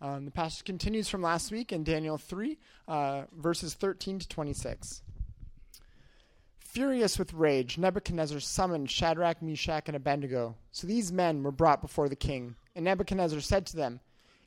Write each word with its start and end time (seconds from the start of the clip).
Um, 0.00 0.26
the 0.26 0.30
passage 0.30 0.64
continues 0.64 1.08
from 1.08 1.22
last 1.22 1.50
week 1.50 1.72
in 1.72 1.82
Daniel 1.82 2.18
3, 2.18 2.58
uh, 2.86 3.22
verses 3.34 3.74
13 3.74 4.18
to 4.18 4.28
26. 4.28 5.02
Furious 6.58 7.18
with 7.18 7.32
rage, 7.32 7.78
Nebuchadnezzar 7.78 8.40
summoned 8.40 8.90
Shadrach, 8.90 9.40
Meshach, 9.40 9.84
and 9.86 9.96
Abednego. 9.96 10.54
So 10.72 10.86
these 10.86 11.10
men 11.10 11.42
were 11.42 11.50
brought 11.50 11.80
before 11.80 12.10
the 12.10 12.16
king. 12.16 12.56
And 12.74 12.84
Nebuchadnezzar 12.84 13.40
said 13.40 13.64
to 13.66 13.76
them, 13.76 14.00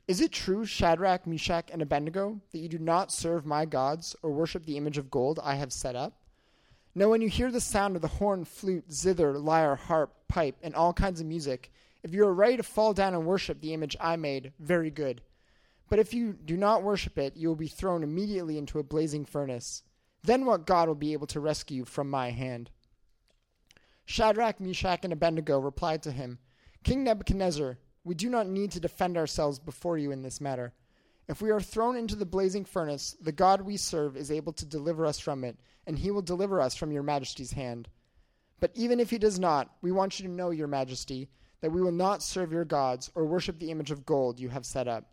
Is 0.06 0.20
it 0.20 0.30
true, 0.30 0.64
Shadrach, 0.64 1.26
Meshach, 1.26 1.68
and 1.72 1.82
Abednego, 1.82 2.40
that 2.52 2.58
you 2.58 2.68
do 2.68 2.78
not 2.78 3.10
serve 3.10 3.44
my 3.44 3.64
gods 3.64 4.14
or 4.22 4.30
worship 4.30 4.64
the 4.64 4.76
image 4.76 4.98
of 4.98 5.10
gold 5.10 5.40
I 5.42 5.56
have 5.56 5.72
set 5.72 5.96
up? 5.96 6.12
Now, 6.94 7.08
when 7.08 7.20
you 7.20 7.28
hear 7.28 7.50
the 7.50 7.60
sound 7.60 7.96
of 7.96 8.02
the 8.02 8.08
horn, 8.08 8.44
flute, 8.44 8.92
zither, 8.92 9.36
lyre, 9.36 9.74
harp, 9.74 10.12
pipe, 10.28 10.56
and 10.62 10.76
all 10.76 10.92
kinds 10.92 11.20
of 11.20 11.26
music, 11.26 11.72
if 12.04 12.14
you 12.14 12.24
are 12.24 12.34
ready 12.34 12.56
to 12.56 12.62
fall 12.62 12.94
down 12.94 13.14
and 13.14 13.26
worship 13.26 13.60
the 13.60 13.74
image 13.74 13.96
I 14.00 14.14
made, 14.14 14.52
very 14.60 14.90
good. 14.90 15.20
But 15.90 15.98
if 15.98 16.14
you 16.14 16.32
do 16.32 16.56
not 16.56 16.82
worship 16.82 17.18
it, 17.18 17.36
you 17.36 17.48
will 17.48 17.56
be 17.56 17.68
thrown 17.68 18.02
immediately 18.02 18.56
into 18.56 18.78
a 18.78 18.84
blazing 18.84 19.24
furnace. 19.24 19.82
Then 20.22 20.46
what 20.46 20.66
God 20.66 20.88
will 20.88 20.94
be 20.94 21.12
able 21.12 21.26
to 21.26 21.40
rescue 21.40 21.78
you 21.78 21.84
from 21.84 22.08
my 22.08 22.30
hand? 22.30 22.70
Shadrach, 24.04 24.60
Meshach, 24.60 25.00
and 25.02 25.12
Abednego 25.12 25.58
replied 25.58 26.02
to 26.04 26.12
him, 26.12 26.38
King 26.84 27.04
Nebuchadnezzar, 27.04 27.78
we 28.04 28.14
do 28.14 28.30
not 28.30 28.46
need 28.46 28.70
to 28.72 28.80
defend 28.80 29.16
ourselves 29.16 29.58
before 29.58 29.98
you 29.98 30.10
in 30.12 30.22
this 30.22 30.40
matter. 30.40 30.72
If 31.28 31.42
we 31.42 31.50
are 31.50 31.60
thrown 31.60 31.96
into 31.96 32.16
the 32.16 32.24
blazing 32.24 32.64
furnace, 32.64 33.16
the 33.20 33.32
God 33.32 33.60
we 33.60 33.76
serve 33.76 34.16
is 34.16 34.30
able 34.30 34.52
to 34.54 34.66
deliver 34.66 35.06
us 35.06 35.18
from 35.18 35.44
it, 35.44 35.58
and 35.86 35.98
he 35.98 36.10
will 36.10 36.22
deliver 36.22 36.60
us 36.60 36.74
from 36.74 36.92
your 36.92 37.02
majesty's 37.02 37.52
hand. 37.52 37.88
But 38.58 38.72
even 38.74 39.00
if 39.00 39.10
he 39.10 39.18
does 39.18 39.38
not, 39.38 39.70
we 39.82 39.92
want 39.92 40.18
you 40.18 40.26
to 40.26 40.32
know, 40.32 40.50
your 40.50 40.68
majesty, 40.68 41.28
that 41.60 41.72
we 41.72 41.82
will 41.82 41.92
not 41.92 42.22
serve 42.22 42.52
your 42.52 42.64
gods 42.64 43.10
or 43.14 43.24
worship 43.26 43.58
the 43.58 43.70
image 43.70 43.90
of 43.90 44.06
gold 44.06 44.40
you 44.40 44.48
have 44.48 44.66
set 44.66 44.88
up. 44.88 45.10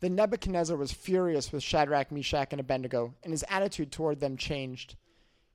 Then 0.00 0.14
Nebuchadnezzar 0.14 0.76
was 0.76 0.92
furious 0.92 1.52
with 1.52 1.62
Shadrach, 1.62 2.12
Meshach, 2.12 2.48
and 2.52 2.60
Abednego, 2.60 3.14
and 3.22 3.32
his 3.32 3.44
attitude 3.48 3.90
toward 3.90 4.20
them 4.20 4.36
changed. 4.36 4.96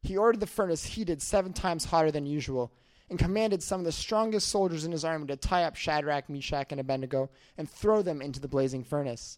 He 0.02 0.18
ordered 0.18 0.40
the 0.40 0.48
furnace 0.48 0.84
heated 0.84 1.22
seven 1.22 1.54
times 1.54 1.86
hotter 1.86 2.12
than 2.12 2.26
usual, 2.26 2.72
and 3.10 3.20
commanded 3.20 3.62
some 3.62 3.82
of 3.82 3.86
the 3.86 3.92
strongest 3.92 4.48
soldiers 4.48 4.86
in 4.86 4.92
his 4.92 5.06
army 5.06 5.28
to 5.28 5.36
tie 5.36 5.66
up 5.66 5.76
Shadrach, 5.76 6.30
Meshach, 6.30 6.72
and 6.72 6.80
Abednego 6.80 7.30
and 7.58 7.70
throw 7.70 8.02
them 8.02 8.22
into 8.22 8.40
the 8.40 8.48
blazing 8.48 8.84
furnace. 8.84 9.38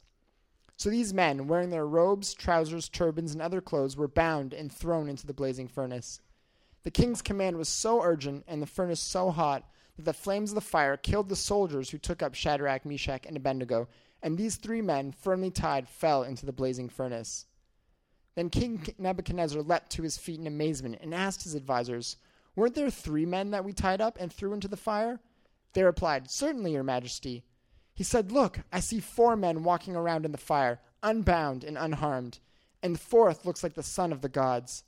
So 0.78 0.90
these 0.90 1.14
men, 1.14 1.48
wearing 1.48 1.70
their 1.72 1.88
robes, 1.88 2.34
trousers, 2.34 2.88
turbans, 2.88 3.34
and 3.34 3.42
other 3.42 3.62
clothes, 3.62 3.98
were 3.98 4.08
bound 4.08 4.54
and 4.54 4.72
thrown 4.72 5.10
into 5.10 5.26
the 5.26 5.34
blazing 5.34 5.68
furnace. 5.68 6.22
The 6.84 6.92
king's 6.92 7.22
command 7.22 7.58
was 7.58 7.70
so 7.70 8.02
urgent 8.04 8.44
and 8.48 8.62
the 8.62 8.68
furnace 8.68 9.00
so 9.00 9.32
hot 9.32 9.64
that 9.96 10.06
the 10.06 10.14
flames 10.14 10.52
of 10.52 10.56
the 10.56 10.62
fire 10.62 10.98
killed 10.98 11.30
the 11.30 11.36
soldiers 11.36 11.90
who 11.90 11.98
took 11.98 12.22
up 12.22 12.36
Shadrach, 12.36 12.86
Meshach, 12.86 13.26
and 13.26 13.38
Abednego, 13.38 13.88
and 14.24 14.38
these 14.38 14.56
three 14.56 14.82
men, 14.82 15.12
firmly 15.12 15.52
tied, 15.52 15.90
fell 15.90 16.24
into 16.24 16.46
the 16.46 16.54
blazing 16.54 16.88
furnace. 16.88 17.46
Then 18.36 18.50
King 18.50 18.88
Nebuchadnezzar 18.98 19.62
leapt 19.62 19.92
to 19.92 20.02
his 20.02 20.18
feet 20.18 20.40
in 20.40 20.48
amazement 20.48 21.00
and 21.02 21.14
asked 21.14 21.44
his 21.44 21.56
advisers, 21.56 22.16
Weren't 22.56 22.74
there 22.74 22.90
three 22.90 23.26
men 23.26 23.52
that 23.52 23.66
we 23.66 23.74
tied 23.74 24.02
up 24.02 24.18
and 24.20 24.32
threw 24.32 24.54
into 24.54 24.70
the 24.70 24.78
fire? 24.78 25.20
They 25.74 25.84
replied, 25.84 26.32
Certainly, 26.32 26.72
your 26.72 26.84
majesty. 26.84 27.44
He 27.94 28.04
said, 28.04 28.32
Look, 28.32 28.62
I 28.72 28.80
see 28.80 29.02
four 29.02 29.36
men 29.36 29.64
walking 29.64 29.96
around 29.96 30.26
in 30.26 30.32
the 30.32 30.38
fire, 30.38 30.80
unbound 31.04 31.64
and 31.66 31.78
unharmed, 31.78 32.40
and 32.82 32.96
the 32.96 33.00
fourth 33.00 33.46
looks 33.46 33.62
like 33.62 33.76
the 33.76 33.84
son 33.84 34.14
of 34.14 34.22
the 34.22 34.30
gods. 34.30 34.86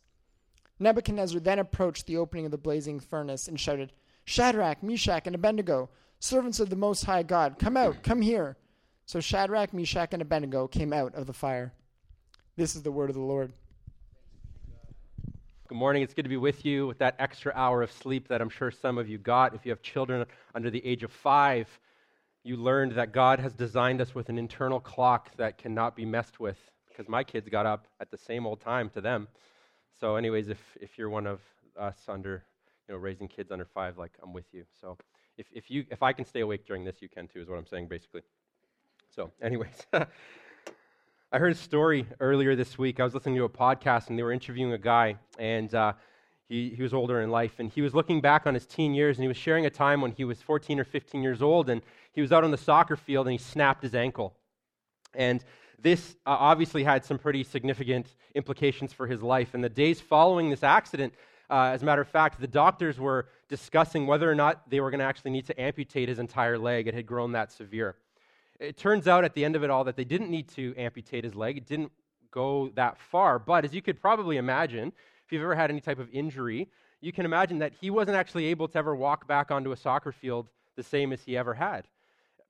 Nebuchadnezzar 0.80 1.40
then 1.42 1.60
approached 1.60 2.08
the 2.08 2.18
opening 2.18 2.46
of 2.46 2.52
the 2.52 2.58
blazing 2.58 3.00
furnace 3.00 3.48
and 3.48 3.60
shouted, 3.60 3.92
Shadrach, 4.24 4.82
Meshach, 4.82 5.28
and 5.28 5.36
Abednego, 5.36 5.90
servants 6.20 6.60
of 6.60 6.70
the 6.70 6.76
Most 6.76 7.04
High 7.04 7.24
God, 7.24 7.60
come 7.60 7.78
out, 7.78 8.02
come 8.02 8.22
here. 8.22 8.58
So 9.08 9.20
Shadrach, 9.20 9.72
Meshach, 9.72 10.14
and 10.14 10.22
Abednego 10.22 10.68
came 10.68 10.92
out 10.92 11.14
of 11.14 11.28
the 11.28 11.34
fire. 11.34 11.72
This 12.56 12.76
is 12.76 12.82
the 12.82 12.92
word 12.92 13.12
of 13.12 13.16
the 13.16 13.22
Lord. 13.22 13.54
Good 15.68 15.78
morning. 15.78 16.02
It's 16.02 16.16
good 16.16 16.24
to 16.24 16.30
be 16.30 16.38
with 16.38 16.66
you 16.66 16.88
with 16.88 16.98
that 16.98 17.16
extra 17.20 17.54
hour 17.56 17.84
of 17.84 17.92
sleep 17.92 18.28
that 18.30 18.42
I'm 18.42 18.50
sure 18.50 18.72
some 18.72 18.98
of 18.98 19.08
you 19.08 19.20
got. 19.20 19.54
If 19.54 19.64
you 19.64 19.72
have 19.72 19.84
children 19.84 20.26
under 20.56 20.72
the 20.72 20.84
age 20.84 21.04
of 21.04 21.12
five, 21.12 21.68
you 22.44 22.58
learned 22.58 22.94
that 22.94 23.12
God 23.12 23.40
has 23.40 23.54
designed 23.54 24.02
us 24.02 24.16
with 24.16 24.30
an 24.30 24.40
internal 24.40 24.80
clock 24.80 25.30
that 25.38 25.60
cannot 25.60 25.96
be 25.96 26.06
messed 26.06 26.40
with 26.40 26.58
because 26.88 27.08
my 27.08 27.24
kids 27.24 27.48
got 27.48 27.68
up 27.68 27.88
at 28.00 28.10
the 28.10 28.18
same 28.18 28.48
old 28.48 28.60
time 28.60 28.90
to 28.90 29.02
them. 29.02 29.28
So, 30.00 30.16
anyways, 30.16 30.50
if, 30.50 30.60
if 30.82 30.98
you're 30.98 31.10
one 31.12 31.28
of 31.28 31.42
us 31.78 31.98
under, 32.08 32.44
you 32.88 32.96
know, 32.96 33.00
raising 33.00 33.28
kids 33.28 33.52
under 33.52 33.66
five, 33.66 34.00
like 34.00 34.14
I'm 34.24 34.34
with 34.34 34.46
you. 34.52 34.64
So, 34.82 34.98
if, 35.38 35.46
if, 35.52 35.70
you, 35.70 35.86
if 35.92 36.02
I 36.02 36.12
can 36.12 36.26
stay 36.26 36.40
awake 36.40 36.66
during 36.66 36.84
this, 36.84 37.02
you 37.02 37.10
can 37.10 37.28
too, 37.28 37.42
is 37.42 37.50
what 37.50 37.60
I'm 37.60 37.68
saying 37.68 37.88
basically. 37.88 38.22
So, 39.16 39.32
anyways, 39.42 39.88
I 39.94 41.40
heard 41.40 41.54
a 41.54 41.56
story 41.56 42.06
earlier 42.20 42.54
this 42.54 42.78
week. 42.78 43.00
I 43.00 43.06
was 43.06 43.14
listening 43.14 43.36
to 43.36 43.46
a 43.46 43.50
podcast, 43.50 44.10
and 44.10 44.20
they 44.20 44.24
were 44.24 44.34
interviewing 44.34 44.74
a 44.74 44.78
guy, 44.78 45.16
and 45.40 45.74
uh, 45.74 45.94
he, 46.50 46.72
he 46.76 46.84
was 46.84 46.94
older 46.94 47.22
in 47.22 47.30
life, 47.30 47.54
and 47.60 47.72
he 47.72 47.82
was 47.82 47.96
looking 47.96 48.20
back 48.20 48.46
on 48.46 48.54
his 48.54 48.66
teen 48.66 48.94
years, 48.94 49.16
and 49.16 49.24
he 49.24 49.30
was 49.30 49.38
sharing 49.38 49.66
a 49.66 49.70
time 49.70 50.02
when 50.02 50.12
he 50.12 50.26
was 50.26 50.42
14 50.42 50.82
or 50.82 50.84
15 50.84 51.24
years 51.24 51.42
old, 51.42 51.70
and 51.70 51.82
he 52.12 52.20
was 52.20 52.34
out 52.34 52.44
on 52.44 52.52
the 52.52 52.58
soccer 52.58 52.98
field, 52.98 53.26
and 53.26 53.32
he 53.32 53.38
snapped 53.38 53.84
his 53.84 53.96
ankle. 53.96 54.36
And 55.14 55.42
this 55.80 56.18
uh, 56.26 56.36
obviously 56.38 56.84
had 56.84 57.06
some 57.06 57.18
pretty 57.18 57.46
significant 57.46 58.16
implications 58.34 58.92
for 58.92 59.08
his 59.08 59.22
life. 59.22 59.54
And 59.54 59.64
the 59.64 59.70
days 59.70 60.02
following 60.02 60.50
this 60.50 60.62
accident, 60.62 61.14
uh, 61.50 61.72
as 61.74 61.84
a 61.84 61.86
matter 61.86 62.02
of 62.02 62.10
fact, 62.10 62.42
the 62.42 62.48
doctors 62.48 63.00
were 63.00 63.30
discussing 63.48 64.08
whether 64.08 64.30
or 64.30 64.36
not 64.36 64.70
they 64.70 64.82
were 64.82 64.92
going 64.92 65.00
to 65.00 65.06
actually 65.06 65.32
need 65.32 65.46
to 65.46 65.62
amputate 65.62 66.10
his 66.10 66.20
entire 66.20 66.58
leg. 66.58 66.90
It 66.90 66.94
had 66.94 67.06
grown 67.06 67.32
that 67.32 67.54
severe. 67.54 67.96
It 68.60 68.78
turns 68.78 69.08
out 69.08 69.26
at 69.26 69.34
the 69.34 69.44
end 69.44 69.56
of 69.56 69.64
it 69.64 69.70
all 69.70 69.84
that 69.84 69.96
they 69.96 70.04
didn't 70.06 70.30
need 70.30 70.48
to 70.50 70.74
amputate 70.78 71.24
his 71.24 71.36
leg. 71.36 71.58
It 71.58 71.66
didn't 71.66 71.92
go 72.32 72.70
that 72.76 72.98
far. 72.98 73.40
But 73.40 73.66
as 73.66 73.74
you 73.74 73.82
could 73.82 74.02
probably 74.02 74.38
imagine, 74.38 74.94
if 75.26 75.32
you've 75.32 75.42
ever 75.42 75.56
had 75.56 75.70
any 75.70 75.82
type 75.82 76.00
of 76.00 76.10
injury, 76.12 76.70
you 77.02 77.12
can 77.12 77.26
imagine 77.26 77.60
that 77.60 77.74
he 77.80 77.90
wasn't 77.90 78.18
actually 78.18 78.46
able 78.46 78.68
to 78.68 78.78
ever 78.78 78.96
walk 78.96 79.28
back 79.28 79.52
onto 79.52 79.72
a 79.72 79.78
soccer 79.78 80.12
field 80.12 80.48
the 80.76 80.84
same 80.84 81.12
as 81.12 81.24
he 81.24 81.38
ever 81.38 81.54
had. 81.54 81.88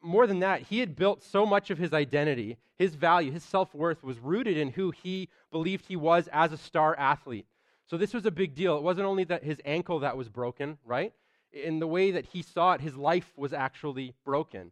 More 0.01 0.27
than 0.27 0.39
that, 0.39 0.61
he 0.61 0.79
had 0.79 0.95
built 0.95 1.23
so 1.23 1.45
much 1.45 1.71
of 1.71 1.77
his 1.77 1.93
identity, 1.93 2.57
his 2.77 2.95
value, 2.95 3.31
his 3.31 3.43
self 3.43 3.73
worth 3.73 4.03
was 4.03 4.19
rooted 4.19 4.57
in 4.57 4.71
who 4.71 4.91
he 4.91 5.29
believed 5.51 5.85
he 5.87 5.95
was 5.95 6.27
as 6.31 6.51
a 6.51 6.57
star 6.57 6.95
athlete. 6.97 7.47
So 7.87 7.97
this 7.97 8.13
was 8.13 8.25
a 8.25 8.31
big 8.31 8.55
deal. 8.55 8.77
It 8.77 8.83
wasn't 8.83 9.07
only 9.07 9.23
that 9.25 9.43
his 9.43 9.61
ankle 9.65 9.99
that 9.99 10.17
was 10.17 10.29
broken, 10.29 10.77
right? 10.85 11.13
In 11.51 11.79
the 11.79 11.87
way 11.87 12.11
that 12.11 12.25
he 12.25 12.41
saw 12.41 12.73
it, 12.73 12.81
his 12.81 12.95
life 12.95 13.31
was 13.35 13.53
actually 13.53 14.13
broken. 14.25 14.71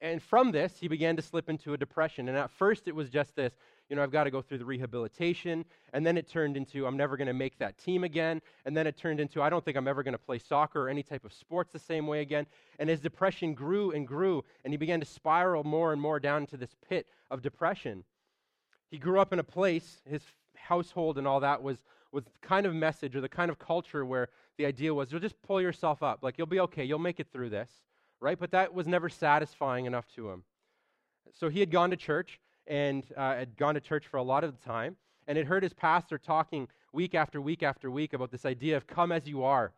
And 0.00 0.22
from 0.22 0.52
this, 0.52 0.76
he 0.78 0.88
began 0.88 1.16
to 1.16 1.22
slip 1.22 1.48
into 1.48 1.72
a 1.72 1.76
depression. 1.76 2.28
And 2.28 2.36
at 2.36 2.50
first, 2.50 2.86
it 2.86 2.94
was 2.94 3.08
just 3.08 3.34
this 3.34 3.54
you 3.88 3.94
know, 3.94 4.02
I've 4.02 4.10
got 4.10 4.24
to 4.24 4.30
go 4.30 4.42
through 4.42 4.58
the 4.58 4.64
rehabilitation. 4.64 5.64
And 5.92 6.04
then 6.04 6.16
it 6.16 6.28
turned 6.28 6.56
into, 6.56 6.86
I'm 6.86 6.96
never 6.96 7.16
going 7.16 7.28
to 7.28 7.34
make 7.34 7.58
that 7.58 7.78
team 7.78 8.04
again. 8.04 8.42
And 8.64 8.76
then 8.76 8.86
it 8.86 8.96
turned 8.96 9.20
into, 9.20 9.42
I 9.42 9.48
don't 9.48 9.64
think 9.64 9.76
I'm 9.76 9.88
ever 9.88 10.02
going 10.02 10.12
to 10.12 10.18
play 10.18 10.38
soccer 10.38 10.82
or 10.82 10.88
any 10.88 11.02
type 11.02 11.24
of 11.24 11.32
sports 11.32 11.72
the 11.72 11.78
same 11.78 12.06
way 12.06 12.20
again. 12.20 12.46
And 12.78 12.90
his 12.90 13.00
depression 13.00 13.54
grew 13.54 13.92
and 13.92 14.06
grew. 14.06 14.44
And 14.64 14.72
he 14.72 14.76
began 14.76 15.00
to 15.00 15.06
spiral 15.06 15.64
more 15.64 15.92
and 15.92 16.00
more 16.00 16.18
down 16.18 16.42
into 16.42 16.56
this 16.56 16.74
pit 16.88 17.06
of 17.30 17.42
depression. 17.42 18.04
He 18.90 18.98
grew 18.98 19.20
up 19.20 19.32
in 19.32 19.38
a 19.38 19.44
place, 19.44 20.02
his 20.08 20.22
household 20.56 21.18
and 21.18 21.26
all 21.26 21.40
that 21.40 21.62
was, 21.62 21.78
was 22.12 22.24
the 22.24 22.30
kind 22.42 22.66
of 22.66 22.74
message 22.74 23.14
or 23.14 23.20
the 23.20 23.28
kind 23.28 23.50
of 23.50 23.58
culture 23.58 24.04
where 24.04 24.28
the 24.58 24.66
idea 24.66 24.92
was, 24.92 25.12
you'll 25.12 25.20
just 25.20 25.40
pull 25.42 25.60
yourself 25.60 26.02
up. 26.02 26.20
Like, 26.22 26.38
you'll 26.38 26.46
be 26.46 26.60
okay. 26.60 26.84
You'll 26.84 26.98
make 26.98 27.20
it 27.20 27.28
through 27.32 27.50
this 27.50 27.70
right? 28.20 28.38
But 28.38 28.50
that 28.52 28.74
was 28.74 28.86
never 28.86 29.08
satisfying 29.08 29.86
enough 29.86 30.06
to 30.16 30.30
him. 30.30 30.44
So 31.32 31.48
he 31.48 31.60
had 31.60 31.70
gone 31.70 31.90
to 31.90 31.96
church 31.96 32.40
and 32.66 33.04
uh, 33.16 33.34
had 33.34 33.56
gone 33.56 33.74
to 33.74 33.80
church 33.80 34.06
for 34.06 34.16
a 34.16 34.22
lot 34.22 34.44
of 34.44 34.58
the 34.58 34.64
time 34.64 34.96
and 35.26 35.36
had 35.36 35.46
heard 35.46 35.62
his 35.62 35.74
pastor 35.74 36.18
talking 36.18 36.68
week 36.92 37.14
after 37.14 37.40
week 37.40 37.62
after 37.62 37.90
week 37.90 38.12
about 38.12 38.30
this 38.30 38.44
idea 38.44 38.76
of 38.76 38.86
come 38.86 39.12
as 39.12 39.26
you 39.26 39.44
are. 39.44 39.72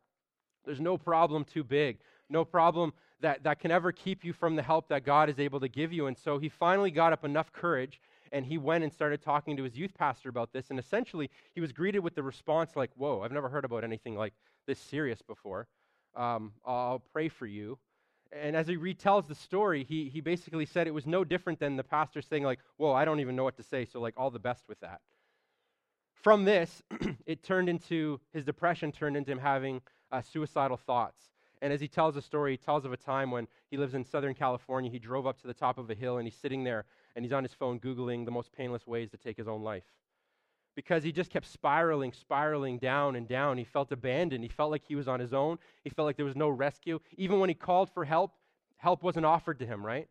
There's 0.65 0.81
no 0.81 0.99
problem 0.99 1.45
too 1.45 1.65
big, 1.65 1.99
no 2.29 2.45
problem 2.45 2.93
that, 3.21 3.43
that 3.45 3.59
can 3.59 3.71
ever 3.71 3.91
keep 3.91 4.25
you 4.25 4.33
from 4.33 4.57
the 4.57 4.63
help 4.63 4.89
that 4.89 5.05
God 5.05 5.29
is 5.29 5.39
able 5.39 5.61
to 5.61 5.69
give 5.69 5.93
you. 5.93 6.07
And 6.07 6.17
so 6.17 6.39
he 6.39 6.49
finally 6.49 6.91
got 6.91 7.13
up 7.13 7.25
enough 7.25 7.53
courage 7.53 8.01
and 8.31 8.45
he 8.45 8.59
went 8.59 8.85
and 8.85 8.93
started 8.93 9.23
talking 9.23 9.57
to 9.57 9.63
his 9.63 9.77
youth 9.77 9.95
pastor 9.95 10.29
about 10.29 10.53
this. 10.53 10.71
And 10.71 10.79
essentially, 10.79 11.31
he 11.55 11.61
was 11.61 11.73
greeted 11.73 12.01
with 12.01 12.15
the 12.15 12.23
response 12.23 12.77
like, 12.77 12.91
Whoa, 12.95 13.23
I've 13.23 13.33
never 13.33 13.49
heard 13.49 13.65
about 13.65 13.85
anything 13.85 14.15
like 14.17 14.35
this 14.67 14.79
serious 14.79 15.23
before. 15.23 15.67
Um, 16.15 16.53
I'll 16.65 17.03
pray 17.13 17.29
for 17.29 17.47
you. 17.47 17.79
And 18.33 18.55
as 18.55 18.67
he 18.67 18.77
retells 18.77 19.27
the 19.27 19.35
story, 19.35 19.85
he, 19.85 20.09
he 20.09 20.21
basically 20.21 20.67
said 20.67 20.87
it 20.87 20.95
was 20.95 21.07
no 21.07 21.25
different 21.25 21.59
than 21.59 21.77
the 21.77 21.85
pastor 21.85 22.21
saying, 22.21 22.45
like, 22.45 22.59
whoa, 22.77 22.93
I 22.93 23.05
don't 23.05 23.21
even 23.21 23.37
know 23.37 23.45
what 23.45 23.57
to 23.57 23.63
say, 23.63 23.85
so 23.85 24.01
like 24.01 24.15
all 24.17 24.31
the 24.31 24.39
best 24.39 24.65
with 24.69 24.79
that. 24.81 25.01
From 26.13 26.45
this, 26.45 26.83
it 27.27 27.43
turned 27.43 27.69
into, 27.69 28.21
his 28.33 28.45
depression 28.45 28.93
turned 28.93 29.17
into 29.17 29.33
him 29.33 29.39
having 29.39 29.81
uh, 30.13 30.21
suicidal 30.21 30.77
thoughts. 30.77 31.31
And 31.63 31.73
as 31.73 31.81
he 31.81 31.89
tells 31.89 32.15
the 32.15 32.23
story, 32.23 32.53
he 32.53 32.57
tells 32.57 32.85
of 32.85 32.93
a 32.93 32.97
time 32.97 33.31
when 33.31 33.49
he 33.71 33.77
lives 33.77 33.95
in 33.95 34.05
Southern 34.05 34.35
California. 34.35 34.91
He 34.91 34.99
drove 34.99 35.27
up 35.27 35.41
to 35.41 35.47
the 35.47 35.55
top 35.55 35.79
of 35.79 35.91
a 35.91 35.95
hill 35.95 36.19
and 36.19 36.27
he's 36.27 36.37
sitting 36.37 36.65
there 36.65 36.85
and 37.17 37.25
he's 37.25 37.33
on 37.33 37.43
his 37.43 37.53
phone 37.53 37.81
Googling 37.81 38.25
the 38.25 38.31
most 38.31 38.53
painless 38.53 38.87
ways 38.87 39.11
to 39.11 39.17
take 39.17 39.37
his 39.37 39.49
own 39.49 39.63
life 39.63 39.85
because 40.79 41.03
he 41.03 41.11
just 41.11 41.29
kept 41.29 41.49
spiraling, 41.49 42.13
spiraling 42.13 42.79
down 42.79 43.17
and 43.17 43.27
down. 43.27 43.59
He 43.59 43.65
felt 43.65 43.91
abandoned. 43.91 44.45
He 44.45 44.49
felt 44.49 44.71
like 44.71 44.85
he 44.87 44.95
was 44.95 45.09
on 45.09 45.19
his 45.19 45.35
own. 45.35 45.59
He 45.83 45.91
felt 45.91 46.07
like 46.07 46.15
there 46.15 46.25
was 46.25 46.37
no 46.37 46.49
rescue. 46.49 47.01
Even 47.17 47.41
when 47.41 47.49
he 47.49 47.55
called 47.55 47.91
for 47.91 48.05
help, 48.05 48.31
help 48.77 49.03
wasn't 49.03 49.27
offered 49.27 49.59
to 49.59 49.67
him, 49.67 49.85
right? 49.85 50.07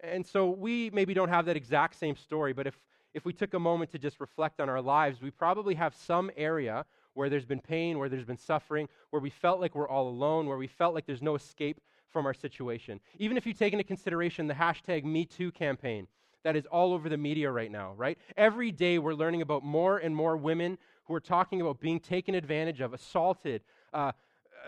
And 0.00 0.24
so 0.24 0.48
we 0.48 0.88
maybe 0.94 1.12
don't 1.12 1.28
have 1.28 1.44
that 1.44 1.58
exact 1.58 1.96
same 1.96 2.16
story, 2.16 2.54
but 2.54 2.66
if, 2.66 2.80
if 3.12 3.26
we 3.26 3.34
took 3.34 3.52
a 3.52 3.58
moment 3.58 3.90
to 3.90 3.98
just 3.98 4.18
reflect 4.18 4.60
on 4.60 4.70
our 4.70 4.80
lives, 4.80 5.20
we 5.20 5.30
probably 5.30 5.74
have 5.74 5.94
some 5.94 6.30
area 6.38 6.86
where 7.12 7.28
there's 7.28 7.44
been 7.44 7.60
pain, 7.60 7.98
where 7.98 8.08
there's 8.08 8.24
been 8.24 8.38
suffering, 8.38 8.88
where 9.10 9.20
we 9.20 9.28
felt 9.28 9.60
like 9.60 9.74
we're 9.74 9.90
all 9.90 10.08
alone, 10.08 10.46
where 10.46 10.56
we 10.56 10.68
felt 10.68 10.94
like 10.94 11.04
there's 11.04 11.20
no 11.20 11.34
escape 11.34 11.82
from 12.08 12.24
our 12.24 12.32
situation. 12.32 12.98
Even 13.18 13.36
if 13.36 13.44
you 13.44 13.52
take 13.52 13.74
into 13.74 13.84
consideration 13.84 14.46
the 14.46 14.54
hashtag 14.54 15.04
MeToo 15.04 15.52
campaign 15.52 16.08
that 16.46 16.54
is 16.54 16.64
all 16.66 16.92
over 16.92 17.08
the 17.08 17.16
media 17.16 17.50
right 17.50 17.72
now, 17.72 17.92
right? 17.96 18.16
Every 18.36 18.70
day 18.70 19.00
we're 19.00 19.14
learning 19.14 19.42
about 19.42 19.64
more 19.64 19.98
and 19.98 20.14
more 20.14 20.36
women 20.36 20.78
who 21.06 21.14
are 21.14 21.20
talking 21.20 21.60
about 21.60 21.80
being 21.80 21.98
taken 21.98 22.36
advantage 22.36 22.80
of, 22.80 22.94
assaulted, 22.94 23.62
uh, 23.92 24.12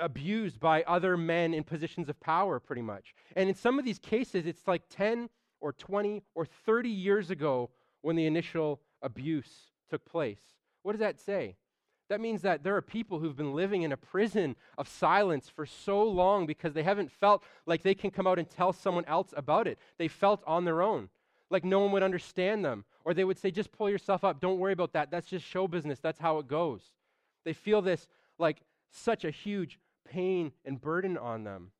abused 0.00 0.58
by 0.58 0.82
other 0.82 1.16
men 1.16 1.54
in 1.54 1.62
positions 1.62 2.08
of 2.08 2.18
power, 2.18 2.58
pretty 2.58 2.82
much. 2.82 3.14
And 3.36 3.48
in 3.48 3.54
some 3.54 3.78
of 3.78 3.84
these 3.84 4.00
cases, 4.00 4.44
it's 4.44 4.66
like 4.66 4.82
10 4.90 5.28
or 5.60 5.72
20 5.72 6.24
or 6.34 6.46
30 6.46 6.88
years 6.88 7.30
ago 7.30 7.70
when 8.00 8.16
the 8.16 8.26
initial 8.26 8.80
abuse 9.00 9.70
took 9.88 10.04
place. 10.04 10.40
What 10.82 10.94
does 10.94 11.00
that 11.00 11.20
say? 11.20 11.54
That 12.08 12.20
means 12.20 12.42
that 12.42 12.64
there 12.64 12.74
are 12.74 12.82
people 12.82 13.20
who've 13.20 13.36
been 13.36 13.54
living 13.54 13.82
in 13.82 13.92
a 13.92 13.96
prison 13.96 14.56
of 14.76 14.88
silence 14.88 15.48
for 15.48 15.64
so 15.64 16.02
long 16.02 16.44
because 16.44 16.72
they 16.72 16.82
haven't 16.82 17.12
felt 17.12 17.44
like 17.66 17.82
they 17.82 17.94
can 17.94 18.10
come 18.10 18.26
out 18.26 18.40
and 18.40 18.50
tell 18.50 18.72
someone 18.72 19.04
else 19.04 19.32
about 19.36 19.68
it. 19.68 19.78
They 19.96 20.08
felt 20.08 20.42
on 20.44 20.64
their 20.64 20.82
own, 20.82 21.08
like 21.50 21.64
no 21.64 21.80
one 21.80 21.92
would 21.92 22.02
understand 22.02 22.64
them. 22.64 22.84
Or 23.04 23.14
they 23.14 23.24
would 23.24 23.38
say, 23.38 23.50
just 23.50 23.72
pull 23.72 23.88
yourself 23.88 24.24
up. 24.24 24.40
Don't 24.40 24.58
worry 24.58 24.72
about 24.72 24.92
that. 24.92 25.10
That's 25.10 25.28
just 25.28 25.46
show 25.46 25.66
business. 25.66 25.98
That's 26.00 26.18
how 26.18 26.38
it 26.38 26.48
goes. 26.48 26.82
They 27.44 27.52
feel 27.52 27.80
this 27.80 28.06
like 28.38 28.58
such 28.90 29.24
a 29.24 29.30
huge 29.30 29.78
pain 30.08 30.52
and 30.64 30.80
burden 30.80 31.16
on 31.16 31.44
them. 31.44 31.70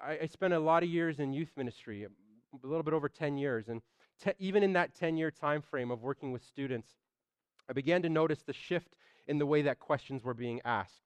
I, 0.00 0.18
I 0.22 0.26
spent 0.26 0.54
a 0.54 0.58
lot 0.58 0.82
of 0.82 0.88
years 0.88 1.18
in 1.18 1.32
youth 1.32 1.50
ministry, 1.56 2.04
a 2.04 2.66
little 2.66 2.82
bit 2.82 2.94
over 2.94 3.08
10 3.08 3.36
years. 3.38 3.68
And 3.68 3.82
te- 4.22 4.32
even 4.38 4.62
in 4.62 4.72
that 4.74 4.94
10 4.94 5.16
year 5.16 5.30
time 5.30 5.62
frame 5.62 5.90
of 5.90 6.02
working 6.02 6.32
with 6.32 6.44
students, 6.44 6.88
I 7.68 7.72
began 7.72 8.02
to 8.02 8.08
notice 8.08 8.42
the 8.42 8.52
shift 8.52 8.94
in 9.26 9.38
the 9.38 9.46
way 9.46 9.62
that 9.62 9.80
questions 9.80 10.22
were 10.22 10.34
being 10.34 10.60
asked. 10.64 11.02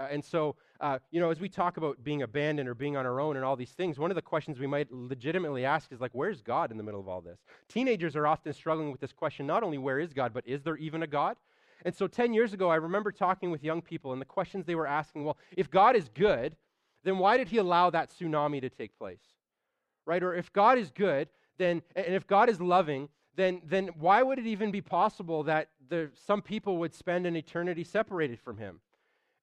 Uh, 0.00 0.06
and 0.10 0.24
so, 0.24 0.56
uh, 0.80 0.98
you 1.10 1.20
know, 1.20 1.30
as 1.30 1.40
we 1.40 1.48
talk 1.48 1.76
about 1.76 2.02
being 2.02 2.22
abandoned 2.22 2.66
or 2.68 2.74
being 2.74 2.96
on 2.96 3.04
our 3.04 3.20
own 3.20 3.36
and 3.36 3.44
all 3.44 3.54
these 3.54 3.72
things, 3.72 3.98
one 3.98 4.10
of 4.10 4.14
the 4.14 4.22
questions 4.22 4.58
we 4.58 4.66
might 4.66 4.90
legitimately 4.90 5.64
ask 5.66 5.92
is 5.92 6.00
like, 6.00 6.12
where's 6.14 6.40
God 6.40 6.70
in 6.70 6.78
the 6.78 6.82
middle 6.82 7.00
of 7.00 7.06
all 7.06 7.20
this? 7.20 7.38
Teenagers 7.68 8.16
are 8.16 8.26
often 8.26 8.52
struggling 8.54 8.90
with 8.90 9.00
this 9.00 9.12
question 9.12 9.46
not 9.46 9.62
only 9.62 9.76
where 9.76 9.98
is 9.98 10.14
God, 10.14 10.32
but 10.32 10.46
is 10.46 10.62
there 10.62 10.76
even 10.76 11.02
a 11.02 11.06
God? 11.06 11.36
And 11.84 11.94
so 11.94 12.06
10 12.06 12.32
years 12.32 12.54
ago, 12.54 12.70
I 12.70 12.76
remember 12.76 13.12
talking 13.12 13.50
with 13.50 13.62
young 13.62 13.82
people, 13.82 14.12
and 14.12 14.20
the 14.20 14.26
questions 14.26 14.64
they 14.64 14.74
were 14.74 14.86
asking 14.86 15.24
well, 15.24 15.36
if 15.54 15.70
God 15.70 15.96
is 15.96 16.08
good, 16.08 16.56
then 17.04 17.18
why 17.18 17.36
did 17.36 17.48
he 17.48 17.58
allow 17.58 17.90
that 17.90 18.10
tsunami 18.10 18.60
to 18.62 18.70
take 18.70 18.96
place? 18.98 19.20
Right? 20.06 20.22
Or 20.22 20.34
if 20.34 20.50
God 20.52 20.78
is 20.78 20.90
good, 20.90 21.28
then, 21.58 21.82
and 21.94 22.14
if 22.14 22.26
God 22.26 22.48
is 22.48 22.60
loving, 22.60 23.10
then, 23.36 23.60
then 23.64 23.90
why 23.98 24.22
would 24.22 24.38
it 24.38 24.46
even 24.46 24.70
be 24.70 24.80
possible 24.80 25.42
that 25.44 25.68
there, 25.88 26.10
some 26.26 26.40
people 26.40 26.78
would 26.78 26.94
spend 26.94 27.26
an 27.26 27.36
eternity 27.36 27.84
separated 27.84 28.40
from 28.40 28.56
him? 28.56 28.80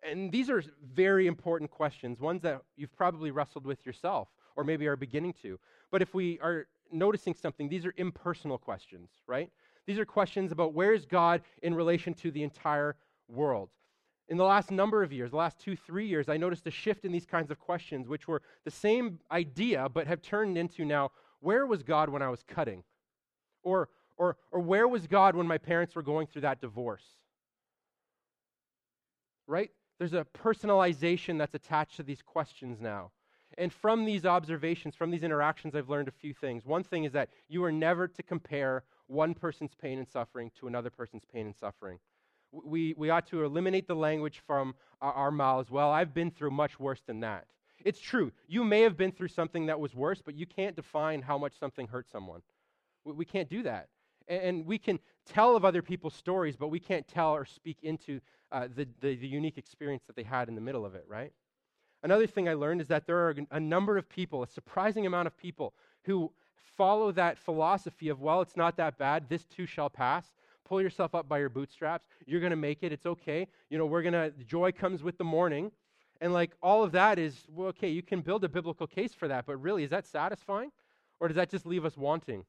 And 0.03 0.31
these 0.31 0.49
are 0.49 0.63
very 0.93 1.27
important 1.27 1.71
questions, 1.71 2.19
ones 2.19 2.41
that 2.43 2.61
you've 2.75 2.95
probably 2.95 3.31
wrestled 3.31 3.65
with 3.65 3.85
yourself, 3.85 4.27
or 4.55 4.63
maybe 4.63 4.87
are 4.87 4.95
beginning 4.95 5.33
to. 5.41 5.59
But 5.91 6.01
if 6.01 6.13
we 6.13 6.39
are 6.39 6.67
noticing 6.91 7.33
something, 7.33 7.69
these 7.69 7.85
are 7.85 7.93
impersonal 7.97 8.57
questions, 8.57 9.09
right? 9.27 9.49
These 9.85 9.99
are 9.99 10.05
questions 10.05 10.51
about 10.51 10.73
where 10.73 10.93
is 10.93 11.05
God 11.05 11.41
in 11.61 11.73
relation 11.73 12.13
to 12.15 12.31
the 12.31 12.43
entire 12.43 12.95
world. 13.27 13.69
In 14.29 14.37
the 14.37 14.43
last 14.43 14.71
number 14.71 15.03
of 15.03 15.13
years, 15.13 15.31
the 15.31 15.37
last 15.37 15.57
two, 15.59 15.75
three 15.75 16.05
years, 16.05 16.27
I 16.27 16.35
noticed 16.35 16.67
a 16.67 16.71
shift 16.71 17.05
in 17.05 17.13
these 17.13 17.25
kinds 17.25 17.49
of 17.49 17.59
questions, 17.59 18.09
which 18.09 18.27
were 18.27 18.41
the 18.65 18.71
same 18.71 19.19
idea, 19.31 19.87
but 19.87 20.05
have 20.07 20.21
turned 20.21 20.57
into 20.57 20.83
now, 20.83 21.11
where 21.39 21.65
was 21.65 21.81
God 21.81 22.09
when 22.09 22.21
I 22.21 22.29
was 22.29 22.43
cutting? 22.43 22.83
Or, 23.63 23.89
or, 24.17 24.35
or 24.51 24.59
where 24.59 24.87
was 24.87 25.07
God 25.07 25.35
when 25.35 25.47
my 25.47 25.57
parents 25.57 25.95
were 25.95 26.03
going 26.03 26.27
through 26.27 26.41
that 26.41 26.59
divorce? 26.59 27.05
Right? 29.47 29.71
There's 29.99 30.13
a 30.13 30.25
personalization 30.37 31.37
that's 31.37 31.55
attached 31.55 31.97
to 31.97 32.03
these 32.03 32.21
questions 32.21 32.79
now. 32.79 33.11
And 33.57 33.73
from 33.73 34.05
these 34.05 34.25
observations, 34.25 34.95
from 34.95 35.09
these 35.09 35.23
interactions, 35.23 35.75
I've 35.75 35.89
learned 35.89 36.07
a 36.07 36.11
few 36.11 36.33
things. 36.33 36.65
One 36.65 36.83
thing 36.83 37.05
is 37.05 37.13
that 37.13 37.29
you 37.47 37.63
are 37.63 37.71
never 37.71 38.07
to 38.07 38.23
compare 38.23 38.83
one 39.07 39.33
person's 39.33 39.73
pain 39.73 39.97
and 39.97 40.07
suffering 40.07 40.51
to 40.59 40.67
another 40.67 40.89
person's 40.89 41.23
pain 41.33 41.45
and 41.45 41.55
suffering. 41.55 41.97
We, 42.51 42.93
we 42.97 43.09
ought 43.09 43.27
to 43.27 43.43
eliminate 43.43 43.87
the 43.87 43.95
language 43.95 44.41
from 44.45 44.75
our, 45.01 45.13
our 45.13 45.31
mouths. 45.31 45.71
Well, 45.71 45.89
I've 45.89 46.13
been 46.13 46.31
through 46.31 46.51
much 46.51 46.79
worse 46.79 47.01
than 47.07 47.21
that. 47.21 47.45
It's 47.83 47.99
true. 47.99 48.31
You 48.47 48.63
may 48.63 48.81
have 48.81 48.97
been 48.97 49.11
through 49.11 49.29
something 49.29 49.67
that 49.67 49.79
was 49.79 49.95
worse, 49.95 50.21
but 50.21 50.35
you 50.35 50.45
can't 50.45 50.75
define 50.75 51.21
how 51.21 51.37
much 51.37 51.57
something 51.59 51.87
hurt 51.87 52.09
someone. 52.09 52.41
We, 53.05 53.13
we 53.13 53.25
can't 53.25 53.49
do 53.49 53.63
that. 53.63 53.87
And, 54.27 54.65
we 54.65 54.77
can 54.77 54.99
tell 55.25 55.55
of 55.55 55.63
other 55.63 55.81
people's 55.81 56.13
stories, 56.13 56.55
but 56.55 56.67
we 56.67 56.79
can't 56.79 57.07
tell 57.07 57.31
or 57.31 57.45
speak 57.45 57.77
into 57.83 58.19
uh, 58.51 58.67
the, 58.75 58.87
the, 58.99 59.15
the 59.15 59.27
unique 59.27 59.57
experience 59.57 60.03
that 60.07 60.15
they 60.15 60.23
had 60.23 60.49
in 60.49 60.55
the 60.55 60.61
middle 60.61 60.85
of 60.85 60.95
it, 60.95 61.05
right? 61.07 61.31
Another 62.03 62.27
thing 62.27 62.47
I 62.47 62.53
learned 62.53 62.81
is 62.81 62.87
that 62.89 63.05
there 63.05 63.17
are 63.17 63.35
a 63.51 63.59
number 63.59 63.97
of 63.97 64.07
people, 64.07 64.43
a 64.43 64.47
surprising 64.47 65.05
amount 65.05 65.27
of 65.27 65.37
people, 65.37 65.73
who 66.03 66.31
follow 66.77 67.11
that 67.11 67.37
philosophy 67.37 68.09
of, 68.09 68.21
well, 68.21 68.41
it's 68.41 68.55
not 68.55 68.77
that 68.77 68.97
bad, 68.97 69.29
this 69.29 69.45
too 69.45 69.65
shall 69.65 69.89
pass. 69.89 70.25
Pull 70.63 70.81
yourself 70.81 71.15
up 71.15 71.27
by 71.27 71.39
your 71.39 71.49
bootstraps. 71.49 72.07
You're 72.25 72.41
going 72.41 72.51
to 72.51 72.57
make 72.57 72.83
it. 72.83 72.91
It's 72.91 73.05
okay. 73.05 73.47
You 73.69 73.77
know, 73.77 73.85
we're 73.85 74.01
going 74.01 74.13
to, 74.13 74.31
joy 74.45 74.71
comes 74.73 75.01
with 75.01 75.17
the 75.17 75.23
morning. 75.23 75.71
And 76.19 76.33
like 76.33 76.51
all 76.61 76.83
of 76.83 76.91
that 76.91 77.17
is, 77.17 77.35
well, 77.49 77.69
okay, 77.69 77.89
you 77.89 78.03
can 78.03 78.21
build 78.21 78.43
a 78.43 78.49
biblical 78.49 78.85
case 78.85 79.13
for 79.13 79.27
that, 79.27 79.45
but 79.45 79.57
really, 79.57 79.83
is 79.83 79.89
that 79.91 80.05
satisfying? 80.05 80.71
Or 81.19 81.27
does 81.27 81.35
that 81.35 81.49
just 81.49 81.65
leave 81.65 81.85
us 81.85 81.97
wanting? 81.97 82.43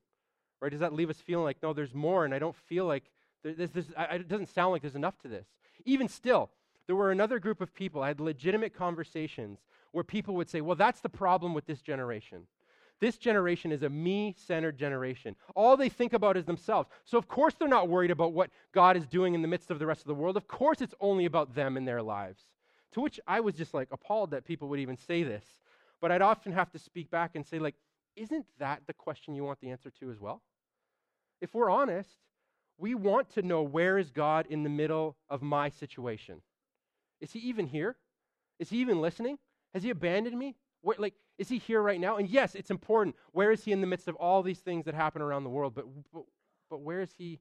Or 0.60 0.70
does 0.70 0.80
that 0.80 0.92
leave 0.92 1.10
us 1.10 1.20
feeling 1.20 1.44
like, 1.44 1.58
no, 1.62 1.72
there's 1.72 1.94
more, 1.94 2.24
and 2.24 2.34
I 2.34 2.38
don't 2.38 2.56
feel 2.56 2.84
like, 2.84 3.04
there's, 3.42 3.70
there's, 3.70 3.86
I, 3.96 4.16
it 4.16 4.28
doesn't 4.28 4.48
sound 4.48 4.72
like 4.72 4.82
there's 4.82 4.96
enough 4.96 5.18
to 5.20 5.28
this? 5.28 5.46
Even 5.84 6.08
still, 6.08 6.50
there 6.86 6.96
were 6.96 7.12
another 7.12 7.38
group 7.38 7.60
of 7.60 7.74
people, 7.74 8.02
I 8.02 8.08
had 8.08 8.20
legitimate 8.20 8.74
conversations 8.74 9.60
where 9.92 10.04
people 10.04 10.34
would 10.34 10.48
say, 10.48 10.60
well, 10.60 10.76
that's 10.76 11.00
the 11.00 11.08
problem 11.08 11.54
with 11.54 11.66
this 11.66 11.80
generation. 11.80 12.46
This 13.00 13.16
generation 13.16 13.70
is 13.70 13.84
a 13.84 13.88
me 13.88 14.34
centered 14.36 14.76
generation. 14.76 15.36
All 15.54 15.76
they 15.76 15.88
think 15.88 16.12
about 16.12 16.36
is 16.36 16.44
themselves. 16.44 16.88
So, 17.04 17.16
of 17.16 17.28
course, 17.28 17.54
they're 17.54 17.68
not 17.68 17.88
worried 17.88 18.10
about 18.10 18.32
what 18.32 18.50
God 18.72 18.96
is 18.96 19.06
doing 19.06 19.34
in 19.34 19.42
the 19.42 19.48
midst 19.48 19.70
of 19.70 19.78
the 19.78 19.86
rest 19.86 20.00
of 20.00 20.08
the 20.08 20.14
world. 20.14 20.36
Of 20.36 20.48
course, 20.48 20.80
it's 20.80 20.94
only 21.00 21.24
about 21.24 21.54
them 21.54 21.76
and 21.76 21.86
their 21.86 22.02
lives. 22.02 22.42
To 22.92 23.00
which 23.00 23.20
I 23.26 23.38
was 23.40 23.54
just 23.54 23.72
like 23.72 23.88
appalled 23.92 24.32
that 24.32 24.44
people 24.44 24.68
would 24.68 24.80
even 24.80 24.96
say 24.96 25.22
this. 25.22 25.44
But 26.00 26.10
I'd 26.10 26.22
often 26.22 26.52
have 26.52 26.70
to 26.72 26.78
speak 26.78 27.10
back 27.10 27.32
and 27.34 27.46
say, 27.46 27.58
like, 27.58 27.74
isn't 28.18 28.46
that 28.58 28.82
the 28.86 28.92
question 28.92 29.34
you 29.34 29.44
want 29.44 29.60
the 29.60 29.70
answer 29.70 29.90
to 30.00 30.10
as 30.10 30.18
well? 30.18 30.42
If 31.40 31.54
we're 31.54 31.70
honest, 31.70 32.10
we 32.78 32.94
want 32.94 33.30
to 33.30 33.42
know 33.42 33.62
where 33.62 33.98
is 33.98 34.10
God 34.10 34.46
in 34.48 34.62
the 34.62 34.70
middle 34.70 35.16
of 35.28 35.42
my 35.42 35.68
situation? 35.68 36.42
Is 37.20 37.32
he 37.32 37.40
even 37.40 37.66
here? 37.66 37.96
Is 38.58 38.70
he 38.70 38.78
even 38.78 39.00
listening? 39.00 39.38
Has 39.74 39.82
he 39.82 39.90
abandoned 39.90 40.38
me? 40.38 40.56
Like, 40.82 41.14
is 41.38 41.48
he 41.48 41.58
here 41.58 41.82
right 41.82 42.00
now? 42.00 42.16
And 42.16 42.28
yes, 42.28 42.54
it's 42.54 42.70
important. 42.70 43.16
Where 43.32 43.52
is 43.52 43.64
he 43.64 43.72
in 43.72 43.80
the 43.80 43.86
midst 43.86 44.08
of 44.08 44.14
all 44.16 44.42
these 44.42 44.60
things 44.60 44.84
that 44.84 44.94
happen 44.94 45.22
around 45.22 45.44
the 45.44 45.50
world? 45.50 45.74
But, 45.74 45.86
but, 46.12 46.22
but 46.70 46.80
where 46.80 47.00
is 47.00 47.12
he 47.16 47.40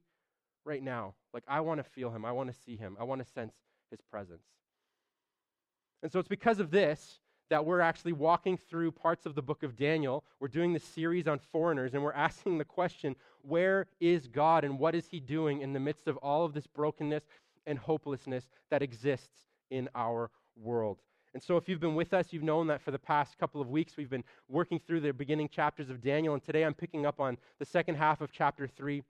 right 0.64 0.82
now? 0.82 1.14
Like, 1.32 1.44
I 1.48 1.60
want 1.60 1.78
to 1.78 1.84
feel 1.84 2.10
him. 2.10 2.24
I 2.24 2.32
want 2.32 2.52
to 2.52 2.60
see 2.64 2.76
him. 2.76 2.96
I 3.00 3.04
want 3.04 3.24
to 3.24 3.32
sense 3.32 3.54
his 3.90 4.00
presence. 4.10 4.42
And 6.02 6.12
so 6.12 6.18
it's 6.18 6.28
because 6.28 6.60
of 6.60 6.70
this 6.70 7.20
that 7.50 7.64
we're 7.64 7.80
actually 7.80 8.12
walking 8.12 8.56
through 8.56 8.92
parts 8.92 9.26
of 9.26 9.34
the 9.34 9.42
book 9.42 9.62
of 9.62 9.76
Daniel. 9.76 10.24
We're 10.40 10.48
doing 10.48 10.72
the 10.72 10.80
series 10.80 11.26
on 11.26 11.38
foreigners, 11.38 11.94
and 11.94 12.02
we're 12.02 12.12
asking 12.12 12.58
the 12.58 12.64
question 12.64 13.16
where 13.42 13.86
is 14.00 14.26
God 14.26 14.64
and 14.64 14.78
what 14.78 14.94
is 14.94 15.06
he 15.08 15.20
doing 15.20 15.62
in 15.62 15.72
the 15.72 15.80
midst 15.80 16.08
of 16.08 16.16
all 16.18 16.44
of 16.44 16.52
this 16.52 16.66
brokenness 16.66 17.24
and 17.66 17.78
hopelessness 17.78 18.44
that 18.70 18.82
exists 18.82 19.46
in 19.70 19.88
our 19.94 20.30
world? 20.56 20.98
And 21.34 21.42
so, 21.42 21.56
if 21.56 21.68
you've 21.68 21.80
been 21.80 21.94
with 21.94 22.14
us, 22.14 22.32
you've 22.32 22.42
known 22.42 22.66
that 22.68 22.82
for 22.82 22.90
the 22.90 22.98
past 22.98 23.38
couple 23.38 23.60
of 23.60 23.68
weeks 23.68 23.96
we've 23.96 24.10
been 24.10 24.24
working 24.48 24.80
through 24.86 25.00
the 25.00 25.12
beginning 25.12 25.48
chapters 25.48 25.90
of 25.90 26.00
Daniel. 26.02 26.34
And 26.34 26.42
today 26.42 26.64
I'm 26.64 26.74
picking 26.74 27.06
up 27.06 27.20
on 27.20 27.36
the 27.58 27.64
second 27.64 27.96
half 27.96 28.20
of 28.20 28.32
chapter 28.32 28.66
3, 28.66 29.02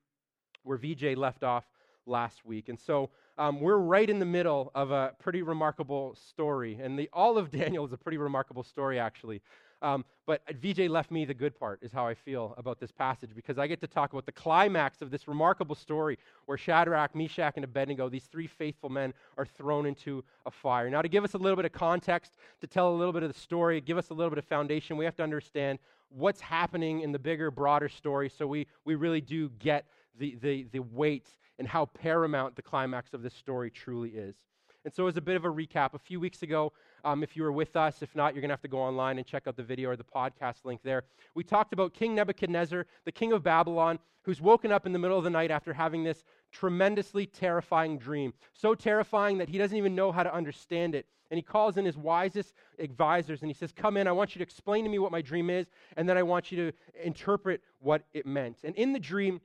where 0.62 0.76
VJ 0.76 1.16
left 1.16 1.42
off 1.42 1.64
last 2.08 2.44
week. 2.44 2.68
And 2.68 2.78
so, 2.78 3.10
um, 3.38 3.60
we're 3.60 3.78
right 3.78 4.10
in 4.10 4.18
the 4.18 4.26
middle 4.26 4.72
of 4.74 4.90
a 4.90 5.14
pretty 5.20 5.42
remarkable 5.42 6.16
story. 6.16 6.78
And 6.82 6.98
the, 6.98 7.08
all 7.12 7.38
of 7.38 7.50
Daniel 7.52 7.86
is 7.86 7.92
a 7.92 7.96
pretty 7.96 8.18
remarkable 8.18 8.64
story, 8.64 8.98
actually. 8.98 9.40
Um, 9.80 10.04
but 10.26 10.42
VJ 10.60 10.88
left 10.88 11.12
me 11.12 11.24
the 11.24 11.34
good 11.34 11.56
part, 11.56 11.78
is 11.82 11.92
how 11.92 12.04
I 12.04 12.14
feel 12.14 12.52
about 12.58 12.80
this 12.80 12.90
passage, 12.90 13.30
because 13.36 13.58
I 13.58 13.68
get 13.68 13.80
to 13.82 13.86
talk 13.86 14.12
about 14.12 14.26
the 14.26 14.32
climax 14.32 15.02
of 15.02 15.12
this 15.12 15.28
remarkable 15.28 15.76
story 15.76 16.18
where 16.46 16.58
Shadrach, 16.58 17.14
Meshach, 17.14 17.52
and 17.54 17.64
Abednego, 17.64 18.08
these 18.08 18.24
three 18.24 18.48
faithful 18.48 18.88
men, 18.88 19.14
are 19.36 19.46
thrown 19.46 19.86
into 19.86 20.24
a 20.46 20.50
fire. 20.50 20.90
Now, 20.90 21.00
to 21.00 21.08
give 21.08 21.22
us 21.22 21.34
a 21.34 21.38
little 21.38 21.54
bit 21.54 21.64
of 21.64 21.70
context, 21.70 22.38
to 22.60 22.66
tell 22.66 22.90
a 22.90 22.96
little 22.96 23.12
bit 23.12 23.22
of 23.22 23.32
the 23.32 23.38
story, 23.38 23.80
give 23.80 23.98
us 23.98 24.10
a 24.10 24.14
little 24.14 24.30
bit 24.30 24.38
of 24.38 24.44
foundation, 24.46 24.96
we 24.96 25.04
have 25.04 25.16
to 25.16 25.22
understand 25.22 25.78
what's 26.08 26.40
happening 26.40 27.02
in 27.02 27.12
the 27.12 27.18
bigger, 27.18 27.52
broader 27.52 27.88
story 27.88 28.28
so 28.28 28.46
we, 28.46 28.66
we 28.84 28.96
really 28.96 29.20
do 29.20 29.48
get 29.60 29.84
the, 30.18 30.36
the, 30.40 30.66
the 30.72 30.80
weight 30.80 31.28
and 31.58 31.66
how 31.66 31.86
paramount 31.86 32.56
the 32.56 32.62
climax 32.62 33.14
of 33.14 33.22
this 33.22 33.34
story 33.34 33.70
truly 33.70 34.10
is. 34.10 34.36
And 34.84 34.94
so, 34.94 35.06
as 35.06 35.16
a 35.16 35.20
bit 35.20 35.36
of 35.36 35.44
a 35.44 35.48
recap, 35.48 35.94
a 35.94 35.98
few 35.98 36.20
weeks 36.20 36.42
ago, 36.42 36.72
um, 37.04 37.22
if 37.22 37.36
you 37.36 37.42
were 37.42 37.52
with 37.52 37.76
us, 37.76 38.00
if 38.00 38.14
not, 38.14 38.32
you're 38.32 38.40
going 38.40 38.48
to 38.48 38.54
have 38.54 38.62
to 38.62 38.68
go 38.68 38.78
online 38.78 39.18
and 39.18 39.26
check 39.26 39.46
out 39.46 39.56
the 39.56 39.62
video 39.62 39.90
or 39.90 39.96
the 39.96 40.04
podcast 40.04 40.64
link 40.64 40.80
there. 40.82 41.02
We 41.34 41.44
talked 41.44 41.72
about 41.72 41.94
King 41.94 42.14
Nebuchadnezzar, 42.14 42.86
the 43.04 43.12
king 43.12 43.32
of 43.32 43.42
Babylon, 43.42 43.98
who's 44.22 44.40
woken 44.40 44.72
up 44.72 44.86
in 44.86 44.92
the 44.92 44.98
middle 44.98 45.18
of 45.18 45.24
the 45.24 45.30
night 45.30 45.50
after 45.50 45.72
having 45.72 46.04
this 46.04 46.24
tremendously 46.52 47.26
terrifying 47.26 47.98
dream. 47.98 48.32
So 48.54 48.74
terrifying 48.74 49.38
that 49.38 49.48
he 49.48 49.58
doesn't 49.58 49.76
even 49.76 49.94
know 49.94 50.12
how 50.12 50.22
to 50.22 50.34
understand 50.34 50.94
it. 50.94 51.06
And 51.30 51.36
he 51.36 51.42
calls 51.42 51.76
in 51.76 51.84
his 51.84 51.96
wisest 51.96 52.54
advisors 52.78 53.42
and 53.42 53.50
he 53.50 53.54
says, 53.54 53.72
Come 53.72 53.96
in, 53.96 54.08
I 54.08 54.12
want 54.12 54.34
you 54.34 54.38
to 54.38 54.42
explain 54.42 54.84
to 54.84 54.90
me 54.90 54.98
what 54.98 55.12
my 55.12 55.20
dream 55.20 55.50
is, 55.50 55.68
and 55.96 56.08
then 56.08 56.16
I 56.16 56.22
want 56.22 56.50
you 56.50 56.70
to 56.70 56.76
interpret 57.04 57.60
what 57.80 58.02
it 58.14 58.24
meant. 58.24 58.58
And 58.64 58.74
in 58.76 58.92
the 58.92 58.98
dream, 58.98 59.40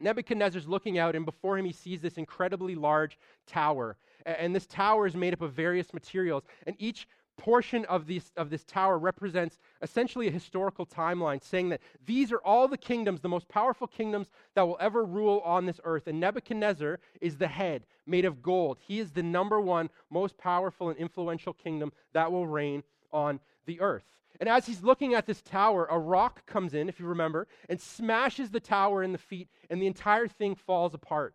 Nebuchadnezzar's 0.00 0.68
looking 0.68 0.98
out, 0.98 1.16
and 1.16 1.24
before 1.24 1.58
him, 1.58 1.64
he 1.64 1.72
sees 1.72 2.00
this 2.00 2.18
incredibly 2.18 2.74
large 2.74 3.18
tower. 3.46 3.96
And 4.26 4.54
this 4.54 4.66
tower 4.66 5.06
is 5.06 5.14
made 5.14 5.32
up 5.32 5.42
of 5.42 5.52
various 5.52 5.94
materials, 5.94 6.44
and 6.66 6.76
each 6.78 7.08
portion 7.38 7.84
of 7.84 8.06
this, 8.06 8.32
of 8.36 8.50
this 8.50 8.64
tower 8.64 8.98
represents 8.98 9.60
essentially 9.80 10.26
a 10.26 10.30
historical 10.30 10.84
timeline, 10.84 11.42
saying 11.42 11.68
that 11.68 11.80
these 12.04 12.32
are 12.32 12.38
all 12.38 12.66
the 12.66 12.76
kingdoms, 12.76 13.20
the 13.20 13.28
most 13.28 13.48
powerful 13.48 13.86
kingdoms 13.86 14.28
that 14.54 14.66
will 14.66 14.76
ever 14.80 15.04
rule 15.04 15.40
on 15.44 15.64
this 15.64 15.80
earth. 15.84 16.08
And 16.08 16.18
Nebuchadnezzar 16.18 16.98
is 17.20 17.36
the 17.36 17.46
head, 17.46 17.86
made 18.06 18.24
of 18.24 18.42
gold. 18.42 18.78
He 18.80 18.98
is 18.98 19.12
the 19.12 19.22
number 19.22 19.60
one 19.60 19.88
most 20.10 20.36
powerful 20.36 20.88
and 20.88 20.98
influential 20.98 21.52
kingdom 21.52 21.92
that 22.12 22.30
will 22.30 22.46
reign 22.46 22.82
on 23.12 23.38
the 23.66 23.80
earth. 23.80 24.04
And 24.40 24.48
as 24.48 24.66
he's 24.66 24.82
looking 24.82 25.14
at 25.14 25.26
this 25.26 25.42
tower, 25.42 25.86
a 25.90 25.98
rock 25.98 26.46
comes 26.46 26.74
in, 26.74 26.88
if 26.88 27.00
you 27.00 27.06
remember, 27.06 27.48
and 27.68 27.80
smashes 27.80 28.50
the 28.50 28.60
tower 28.60 29.02
in 29.02 29.12
the 29.12 29.18
feet, 29.18 29.48
and 29.68 29.82
the 29.82 29.86
entire 29.86 30.28
thing 30.28 30.54
falls 30.54 30.94
apart. 30.94 31.34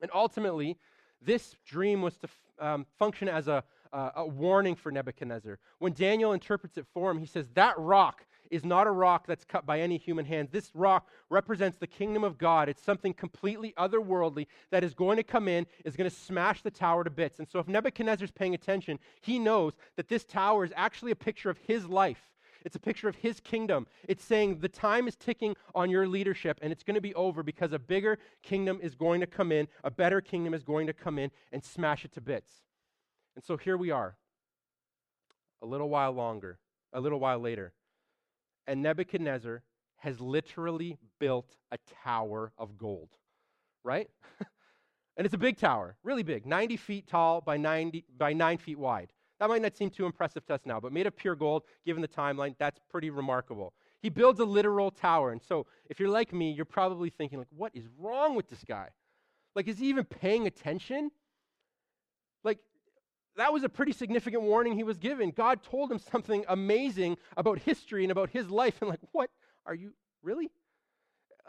And 0.00 0.10
ultimately, 0.14 0.78
this 1.20 1.56
dream 1.66 2.02
was 2.02 2.16
to 2.18 2.28
um, 2.60 2.86
function 2.98 3.28
as 3.28 3.48
a, 3.48 3.64
uh, 3.92 4.10
a 4.16 4.26
warning 4.26 4.76
for 4.76 4.92
Nebuchadnezzar. 4.92 5.58
When 5.78 5.92
Daniel 5.92 6.32
interprets 6.32 6.76
it 6.76 6.86
for 6.94 7.10
him, 7.10 7.18
he 7.18 7.26
says, 7.26 7.48
That 7.54 7.78
rock 7.78 8.24
is 8.50 8.64
not 8.64 8.86
a 8.86 8.90
rock 8.90 9.26
that's 9.26 9.44
cut 9.44 9.66
by 9.66 9.80
any 9.80 9.98
human 9.98 10.24
hand. 10.24 10.48
This 10.52 10.70
rock 10.74 11.08
represents 11.30 11.78
the 11.78 11.86
kingdom 11.86 12.24
of 12.24 12.38
God. 12.38 12.68
It's 12.68 12.82
something 12.82 13.14
completely 13.14 13.74
otherworldly 13.76 14.46
that 14.70 14.84
is 14.84 14.94
going 14.94 15.16
to 15.16 15.22
come 15.22 15.48
in, 15.48 15.66
is 15.84 15.96
going 15.96 16.08
to 16.08 16.16
smash 16.16 16.62
the 16.62 16.70
tower 16.70 17.04
to 17.04 17.10
bits. 17.10 17.38
And 17.38 17.48
so, 17.48 17.58
if 17.58 17.68
Nebuchadnezzar's 17.68 18.30
paying 18.30 18.54
attention, 18.54 18.98
he 19.20 19.38
knows 19.38 19.72
that 19.96 20.08
this 20.08 20.24
tower 20.24 20.64
is 20.64 20.72
actually 20.76 21.12
a 21.12 21.16
picture 21.16 21.50
of 21.50 21.58
his 21.58 21.86
life. 21.86 22.30
It's 22.64 22.76
a 22.76 22.80
picture 22.80 23.08
of 23.08 23.16
his 23.16 23.40
kingdom. 23.40 23.86
It's 24.08 24.24
saying 24.24 24.60
the 24.60 24.68
time 24.68 25.06
is 25.06 25.16
ticking 25.16 25.54
on 25.74 25.90
your 25.90 26.08
leadership 26.08 26.58
and 26.62 26.72
it's 26.72 26.82
going 26.82 26.94
to 26.94 27.00
be 27.00 27.14
over 27.14 27.42
because 27.42 27.72
a 27.72 27.78
bigger 27.78 28.18
kingdom 28.42 28.78
is 28.82 28.94
going 28.94 29.20
to 29.20 29.26
come 29.26 29.52
in, 29.52 29.68
a 29.84 29.90
better 29.90 30.20
kingdom 30.20 30.54
is 30.54 30.62
going 30.62 30.86
to 30.86 30.94
come 30.94 31.18
in 31.18 31.30
and 31.52 31.62
smash 31.62 32.04
it 32.04 32.12
to 32.12 32.20
bits. 32.20 32.50
And 33.36 33.44
so 33.44 33.56
here 33.56 33.76
we 33.76 33.90
are, 33.90 34.16
a 35.60 35.66
little 35.66 35.88
while 35.88 36.12
longer, 36.12 36.58
a 36.92 37.00
little 37.00 37.20
while 37.20 37.38
later. 37.38 37.72
And 38.66 38.82
Nebuchadnezzar 38.82 39.62
has 39.96 40.20
literally 40.20 40.98
built 41.18 41.56
a 41.72 41.78
tower 42.04 42.52
of 42.58 42.76
gold, 42.76 43.10
right? 43.82 44.08
and 45.16 45.24
it's 45.24 45.34
a 45.34 45.38
big 45.38 45.56
tower, 45.56 45.96
really 46.02 46.22
big, 46.22 46.46
90 46.46 46.76
feet 46.76 47.06
tall 47.06 47.40
by, 47.40 47.56
90, 47.56 48.04
by 48.16 48.32
9 48.32 48.58
feet 48.58 48.78
wide. 48.78 49.12
That 49.40 49.48
might 49.48 49.62
not 49.62 49.76
seem 49.76 49.90
too 49.90 50.06
impressive 50.06 50.46
to 50.46 50.54
us 50.54 50.60
now, 50.64 50.78
but 50.78 50.92
made 50.92 51.06
of 51.06 51.16
pure 51.16 51.34
gold, 51.34 51.64
given 51.84 52.00
the 52.00 52.08
timeline, 52.08 52.54
that's 52.58 52.78
pretty 52.90 53.10
remarkable. 53.10 53.74
He 54.00 54.08
builds 54.08 54.40
a 54.40 54.44
literal 54.44 54.90
tower. 54.90 55.32
And 55.32 55.42
so, 55.42 55.66
if 55.88 55.98
you're 55.98 56.08
like 56.08 56.32
me, 56.32 56.52
you're 56.52 56.64
probably 56.64 57.10
thinking, 57.10 57.38
like, 57.38 57.48
what 57.50 57.72
is 57.74 57.84
wrong 57.98 58.34
with 58.34 58.48
this 58.48 58.62
guy? 58.66 58.88
Like, 59.56 59.66
is 59.66 59.78
he 59.78 59.86
even 59.86 60.04
paying 60.04 60.46
attention? 60.46 61.10
That 63.36 63.52
was 63.52 63.64
a 63.64 63.68
pretty 63.68 63.92
significant 63.92 64.42
warning 64.42 64.74
he 64.74 64.84
was 64.84 64.98
given. 64.98 65.30
God 65.30 65.62
told 65.62 65.90
him 65.90 65.98
something 65.98 66.44
amazing 66.48 67.16
about 67.36 67.58
history 67.58 68.04
and 68.04 68.12
about 68.12 68.30
his 68.30 68.48
life. 68.48 68.80
And, 68.80 68.90
like, 68.90 69.00
what? 69.12 69.30
Are 69.66 69.74
you 69.74 69.92
really? 70.22 70.50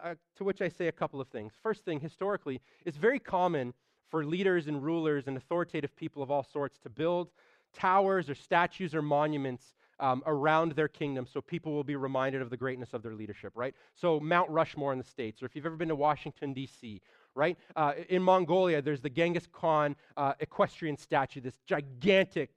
Uh, 0.04 0.16
to 0.36 0.44
which 0.44 0.62
I 0.62 0.68
say 0.68 0.88
a 0.88 0.92
couple 0.92 1.22
of 1.22 1.28
things. 1.28 1.54
First 1.64 1.86
thing, 1.86 2.00
historically, 2.00 2.62
it's 2.86 2.98
very 2.98 3.20
common 3.20 3.74
for 4.10 4.26
leaders 4.26 4.68
and 4.68 4.84
rulers 4.84 5.28
and 5.28 5.38
authoritative 5.38 5.96
people 5.96 6.22
of 6.22 6.30
all 6.30 6.44
sorts 6.44 6.78
to 6.80 6.90
build 6.90 7.30
towers 7.74 8.30
or 8.30 8.36
statues 8.36 8.94
or 8.96 9.02
monuments 9.02 9.74
um, 10.00 10.24
around 10.26 10.74
their 10.74 10.88
kingdom 10.88 11.26
so 11.26 11.42
people 11.42 11.74
will 11.74 11.84
be 11.84 11.96
reminded 11.96 12.42
of 12.42 12.50
the 12.50 12.58
greatness 12.58 12.94
of 12.94 13.02
their 13.02 13.14
leadership, 13.14 13.54
right? 13.56 13.74
So, 13.94 14.20
Mount 14.20 14.50
Rushmore 14.50 14.92
in 14.92 14.98
the 14.98 15.06
States, 15.06 15.42
or 15.42 15.46
if 15.46 15.56
you've 15.56 15.66
ever 15.66 15.78
been 15.78 15.90
to 15.90 15.96
Washington, 15.96 16.54
D.C., 16.54 17.02
right? 17.36 17.58
Uh, 17.76 17.94
in 18.10 18.24
Mongolia, 18.24 18.82
there's 18.82 19.02
the 19.02 19.10
Genghis 19.10 19.48
Khan 19.52 19.96
uh, 20.18 20.34
equestrian 20.40 20.98
statue, 20.98 21.42
this 21.42 21.60
gigantic 21.68 22.50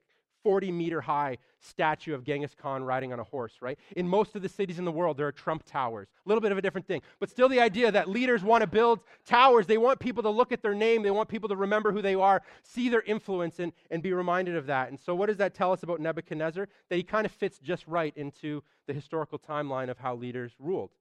40 0.43 0.71
meter 0.71 1.01
high 1.01 1.37
statue 1.59 2.13
of 2.13 2.23
Genghis 2.23 2.55
Khan 2.59 2.83
riding 2.83 3.11
on 3.11 3.19
a 3.19 3.23
horse, 3.23 3.53
right? 3.61 3.77
In 3.97 4.07
most 4.07 4.35
of 4.35 4.41
the 4.41 4.47
cities 4.47 4.79
in 4.79 4.85
the 4.85 4.91
world, 4.91 5.17
there 5.17 5.27
are 5.27 5.31
Trump 5.31 5.63
towers. 5.65 6.07
A 6.25 6.29
little 6.29 6.41
bit 6.41 6.51
of 6.51 6.57
a 6.57 6.61
different 6.61 6.87
thing. 6.87 7.01
But 7.19 7.29
still, 7.29 7.49
the 7.49 7.59
idea 7.59 7.91
that 7.91 8.09
leaders 8.09 8.43
want 8.43 8.61
to 8.61 8.67
build 8.67 9.01
towers, 9.25 9.67
they 9.67 9.77
want 9.77 9.99
people 9.99 10.23
to 10.23 10.29
look 10.29 10.51
at 10.51 10.61
their 10.61 10.73
name, 10.73 11.03
they 11.03 11.11
want 11.11 11.27
people 11.27 11.49
to 11.49 11.55
remember 11.55 11.91
who 11.91 12.01
they 12.01 12.15
are, 12.15 12.41
see 12.63 12.89
their 12.89 13.01
influence, 13.01 13.59
and, 13.59 13.73
and 13.91 14.01
be 14.01 14.13
reminded 14.13 14.55
of 14.55 14.67
that. 14.67 14.89
And 14.89 14.99
so, 14.99 15.13
what 15.13 15.27
does 15.27 15.37
that 15.37 15.53
tell 15.53 15.73
us 15.73 15.83
about 15.83 15.99
Nebuchadnezzar? 15.99 16.69
That 16.89 16.95
he 16.95 17.03
kind 17.03 17.25
of 17.25 17.31
fits 17.31 17.59
just 17.59 17.85
right 17.87 18.13
into 18.15 18.63
the 18.87 18.93
historical 18.93 19.39
timeline 19.39 19.89
of 19.89 19.97
how 19.97 20.15
leaders 20.15 20.53
ruled. 20.59 20.91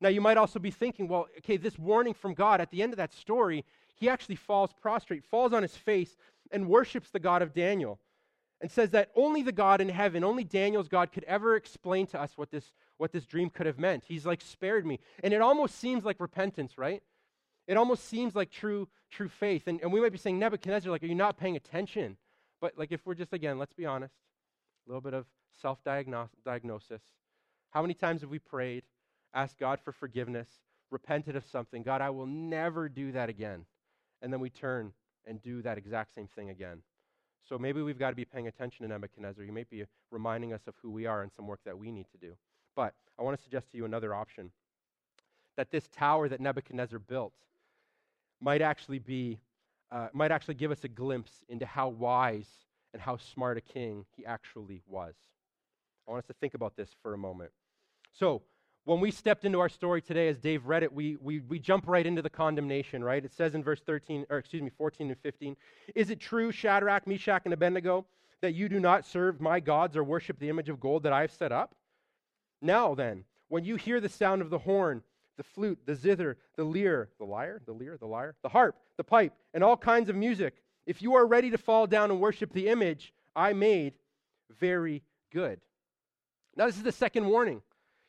Now, 0.00 0.08
you 0.08 0.20
might 0.20 0.36
also 0.36 0.58
be 0.58 0.70
thinking, 0.70 1.08
well, 1.08 1.26
okay, 1.38 1.56
this 1.56 1.78
warning 1.78 2.14
from 2.14 2.34
God, 2.34 2.60
at 2.60 2.70
the 2.70 2.82
end 2.82 2.92
of 2.92 2.96
that 2.96 3.12
story, 3.12 3.64
he 3.96 4.08
actually 4.08 4.36
falls 4.36 4.72
prostrate, 4.72 5.24
falls 5.24 5.52
on 5.52 5.62
his 5.62 5.76
face, 5.76 6.16
and 6.50 6.68
worships 6.68 7.10
the 7.10 7.20
God 7.20 7.42
of 7.42 7.52
Daniel 7.52 7.98
and 8.60 8.70
says 8.70 8.90
that 8.90 9.10
only 9.16 9.42
the 9.42 9.52
God 9.52 9.80
in 9.80 9.88
heaven, 9.88 10.22
only 10.22 10.44
Daniel's 10.44 10.88
God 10.88 11.12
could 11.12 11.24
ever 11.24 11.56
explain 11.56 12.06
to 12.08 12.20
us 12.20 12.32
what 12.36 12.50
this, 12.50 12.72
what 12.98 13.12
this 13.12 13.24
dream 13.24 13.48
could 13.48 13.66
have 13.66 13.78
meant. 13.78 14.04
He's 14.06 14.26
like, 14.26 14.42
spared 14.42 14.84
me. 14.84 15.00
And 15.22 15.32
it 15.32 15.40
almost 15.40 15.78
seems 15.78 16.04
like 16.04 16.20
repentance, 16.20 16.76
right? 16.76 17.02
It 17.66 17.76
almost 17.76 18.06
seems 18.06 18.34
like 18.34 18.50
true, 18.50 18.88
true 19.10 19.28
faith. 19.28 19.66
And, 19.66 19.80
and 19.80 19.92
we 19.92 20.00
might 20.00 20.12
be 20.12 20.18
saying, 20.18 20.38
Nebuchadnezzar, 20.38 20.90
like, 20.90 21.02
are 21.02 21.06
you 21.06 21.14
not 21.14 21.38
paying 21.38 21.56
attention? 21.56 22.16
But 22.60 22.76
like, 22.76 22.92
if 22.92 23.06
we're 23.06 23.14
just, 23.14 23.32
again, 23.32 23.58
let's 23.58 23.72
be 23.72 23.86
honest, 23.86 24.14
a 24.86 24.90
little 24.90 25.00
bit 25.00 25.14
of 25.14 25.24
self 25.60 25.78
diagnosis. 25.84 27.02
How 27.70 27.80
many 27.80 27.94
times 27.94 28.20
have 28.20 28.30
we 28.30 28.38
prayed, 28.38 28.82
asked 29.34 29.58
God 29.58 29.80
for 29.80 29.92
forgiveness, 29.92 30.48
repented 30.90 31.36
of 31.36 31.44
something? 31.46 31.82
God, 31.82 32.00
I 32.00 32.10
will 32.10 32.26
never 32.26 32.88
do 32.88 33.12
that 33.12 33.28
again. 33.28 33.64
And 34.22 34.32
then 34.32 34.40
we 34.40 34.50
turn 34.50 34.92
and 35.26 35.42
do 35.42 35.62
that 35.62 35.78
exact 35.78 36.14
same 36.14 36.28
thing 36.28 36.50
again. 36.50 36.82
So 37.48 37.58
maybe 37.58 37.82
we've 37.82 37.98
got 37.98 38.10
to 38.10 38.16
be 38.16 38.24
paying 38.24 38.46
attention 38.48 38.84
to 38.84 38.88
Nebuchadnezzar. 38.88 39.44
He 39.44 39.50
may 39.50 39.64
be 39.64 39.84
reminding 40.10 40.52
us 40.52 40.62
of 40.66 40.74
who 40.82 40.90
we 40.90 41.06
are 41.06 41.22
and 41.22 41.32
some 41.32 41.46
work 41.46 41.60
that 41.64 41.78
we 41.78 41.90
need 41.90 42.06
to 42.12 42.18
do. 42.18 42.34
But 42.76 42.94
I 43.18 43.22
want 43.22 43.36
to 43.36 43.42
suggest 43.42 43.70
to 43.70 43.76
you 43.76 43.84
another 43.84 44.14
option 44.14 44.50
that 45.56 45.70
this 45.70 45.88
tower 45.88 46.28
that 46.28 46.40
Nebuchadnezzar 46.40 46.98
built 46.98 47.34
might 48.40 48.62
actually 48.62 48.98
be, 48.98 49.40
uh, 49.90 50.08
might 50.12 50.30
actually 50.30 50.54
give 50.54 50.70
us 50.70 50.84
a 50.84 50.88
glimpse 50.88 51.44
into 51.48 51.66
how 51.66 51.88
wise 51.88 52.48
and 52.92 53.02
how 53.02 53.16
smart 53.16 53.58
a 53.58 53.60
king 53.60 54.04
he 54.16 54.24
actually 54.24 54.82
was. 54.86 55.14
I 56.06 56.12
want 56.12 56.24
us 56.24 56.28
to 56.28 56.34
think 56.34 56.54
about 56.54 56.76
this 56.76 56.88
for 57.02 57.14
a 57.14 57.18
moment. 57.18 57.50
So, 58.12 58.42
when 58.90 58.98
we 58.98 59.12
stepped 59.12 59.44
into 59.44 59.60
our 59.60 59.68
story 59.68 60.02
today, 60.02 60.26
as 60.26 60.36
Dave 60.36 60.66
read 60.66 60.82
it, 60.82 60.92
we, 60.92 61.16
we, 61.20 61.38
we 61.38 61.60
jump 61.60 61.84
right 61.86 62.04
into 62.04 62.22
the 62.22 62.28
condemnation, 62.28 63.04
right? 63.04 63.24
It 63.24 63.32
says 63.32 63.54
in 63.54 63.62
verse 63.62 63.80
13, 63.86 64.26
or 64.28 64.38
excuse 64.38 64.62
me, 64.62 64.70
14 64.76 65.10
and 65.10 65.18
15, 65.20 65.56
Is 65.94 66.10
it 66.10 66.18
true, 66.18 66.50
Shadrach, 66.50 67.06
Meshach, 67.06 67.42
and 67.44 67.54
Abednego, 67.54 68.04
that 68.42 68.54
you 68.54 68.68
do 68.68 68.80
not 68.80 69.06
serve 69.06 69.40
my 69.40 69.60
gods 69.60 69.96
or 69.96 70.02
worship 70.02 70.40
the 70.40 70.48
image 70.48 70.68
of 70.68 70.80
gold 70.80 71.04
that 71.04 71.12
I 71.12 71.20
have 71.20 71.30
set 71.30 71.52
up? 71.52 71.76
Now 72.60 72.96
then, 72.96 73.22
when 73.46 73.64
you 73.64 73.76
hear 73.76 74.00
the 74.00 74.08
sound 74.08 74.42
of 74.42 74.50
the 74.50 74.58
horn, 74.58 75.04
the 75.36 75.44
flute, 75.44 75.78
the 75.86 75.94
zither, 75.94 76.36
the 76.56 76.64
lyre, 76.64 77.10
the 77.20 77.24
lyre, 77.26 77.62
the 77.64 77.72
lyre, 77.72 77.96
the 77.96 78.08
lyre, 78.08 78.34
the 78.42 78.48
harp, 78.48 78.74
the 78.96 79.04
pipe, 79.04 79.34
and 79.54 79.62
all 79.62 79.76
kinds 79.76 80.08
of 80.08 80.16
music, 80.16 80.64
if 80.84 81.00
you 81.00 81.14
are 81.14 81.28
ready 81.28 81.50
to 81.52 81.58
fall 81.58 81.86
down 81.86 82.10
and 82.10 82.18
worship 82.18 82.52
the 82.52 82.66
image 82.66 83.14
I 83.36 83.52
made, 83.52 83.94
very 84.58 85.04
good. 85.32 85.60
Now, 86.56 86.66
this 86.66 86.76
is 86.76 86.82
the 86.82 86.90
second 86.90 87.28
warning. 87.28 87.62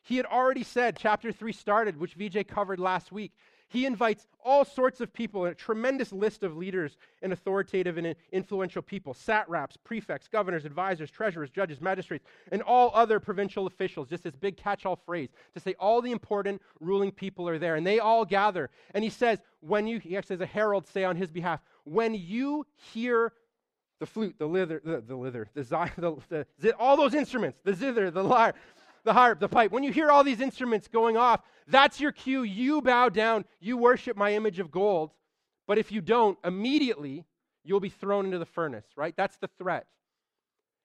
He 0.03 0.17
had 0.17 0.25
already 0.25 0.63
said, 0.63 0.97
chapter 0.97 1.31
3 1.31 1.51
started, 1.51 1.99
which 1.99 2.15
VJ 2.15 2.47
covered 2.47 2.79
last 2.79 3.11
week. 3.11 3.33
He 3.71 3.85
invites 3.85 4.27
all 4.43 4.65
sorts 4.65 4.99
of 4.99 5.13
people, 5.13 5.45
a 5.45 5.55
tremendous 5.55 6.11
list 6.11 6.43
of 6.43 6.57
leaders 6.57 6.97
and 7.21 7.31
authoritative 7.31 7.97
and 7.97 8.15
influential 8.33 8.81
people 8.81 9.13
satraps, 9.13 9.77
prefects, 9.77 10.27
governors, 10.27 10.65
advisors, 10.65 11.09
treasurers, 11.09 11.49
judges, 11.49 11.79
magistrates, 11.79 12.25
and 12.51 12.61
all 12.61 12.91
other 12.93 13.21
provincial 13.21 13.67
officials. 13.67 14.09
Just 14.09 14.23
this 14.23 14.35
big 14.35 14.57
catch 14.57 14.85
all 14.85 14.97
phrase 14.97 15.29
to 15.53 15.61
say 15.61 15.73
all 15.79 16.01
the 16.01 16.11
important 16.11 16.61
ruling 16.81 17.11
people 17.11 17.47
are 17.47 17.57
there. 17.57 17.75
And 17.75 17.87
they 17.87 17.99
all 17.99 18.25
gather. 18.25 18.69
And 18.93 19.05
he 19.05 19.09
says, 19.09 19.39
when 19.61 19.87
you, 19.87 19.99
he 19.99 20.17
actually 20.17 20.35
has 20.35 20.41
a 20.41 20.47
herald 20.47 20.85
say 20.85 21.05
on 21.05 21.15
his 21.15 21.31
behalf, 21.31 21.61
when 21.85 22.13
you 22.13 22.65
hear 22.75 23.31
the 23.99 24.05
flute, 24.05 24.35
the 24.37 24.47
lither, 24.47 24.81
the, 24.83 24.99
the 24.99 25.15
lither, 25.15 25.47
the, 25.53 25.63
the, 26.29 26.45
the, 26.59 26.75
all 26.75 26.97
those 26.97 27.13
instruments, 27.13 27.59
the 27.63 27.73
zither, 27.73 28.11
the 28.11 28.23
lyre, 28.23 28.53
the 29.03 29.13
harp, 29.13 29.39
the 29.39 29.49
pipe, 29.49 29.71
when 29.71 29.83
you 29.83 29.91
hear 29.91 30.09
all 30.09 30.23
these 30.23 30.41
instruments 30.41 30.87
going 30.87 31.17
off, 31.17 31.41
that's 31.67 31.99
your 31.99 32.11
cue. 32.11 32.43
You 32.43 32.81
bow 32.81 33.09
down, 33.09 33.45
you 33.59 33.77
worship 33.77 34.17
my 34.17 34.33
image 34.33 34.59
of 34.59 34.71
gold. 34.71 35.11
But 35.67 35.77
if 35.77 35.91
you 35.91 36.01
don't, 36.01 36.37
immediately 36.43 37.25
you'll 37.63 37.79
be 37.79 37.89
thrown 37.89 38.25
into 38.25 38.39
the 38.39 38.45
furnace, 38.45 38.85
right? 38.95 39.13
That's 39.15 39.37
the 39.37 39.49
threat. 39.57 39.87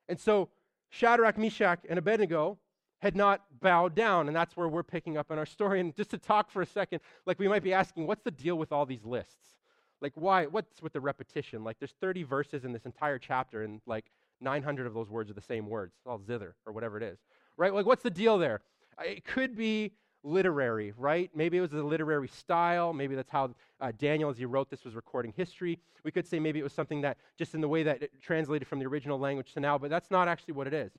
And 0.09 0.19
so 0.21 0.49
Shadrach, 0.91 1.39
Meshach, 1.39 1.81
and 1.89 1.99
Abednego 1.99 2.59
had 3.01 3.17
not 3.17 3.43
bowed 3.61 3.95
down, 3.95 4.29
and 4.29 4.37
that's 4.37 4.57
where 4.57 4.69
we're 4.69 4.83
picking 4.83 5.17
up 5.17 5.31
in 5.31 5.39
our 5.39 5.47
story. 5.47 5.81
And 5.81 5.95
just 5.95 6.11
to 6.11 6.19
talk 6.19 6.51
for 6.51 6.63
a 6.63 6.67
second, 6.67 7.01
like 7.27 7.39
we 7.39 7.49
might 7.49 7.63
be 7.63 7.73
asking, 7.73 8.07
what's 8.07 8.23
the 8.23 8.31
deal 8.31 8.57
with 8.57 8.73
all 8.73 8.87
these 8.87 9.05
lists? 9.05 9.57
Like, 10.01 10.13
why? 10.15 10.47
What's 10.47 10.83
with 10.83 10.93
the 10.93 11.01
repetition? 11.01 11.65
Like, 11.65 11.79
there's 11.79 11.95
30 12.01 12.23
verses 12.23 12.65
in 12.65 12.73
this 12.73 12.85
entire 12.85 13.19
chapter, 13.19 13.63
and 13.63 13.81
like 13.87 14.07
900 14.41 14.87
of 14.87 14.95
those 14.95 15.09
words 15.09 15.31
are 15.31 15.35
the 15.35 15.41
same 15.41 15.69
words. 15.69 15.95
It's 15.99 16.07
all 16.07 16.19
zither 16.19 16.55
or 16.67 16.73
whatever 16.73 16.97
it 16.97 17.03
is, 17.03 17.19
right? 17.57 17.73
Like, 17.73 17.87
what's 17.87 18.03
the 18.03 18.11
deal 18.11 18.39
there? 18.39 18.61
It 19.05 19.25
could 19.25 19.57
be 19.57 19.93
literary, 20.23 20.93
right? 20.97 21.31
Maybe 21.35 21.57
it 21.57 21.61
was 21.61 21.73
a 21.73 21.83
literary 21.83 22.29
style. 22.29 22.93
Maybe 22.93 23.15
that's 23.15 23.31
how 23.31 23.55
uh, 23.81 23.93
Daniel, 23.97 24.31
as 24.31 24.39
he 24.39 24.45
wrote 24.45 24.71
this, 24.71 24.85
was 24.85 24.95
recording 24.95 25.33
history. 25.37 25.79
We 26.05 26.11
could 26.11 26.27
say 26.27 26.39
maybe 26.39 26.59
it 26.59 26.63
was 26.63 26.73
something 26.73 27.01
that 27.03 27.19
just 27.39 27.55
in 27.55 27.61
the 27.61 27.69
way 27.69 27.83
that 27.85 28.03
it 28.03 28.11
translated 28.21 28.67
from 28.67 28.79
the 28.79 28.87
original 28.87 29.19
language 29.19 29.53
to 29.55 29.61
now, 29.61 29.79
but 29.79 29.91
that's 29.91 30.11
not 30.11 30.29
actually 30.29 30.55
what 30.55 30.67
it 30.67 30.75
is. 30.75 30.93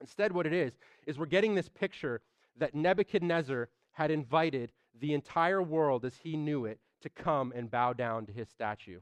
Instead, 0.00 0.32
what 0.32 0.46
it 0.46 0.52
is, 0.52 0.72
is 1.06 1.18
we're 1.18 1.26
getting 1.26 1.54
this 1.54 1.68
picture 1.68 2.20
that 2.58 2.74
Nebuchadnezzar 2.74 3.68
had 3.92 4.10
invited 4.10 4.72
the 5.00 5.14
entire 5.14 5.62
world 5.62 6.04
as 6.04 6.16
he 6.16 6.36
knew 6.36 6.66
it 6.66 6.78
to 7.02 7.08
come 7.08 7.52
and 7.54 7.70
bow 7.70 7.92
down 7.92 8.26
to 8.26 8.32
his 8.32 8.48
statue. 8.48 9.00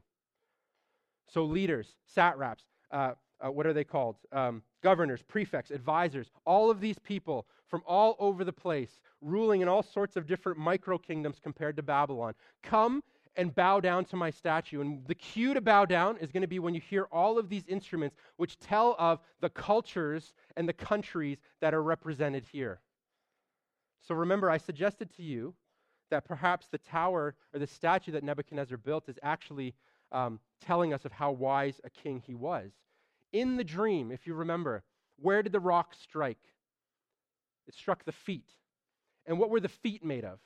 So, 1.27 1.43
leaders, 1.43 1.95
satraps, 2.05 2.65
uh, 2.91 3.13
uh, 3.39 3.51
what 3.51 3.65
are 3.65 3.73
they 3.73 3.83
called? 3.83 4.17
Um, 4.31 4.63
governors, 4.81 5.21
prefects, 5.21 5.71
advisors, 5.71 6.31
all 6.45 6.69
of 6.69 6.81
these 6.81 6.99
people 6.99 7.45
from 7.67 7.81
all 7.85 8.15
over 8.19 8.43
the 8.43 8.53
place, 8.53 8.99
ruling 9.21 9.61
in 9.61 9.67
all 9.67 9.83
sorts 9.83 10.15
of 10.15 10.27
different 10.27 10.57
micro 10.57 10.97
kingdoms 10.97 11.39
compared 11.41 11.75
to 11.77 11.83
Babylon, 11.83 12.33
come 12.63 13.03
and 13.37 13.55
bow 13.55 13.79
down 13.79 14.03
to 14.05 14.15
my 14.15 14.29
statue. 14.29 14.81
And 14.81 15.07
the 15.07 15.15
cue 15.15 15.53
to 15.53 15.61
bow 15.61 15.85
down 15.85 16.17
is 16.17 16.31
going 16.31 16.41
to 16.41 16.47
be 16.47 16.59
when 16.59 16.73
you 16.73 16.81
hear 16.81 17.07
all 17.11 17.37
of 17.37 17.49
these 17.49 17.65
instruments 17.67 18.15
which 18.35 18.59
tell 18.59 18.95
of 18.99 19.19
the 19.39 19.49
cultures 19.49 20.33
and 20.57 20.67
the 20.67 20.73
countries 20.73 21.37
that 21.61 21.73
are 21.73 21.83
represented 21.83 22.43
here. 22.51 22.81
So 24.01 24.15
remember, 24.15 24.49
I 24.49 24.57
suggested 24.57 25.15
to 25.15 25.23
you 25.23 25.53
that 26.09 26.25
perhaps 26.25 26.67
the 26.67 26.77
tower 26.79 27.35
or 27.53 27.59
the 27.59 27.67
statue 27.67 28.11
that 28.11 28.23
Nebuchadnezzar 28.23 28.77
built 28.77 29.07
is 29.07 29.17
actually 29.23 29.73
um, 30.11 30.39
telling 30.59 30.93
us 30.93 31.05
of 31.05 31.11
how 31.11 31.31
wise 31.31 31.79
a 31.83 31.89
king 31.89 32.21
he 32.25 32.35
was. 32.35 32.71
In 33.31 33.57
the 33.57 33.63
dream, 33.63 34.11
if 34.11 34.27
you 34.27 34.33
remember, 34.33 34.83
where 35.17 35.41
did 35.43 35.51
the 35.51 35.59
rock 35.59 35.93
strike? 35.93 36.41
It 37.67 37.73
struck 37.73 38.03
the 38.03 38.11
feet. 38.11 38.53
And 39.25 39.39
what 39.39 39.49
were 39.49 39.59
the 39.59 39.69
feet 39.69 40.03
made 40.03 40.25
of? 40.25 40.39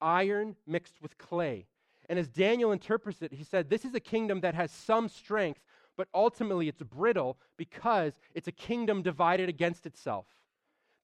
Iron 0.00 0.56
mixed 0.66 1.02
with 1.02 1.18
clay. 1.18 1.66
And 2.08 2.18
as 2.18 2.28
Daniel 2.28 2.72
interprets 2.72 3.22
it, 3.22 3.32
he 3.32 3.44
said, 3.44 3.68
This 3.68 3.84
is 3.84 3.94
a 3.94 4.00
kingdom 4.00 4.40
that 4.40 4.54
has 4.54 4.70
some 4.70 5.08
strength, 5.08 5.60
but 5.96 6.08
ultimately 6.14 6.68
it's 6.68 6.82
brittle 6.82 7.38
because 7.56 8.14
it's 8.34 8.48
a 8.48 8.52
kingdom 8.52 9.02
divided 9.02 9.48
against 9.48 9.86
itself. 9.86 10.26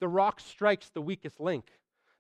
The 0.01 0.09
rock 0.09 0.41
strikes 0.41 0.89
the 0.91 1.03
weakest 1.03 1.41
link. 1.41 1.71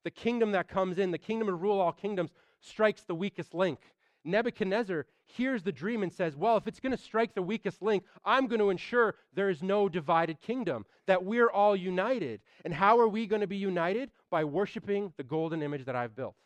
The 0.04 0.10
kingdom 0.10 0.52
that 0.52 0.68
comes 0.68 0.98
in, 0.98 1.10
the 1.10 1.18
kingdom 1.18 1.48
to 1.48 1.54
rule 1.54 1.80
all 1.80 1.92
kingdoms, 1.92 2.30
strikes 2.60 3.02
the 3.02 3.14
weakest 3.14 3.54
link. 3.54 3.80
Nebuchadnezzar 4.24 5.06
hears 5.26 5.62
the 5.62 5.72
dream 5.72 6.02
and 6.02 6.12
says, 6.12 6.36
Well, 6.36 6.56
if 6.56 6.66
it's 6.66 6.80
going 6.80 6.96
to 6.96 7.02
strike 7.02 7.34
the 7.34 7.42
weakest 7.42 7.82
link, 7.82 8.04
I'm 8.24 8.46
going 8.46 8.60
to 8.60 8.70
ensure 8.70 9.16
there 9.34 9.50
is 9.50 9.62
no 9.62 9.88
divided 9.88 10.40
kingdom, 10.40 10.86
that 11.06 11.24
we're 11.24 11.50
all 11.50 11.76
united. 11.76 12.40
And 12.64 12.72
how 12.72 12.98
are 12.98 13.08
we 13.08 13.26
going 13.26 13.40
to 13.40 13.46
be 13.46 13.56
united? 13.56 14.10
By 14.30 14.44
worshiping 14.44 15.12
the 15.16 15.24
golden 15.24 15.62
image 15.62 15.84
that 15.84 15.96
I've 15.96 16.16
built. 16.16 16.36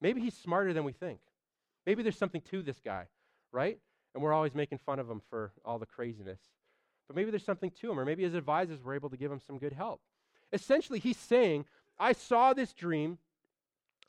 Maybe 0.00 0.20
he's 0.20 0.36
smarter 0.36 0.72
than 0.72 0.84
we 0.84 0.92
think. 0.92 1.20
Maybe 1.86 2.02
there's 2.02 2.18
something 2.18 2.42
to 2.50 2.62
this 2.62 2.80
guy, 2.84 3.06
right? 3.52 3.78
And 4.14 4.22
we're 4.22 4.32
always 4.32 4.54
making 4.54 4.78
fun 4.78 4.98
of 4.98 5.08
him 5.08 5.20
for 5.30 5.52
all 5.64 5.78
the 5.78 5.86
craziness. 5.86 6.40
But 7.06 7.16
maybe 7.16 7.30
there's 7.30 7.44
something 7.44 7.70
to 7.80 7.90
him, 7.90 7.98
or 7.98 8.04
maybe 8.04 8.22
his 8.22 8.34
advisors 8.34 8.82
were 8.82 8.94
able 8.94 9.10
to 9.10 9.16
give 9.16 9.30
him 9.30 9.40
some 9.40 9.58
good 9.58 9.72
help. 9.72 10.00
Essentially, 10.52 10.98
he's 10.98 11.16
saying, 11.16 11.66
I 11.98 12.12
saw 12.12 12.54
this 12.54 12.72
dream, 12.72 13.18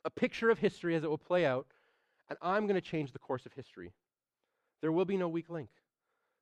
a 0.04 0.10
picture 0.10 0.50
of 0.50 0.58
history 0.58 0.94
as 0.94 1.04
it 1.04 1.10
will 1.10 1.18
play 1.18 1.44
out, 1.44 1.66
and 2.28 2.38
I'm 2.42 2.66
going 2.66 2.80
to 2.80 2.86
change 2.86 3.12
the 3.12 3.18
course 3.18 3.46
of 3.46 3.52
history. 3.52 3.92
There 4.82 4.92
will 4.92 5.04
be 5.04 5.16
no 5.16 5.28
weak 5.28 5.48
link. 5.48 5.70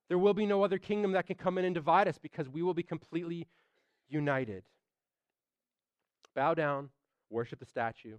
There 0.09 0.19
will 0.19 0.35
be 0.35 0.47
no 0.47 0.63
other 0.63 0.79
kingdom 0.79 1.13
that 1.13 1.27
can 1.27 1.37
come 1.37 1.59
in 1.59 1.65
and 1.65 1.75
divide 1.75 2.09
us 2.09 2.19
because 2.19 2.49
we 2.49 2.63
will 2.63 2.75
be 2.75 2.83
completely 2.83 3.47
united. 4.09 4.65
Bow 6.35 6.55
down, 6.55 6.91
worship 7.31 7.59
the 7.59 7.67
statue, 7.67 8.19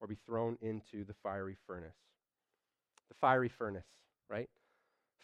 or 0.00 0.08
be 0.08 0.16
thrown 0.26 0.56
into 0.60 1.04
the 1.04 1.14
fiery 1.22 1.56
furnace. 1.66 1.96
The 3.08 3.14
fiery 3.20 3.48
furnace, 3.48 3.86
right? 4.28 4.48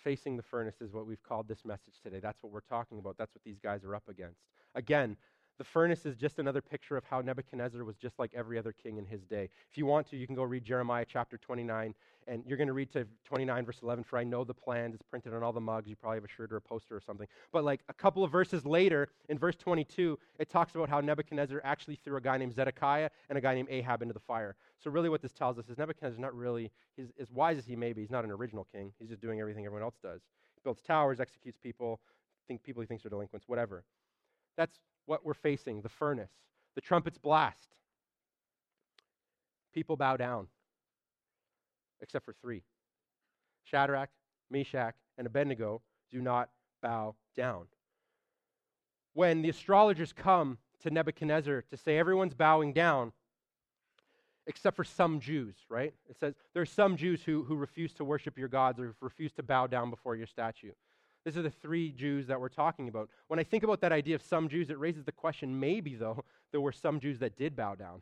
Facing 0.05 0.37
the 0.37 0.43
furnace 0.43 0.77
is 0.81 0.93
what 0.93 1.07
we've 1.07 1.23
called 1.23 1.49
this 1.49 1.65
message 1.65 1.95
today. 2.03 2.21
That's 2.21 2.43
what 2.43 2.53
we're 2.53 2.61
talking 2.61 2.99
about. 2.99 3.17
That's 3.19 3.35
what 3.35 3.43
these 3.43 3.59
guys 3.59 3.83
are 3.85 3.95
up 3.95 4.09
against. 4.09 4.41
Again, 4.75 5.17
the 5.59 5.65
furnace 5.65 6.05
is 6.07 6.17
just 6.17 6.39
another 6.39 6.61
picture 6.61 6.97
of 6.97 7.05
how 7.05 7.21
Nebuchadnezzar 7.21 7.83
was 7.85 7.97
just 7.97 8.19
like 8.19 8.31
every 8.35 8.59
other 8.59 8.73
king 8.73 8.99
in 8.99 9.07
his 9.07 9.23
day. 9.23 9.49
If 9.71 9.79
you 9.79 9.87
want 9.87 10.09
to, 10.11 10.17
you 10.17 10.27
can 10.27 10.35
go 10.35 10.43
read 10.43 10.65
Jeremiah 10.65 11.05
chapter 11.09 11.39
29, 11.39 11.95
and 12.29 12.43
you're 12.47 12.59
going 12.59 12.67
to 12.67 12.75
read 12.75 12.91
to 12.93 13.07
29, 13.25 13.65
verse 13.65 13.79
11, 13.83 14.05
for 14.05 14.19
I 14.19 14.25
know 14.25 14.45
the 14.45 14.55
plans. 14.55 14.95
It's 14.95 15.03
printed 15.03 15.33
on 15.33 15.43
all 15.43 15.53
the 15.53 15.61
mugs. 15.61 15.89
You 15.89 15.97
probably 15.97 16.17
have 16.17 16.25
a 16.25 16.29
shirt 16.29 16.53
or 16.53 16.57
a 16.57 16.61
poster 16.61 16.97
or 16.97 17.01
something. 17.01 17.27
But 17.53 17.65
like 17.65 17.81
a 17.89 17.95
couple 17.95 18.25
of 18.25 18.31
verses 18.31 18.67
later, 18.67 19.09
in 19.29 19.39
verse 19.39 19.57
22, 19.57 20.19
it 20.39 20.51
talks 20.51 20.75
about 20.75 20.89
how 20.89 21.01
Nebuchadnezzar 21.01 21.61
actually 21.65 21.97
threw 21.97 22.17
a 22.17 22.21
guy 22.21 22.37
named 22.37 22.55
Zedekiah 22.55 23.11
and 23.29 23.39
a 23.39 23.41
guy 23.41 23.55
named 23.55 23.69
Ahab 23.71 24.03
into 24.03 24.15
the 24.15 24.21
fire. 24.21 24.57
So 24.83 24.91
really 24.91 25.09
what 25.09 25.23
this 25.23 25.33
tells 25.33 25.59
us 25.59 25.69
is 25.69 25.79
Nebuchadnezzar's 25.79 26.19
not 26.19 26.35
really, 26.35 26.71
he's, 26.97 27.07
as 27.21 27.31
wise 27.31 27.57
as 27.57 27.65
he 27.65 27.77
may 27.77 27.93
be, 27.93 28.03
he's 28.03 28.11
not 28.11 28.25
an 28.25 28.31
original 28.31 28.67
king. 28.73 28.93
He's 28.99 29.09
just 29.09 29.23
doing 29.23 29.41
everything 29.41 29.65
everyone 29.65 29.85
else 29.85 29.97
does. 30.03 30.21
He 30.55 30.61
builds 30.65 30.83
towers, 30.83 31.21
executes 31.21 31.59
people, 31.59 32.01
think 32.47 32.63
people 32.63 32.81
he 32.81 32.87
thinks 32.87 33.05
are 33.07 33.09
delinquents, 33.09 33.49
whatever. 33.49 33.85
That's 34.57 34.79
what 35.07 35.25
we're 35.25 35.35
facing 35.35 35.81
the 35.81 35.89
furnace, 35.89 36.31
the 36.75 36.81
trumpets 36.81 37.19
blast. 37.19 37.77
People 39.73 39.97
bow 39.97 40.17
down, 40.17 40.49
except 42.01 42.25
for 42.25 42.35
three 42.41 42.63
Shadrach, 43.65 44.11
Meshach, 44.51 44.95
and 45.19 45.27
Abednego 45.27 45.83
do 46.11 46.21
not 46.21 46.51
bow 46.83 47.15
down. 47.37 47.67
When 49.15 49.43
the 49.43 49.49
astrologers 49.49 50.13
come 50.13 50.59
to 50.83 50.91
Nebuchadnezzar 50.91 51.63
to 51.71 51.77
say 51.77 51.99
everyone's 51.99 52.35
bowing 52.35 52.73
down, 52.73 53.13
except 54.47 54.77
for 54.77 54.85
some 54.85 55.21
Jews, 55.21 55.57
right? 55.69 55.93
It 56.09 56.17
says 56.19 56.35
there 56.53 56.63
are 56.63 56.67
some 56.67 56.97
Jews 56.97 57.23
who, 57.25 57.43
who 57.43 57.57
refuse 57.57 57.93
to 57.95 58.05
worship 58.05 58.39
your 58.39 58.49
gods 58.49 58.79
or 58.79 58.95
refuse 59.01 59.33
to 59.35 59.43
bow 59.43 59.67
down 59.67 59.91
before 59.91 60.17
your 60.17 60.27
statue. 60.27 60.73
These 61.27 61.37
are 61.37 61.43
the 61.43 61.51
three 61.51 61.91
Jews 61.91 62.29
that 62.29 62.41
we're 62.41 62.49
talking 62.49 62.89
about. 62.89 63.11
When 63.27 63.39
I 63.39 63.43
think 63.43 63.65
about 63.65 63.81
that 63.83 63.93
idea 63.93 64.15
of 64.15 64.23
some 64.23 64.49
Jews, 64.49 64.71
it 64.71 64.79
raises 64.79 65.05
the 65.05 65.13
question 65.13 65.59
maybe, 65.61 65.97
though, 65.97 66.25
there 66.53 66.61
were 66.61 66.73
some 66.73 67.01
Jews 67.01 67.19
that 67.19 67.37
did 67.37 67.55
bow 67.55 67.75
down. 67.75 68.01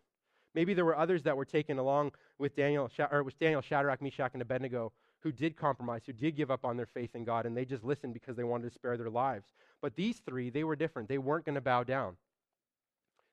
Maybe 0.55 0.75
there 0.75 0.85
were 0.85 0.97
others 0.97 1.23
that 1.25 1.37
were 1.37 1.47
taken 1.47 1.79
along 1.79 2.13
with 2.39 2.55
Daniel, 2.55 2.89
or 3.11 3.23
with 3.25 3.39
Daniel, 3.41 3.63
Shadrach, 3.63 4.01
Meshach, 4.01 4.31
and 4.35 4.43
Abednego 4.43 4.93
who 5.25 5.33
did 5.33 5.57
compromise, 5.57 6.03
who 6.05 6.13
did 6.13 6.37
give 6.37 6.51
up 6.51 6.67
on 6.67 6.77
their 6.77 6.87
faith 6.87 7.15
in 7.15 7.25
God, 7.25 7.47
and 7.47 7.57
they 7.57 7.65
just 7.65 7.83
listened 7.83 8.13
because 8.13 8.37
they 8.37 8.45
wanted 8.45 8.69
to 8.69 8.75
spare 8.75 8.99
their 8.99 9.09
lives. 9.09 9.47
But 9.81 9.97
these 9.97 10.19
three, 10.19 10.51
they 10.51 10.65
were 10.65 10.77
different. 10.77 11.09
They 11.09 11.17
weren't 11.17 11.47
going 11.47 11.55
to 11.55 11.63
bow 11.63 11.83
down. 11.83 12.19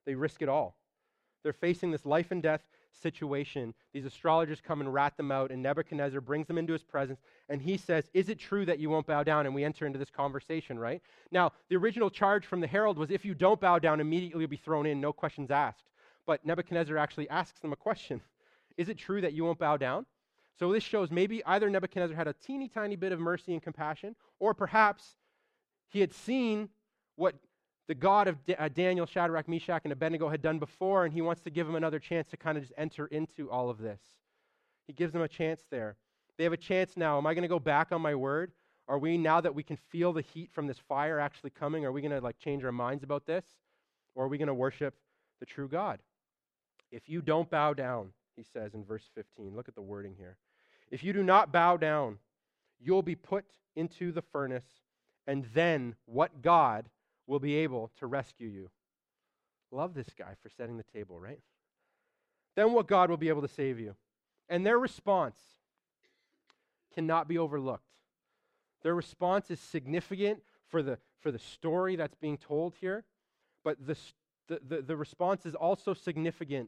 They 0.06 0.16
risk 0.16 0.42
it 0.42 0.48
all. 0.48 0.78
They're 1.44 1.54
facing 1.54 1.92
this 1.92 2.06
life 2.06 2.32
and 2.32 2.42
death 2.42 2.62
situation. 3.02 3.74
These 3.94 4.06
astrologers 4.06 4.62
come 4.62 4.82
and 4.82 4.94
rat 4.94 5.18
them 5.18 5.32
out, 5.32 5.52
and 5.52 5.62
Nebuchadnezzar 5.62 6.22
brings 6.22 6.48
them 6.48 6.58
into 6.58 6.74
his 6.74 6.84
presence, 6.84 7.20
and 7.50 7.62
he 7.62 7.78
says, 7.78 8.10
Is 8.14 8.30
it 8.30 8.40
true 8.40 8.66
that 8.66 8.80
you 8.80 8.90
won't 8.90 9.08
bow 9.08 9.24
down? 9.24 9.46
And 9.46 9.56
we 9.56 9.64
enter 9.64 9.86
into 9.86 10.00
this 10.00 10.10
conversation, 10.10 10.78
right? 10.78 11.02
Now, 11.32 11.52
the 11.70 11.78
original 11.78 12.10
charge 12.10 12.46
from 12.46 12.62
the 12.62 12.68
herald 12.68 12.98
was 12.98 13.12
if 13.12 13.26
you 13.26 13.34
don't 13.34 13.60
bow 13.60 13.80
down, 13.80 14.00
immediately 14.00 14.42
you'll 14.42 14.50
be 14.50 14.58
thrown 14.58 14.86
in, 14.86 15.02
no 15.02 15.14
questions 15.14 15.52
asked. 15.52 15.90
But 16.26 16.46
Nebuchadnezzar 16.46 16.98
actually 16.98 17.30
asks 17.30 17.60
them 17.60 17.74
a 17.74 17.78
question 17.78 18.22
Is 18.78 18.90
it 18.90 18.98
true 18.98 19.22
that 19.22 19.34
you 19.34 19.44
won't 19.44 19.60
bow 19.60 19.78
down? 19.78 20.06
So 20.60 20.72
this 20.72 20.84
shows 20.84 21.12
maybe 21.12 21.44
either 21.46 21.70
Nebuchadnezzar 21.70 22.16
had 22.16 22.28
a 22.28 22.34
teeny 22.34 22.68
tiny 22.68 22.96
bit 22.96 23.12
of 23.12 23.20
mercy 23.20 23.54
and 23.54 23.64
compassion, 23.64 24.16
or 24.40 24.54
perhaps 24.54 25.16
he 25.90 26.00
had 26.02 26.14
seen 26.14 26.70
what 27.16 27.36
the 27.92 27.96
God 27.96 28.30
of 28.30 28.38
uh, 28.58 28.70
Daniel, 28.70 29.06
Shadrach, 29.06 29.50
Meshach, 29.50 29.82
and 29.84 29.92
Abednego 29.92 30.30
had 30.30 30.42
done 30.42 30.60
before, 30.60 31.04
and 31.04 31.14
he 31.14 31.20
wants 31.20 31.42
to 31.42 31.50
give 31.50 31.68
them 31.68 31.76
another 31.76 32.00
chance 32.00 32.26
to 32.30 32.38
kind 32.38 32.58
of 32.58 32.64
just 32.64 32.74
enter 32.78 33.08
into 33.08 33.52
all 33.52 33.70
of 33.70 33.80
this. 33.80 34.00
He 34.88 34.94
gives 34.94 35.12
them 35.12 35.22
a 35.22 35.28
chance 35.28 35.66
there. 35.70 35.98
They 36.38 36.46
have 36.46 36.54
a 36.54 36.58
chance 36.58 36.96
now. 36.96 37.18
Am 37.18 37.28
I 37.28 37.34
going 37.34 37.42
to 37.42 37.50
go 37.50 37.60
back 37.60 37.92
on 37.92 38.02
my 38.02 38.16
word? 38.16 38.54
Are 38.88 38.98
we, 38.98 39.18
now 39.18 39.42
that 39.42 39.54
we 39.54 39.62
can 39.62 39.76
feel 39.90 40.14
the 40.14 40.22
heat 40.22 40.52
from 40.54 40.68
this 40.68 40.78
fire 40.88 41.20
actually 41.20 41.50
coming, 41.50 41.84
are 41.84 41.92
we 41.92 42.00
going 42.00 42.14
to 42.14 42.22
like 42.22 42.40
change 42.40 42.64
our 42.64 42.72
minds 42.72 43.04
about 43.04 43.26
this? 43.26 43.44
Or 44.16 44.24
are 44.24 44.30
we 44.30 44.38
going 44.38 44.48
to 44.48 44.54
worship 44.54 44.96
the 45.42 45.46
true 45.46 45.68
God? 45.68 46.00
If 46.94 47.10
you 47.10 47.22
don't 47.22 47.50
bow 47.50 47.74
down, 47.74 48.14
he 48.38 48.46
says 48.54 48.74
in 48.74 48.86
verse 48.86 49.10
15, 49.16 49.54
look 49.54 49.68
at 49.68 49.76
the 49.76 49.82
wording 49.82 50.16
here. 50.18 50.38
If 50.92 51.04
you 51.04 51.12
do 51.12 51.24
not 51.24 51.52
bow 51.52 51.76
down, 51.76 52.20
you'll 52.80 53.02
be 53.02 53.16
put 53.16 53.44
into 53.76 54.14
the 54.14 54.22
furnace, 54.22 54.80
and 55.28 55.46
then 55.54 55.96
what 56.06 56.42
God 56.42 56.88
will 57.32 57.40
be 57.40 57.56
able 57.56 57.90
to 57.98 58.06
rescue 58.06 58.50
you. 58.50 58.70
Love 59.72 59.94
this 59.94 60.10
guy 60.20 60.34
for 60.44 60.50
setting 60.50 60.76
the 60.76 60.84
table, 60.94 61.18
right? 61.18 61.40
Then 62.58 62.74
what 62.74 62.88
God 62.88 63.10
will 63.10 63.16
be 63.16 63.30
able 63.30 63.42
to 63.42 63.48
save 63.48 63.80
you. 63.80 63.96
And 64.50 64.66
their 64.66 64.78
response 64.78 65.40
cannot 66.94 67.30
be 67.30 67.38
overlooked. 67.38 67.86
Their 68.84 68.94
response 68.94 69.50
is 69.50 69.62
significant 69.62 70.44
for 70.68 70.84
the, 70.84 70.98
for 71.22 71.32
the 71.32 71.40
story 71.40 71.96
that's 71.96 72.16
being 72.16 72.38
told 72.38 72.76
here, 72.82 73.06
but 73.64 73.78
the, 73.88 73.96
the, 74.50 74.60
the, 74.68 74.82
the 74.82 74.98
response 74.98 75.46
is 75.46 75.56
also 75.56 75.94
significant 75.94 76.68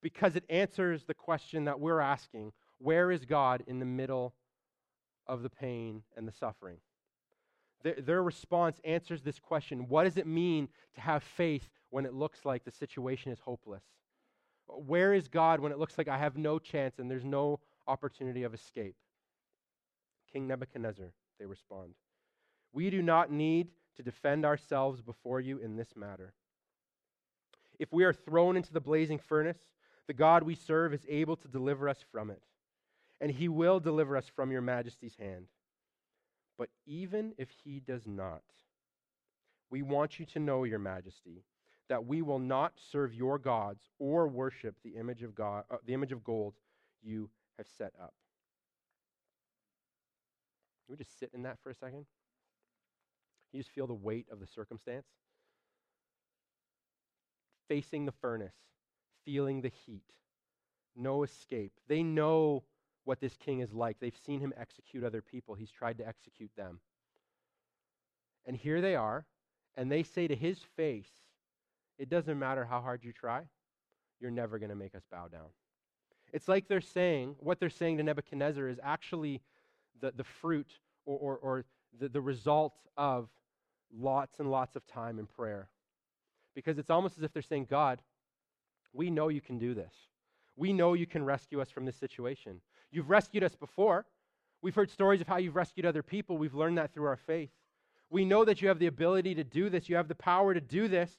because 0.00 0.36
it 0.36 0.44
answers 0.48 1.04
the 1.04 1.12
question 1.12 1.64
that 1.66 1.80
we're 1.80 2.00
asking 2.00 2.52
where 2.78 3.10
is 3.10 3.26
God 3.26 3.62
in 3.66 3.78
the 3.78 3.84
middle 3.84 4.32
of 5.26 5.42
the 5.42 5.50
pain 5.50 6.02
and 6.16 6.26
the 6.26 6.32
suffering? 6.32 6.78
Their, 7.82 7.94
their, 7.94 8.22
response 8.22 8.80
answers 8.84 9.22
this 9.22 9.38
question 9.38 9.88
What 9.88 10.04
does 10.04 10.16
it 10.16 10.26
mean 10.26 10.68
to 10.94 11.00
have 11.00 11.22
faith 11.22 11.68
when 11.90 12.06
it 12.06 12.14
looks 12.14 12.44
like 12.44 12.64
the 12.64 12.70
situation 12.70 13.32
is 13.32 13.40
hopeless? 13.40 13.82
Where 14.66 15.12
is 15.12 15.28
God 15.28 15.60
when 15.60 15.72
it 15.72 15.78
looks 15.78 15.98
like 15.98 16.08
I 16.08 16.18
have 16.18 16.36
no 16.36 16.58
chance 16.58 16.98
and 16.98 17.10
there's 17.10 17.24
no 17.24 17.60
opportunity 17.86 18.44
of 18.44 18.54
escape? 18.54 18.96
King 20.32 20.46
Nebuchadnezzar, 20.46 21.12
they 21.38 21.46
respond. 21.46 21.94
We 22.72 22.88
do 22.88 23.02
not 23.02 23.30
need 23.30 23.68
to 23.96 24.02
defend 24.02 24.44
ourselves 24.46 25.02
before 25.02 25.40
you 25.40 25.58
in 25.58 25.76
this 25.76 25.94
matter. 25.94 26.32
If 27.78 27.92
we 27.92 28.04
are 28.04 28.12
thrown 28.12 28.56
into 28.56 28.72
the 28.72 28.80
blazing 28.80 29.18
furnace, 29.18 29.58
the 30.06 30.14
God 30.14 30.42
we 30.42 30.54
serve 30.54 30.94
is 30.94 31.06
able 31.08 31.36
to 31.36 31.48
deliver 31.48 31.88
us 31.88 31.98
from 32.10 32.30
it, 32.30 32.42
and 33.20 33.30
he 33.30 33.48
will 33.48 33.80
deliver 33.80 34.16
us 34.16 34.28
from 34.28 34.50
your 34.50 34.62
majesty's 34.62 35.16
hand. 35.16 35.46
But 36.58 36.68
even 36.86 37.34
if 37.38 37.48
he 37.64 37.80
does 37.80 38.06
not, 38.06 38.42
we 39.70 39.82
want 39.82 40.20
you 40.20 40.26
to 40.26 40.38
know, 40.38 40.64
your 40.64 40.78
majesty, 40.78 41.44
that 41.88 42.06
we 42.06 42.22
will 42.22 42.38
not 42.38 42.72
serve 42.90 43.14
your 43.14 43.38
gods 43.38 43.88
or 43.98 44.28
worship 44.28 44.76
the 44.84 44.96
image 44.96 45.22
of 45.22 45.34
God, 45.34 45.64
uh, 45.70 45.76
the 45.84 45.94
image 45.94 46.12
of 46.12 46.22
gold 46.22 46.54
you 47.02 47.30
have 47.58 47.66
set 47.78 47.92
up. 48.00 48.14
Can 50.86 50.92
we 50.92 50.96
just 50.96 51.18
sit 51.18 51.30
in 51.32 51.42
that 51.42 51.58
for 51.62 51.70
a 51.70 51.74
second? 51.74 52.06
You 53.52 53.60
just 53.60 53.74
feel 53.74 53.86
the 53.86 53.94
weight 53.94 54.26
of 54.30 54.40
the 54.40 54.46
circumstance. 54.46 55.06
Facing 57.68 58.06
the 58.06 58.12
furnace, 58.12 58.54
feeling 59.24 59.62
the 59.62 59.72
heat, 59.86 60.02
no 60.96 61.22
escape. 61.22 61.72
They 61.88 62.02
know 62.02 62.64
what 63.04 63.20
this 63.20 63.36
king 63.36 63.60
is 63.60 63.72
like. 63.72 63.98
They've 64.00 64.16
seen 64.26 64.40
him 64.40 64.52
execute 64.56 65.04
other 65.04 65.22
people, 65.22 65.54
he's 65.54 65.70
tried 65.70 65.98
to 65.98 66.06
execute 66.06 66.50
them. 66.56 66.80
And 68.46 68.56
here 68.56 68.80
they 68.80 68.96
are, 68.96 69.24
and 69.76 69.90
they 69.90 70.02
say 70.02 70.26
to 70.26 70.34
his 70.34 70.58
face, 70.76 71.10
It 71.98 72.08
doesn't 72.08 72.38
matter 72.38 72.64
how 72.64 72.80
hard 72.80 73.04
you 73.04 73.12
try, 73.12 73.42
you're 74.20 74.30
never 74.30 74.58
going 74.58 74.70
to 74.70 74.76
make 74.76 74.94
us 74.94 75.02
bow 75.10 75.28
down. 75.28 75.48
It's 76.32 76.48
like 76.48 76.66
they're 76.66 76.80
saying, 76.80 77.36
what 77.40 77.60
they're 77.60 77.70
saying 77.70 77.98
to 77.98 78.02
Nebuchadnezzar 78.02 78.68
is 78.68 78.78
actually 78.82 79.42
the, 80.00 80.12
the 80.16 80.24
fruit 80.24 80.70
or, 81.04 81.18
or, 81.18 81.36
or 81.38 81.64
the, 81.98 82.08
the 82.08 82.20
result 82.20 82.72
of 82.96 83.28
lots 83.94 84.40
and 84.40 84.50
lots 84.50 84.74
of 84.74 84.86
time 84.86 85.18
in 85.18 85.26
prayer. 85.26 85.68
Because 86.54 86.78
it's 86.78 86.90
almost 86.90 87.18
as 87.18 87.24
if 87.24 87.32
they're 87.32 87.42
saying, 87.42 87.66
God, 87.68 88.00
we 88.92 89.10
know 89.10 89.28
you 89.28 89.40
can 89.40 89.58
do 89.58 89.74
this. 89.74 89.92
We 90.56 90.72
know 90.72 90.94
you 90.94 91.06
can 91.06 91.24
rescue 91.24 91.60
us 91.60 91.70
from 91.70 91.84
this 91.84 91.96
situation. 91.96 92.60
You've 92.92 93.10
rescued 93.10 93.42
us 93.42 93.56
before. 93.56 94.06
We've 94.60 94.74
heard 94.74 94.90
stories 94.90 95.20
of 95.20 95.26
how 95.26 95.38
you've 95.38 95.56
rescued 95.56 95.86
other 95.86 96.02
people. 96.02 96.38
We've 96.38 96.54
learned 96.54 96.78
that 96.78 96.94
through 96.94 97.06
our 97.06 97.16
faith. 97.16 97.50
We 98.10 98.24
know 98.24 98.44
that 98.44 98.60
you 98.60 98.68
have 98.68 98.78
the 98.78 98.86
ability 98.86 99.34
to 99.36 99.44
do 99.44 99.70
this, 99.70 99.88
you 99.88 99.96
have 99.96 100.08
the 100.08 100.14
power 100.14 100.54
to 100.54 100.60
do 100.60 100.86
this. 100.86 101.10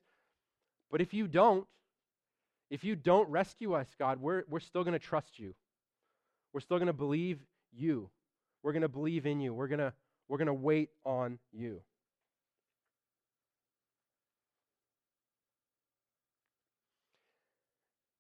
But 0.92 1.02
if 1.02 1.14
you 1.14 1.28
don't, 1.28 1.66
if 2.70 2.84
you 2.84 2.96
don't 2.96 3.28
rescue 3.30 3.74
us, 3.74 3.88
God, 3.98 4.22
we're, 4.22 4.44
we're 4.48 4.60
still 4.60 4.84
going 4.84 4.94
to 4.94 5.00
trust 5.00 5.40
you. 5.40 5.56
We're 6.54 6.60
still 6.60 6.78
going 6.78 6.88
to 6.88 6.94
believe 6.94 7.40
you. 7.76 8.10
We're 8.62 8.74
going 8.74 8.84
to 8.84 8.88
believe 8.88 9.26
in 9.26 9.42
you. 9.42 9.54
We're 9.54 9.68
going 9.68 9.80
to, 9.80 9.92
we're 10.30 10.38
going 10.38 10.48
to 10.48 10.54
wait 10.54 10.90
on 11.04 11.40
you. 11.52 11.82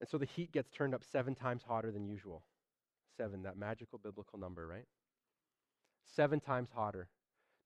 And 0.01 0.09
so 0.09 0.17
the 0.17 0.25
heat 0.25 0.51
gets 0.51 0.69
turned 0.71 0.93
up 0.93 1.03
seven 1.11 1.33
times 1.33 1.61
hotter 1.65 1.91
than 1.91 2.05
usual. 2.05 2.43
Seven, 3.17 3.43
that 3.43 3.57
magical 3.57 3.99
biblical 3.99 4.39
number, 4.39 4.67
right? 4.67 4.85
Seven 6.15 6.39
times 6.39 6.69
hotter. 6.73 7.07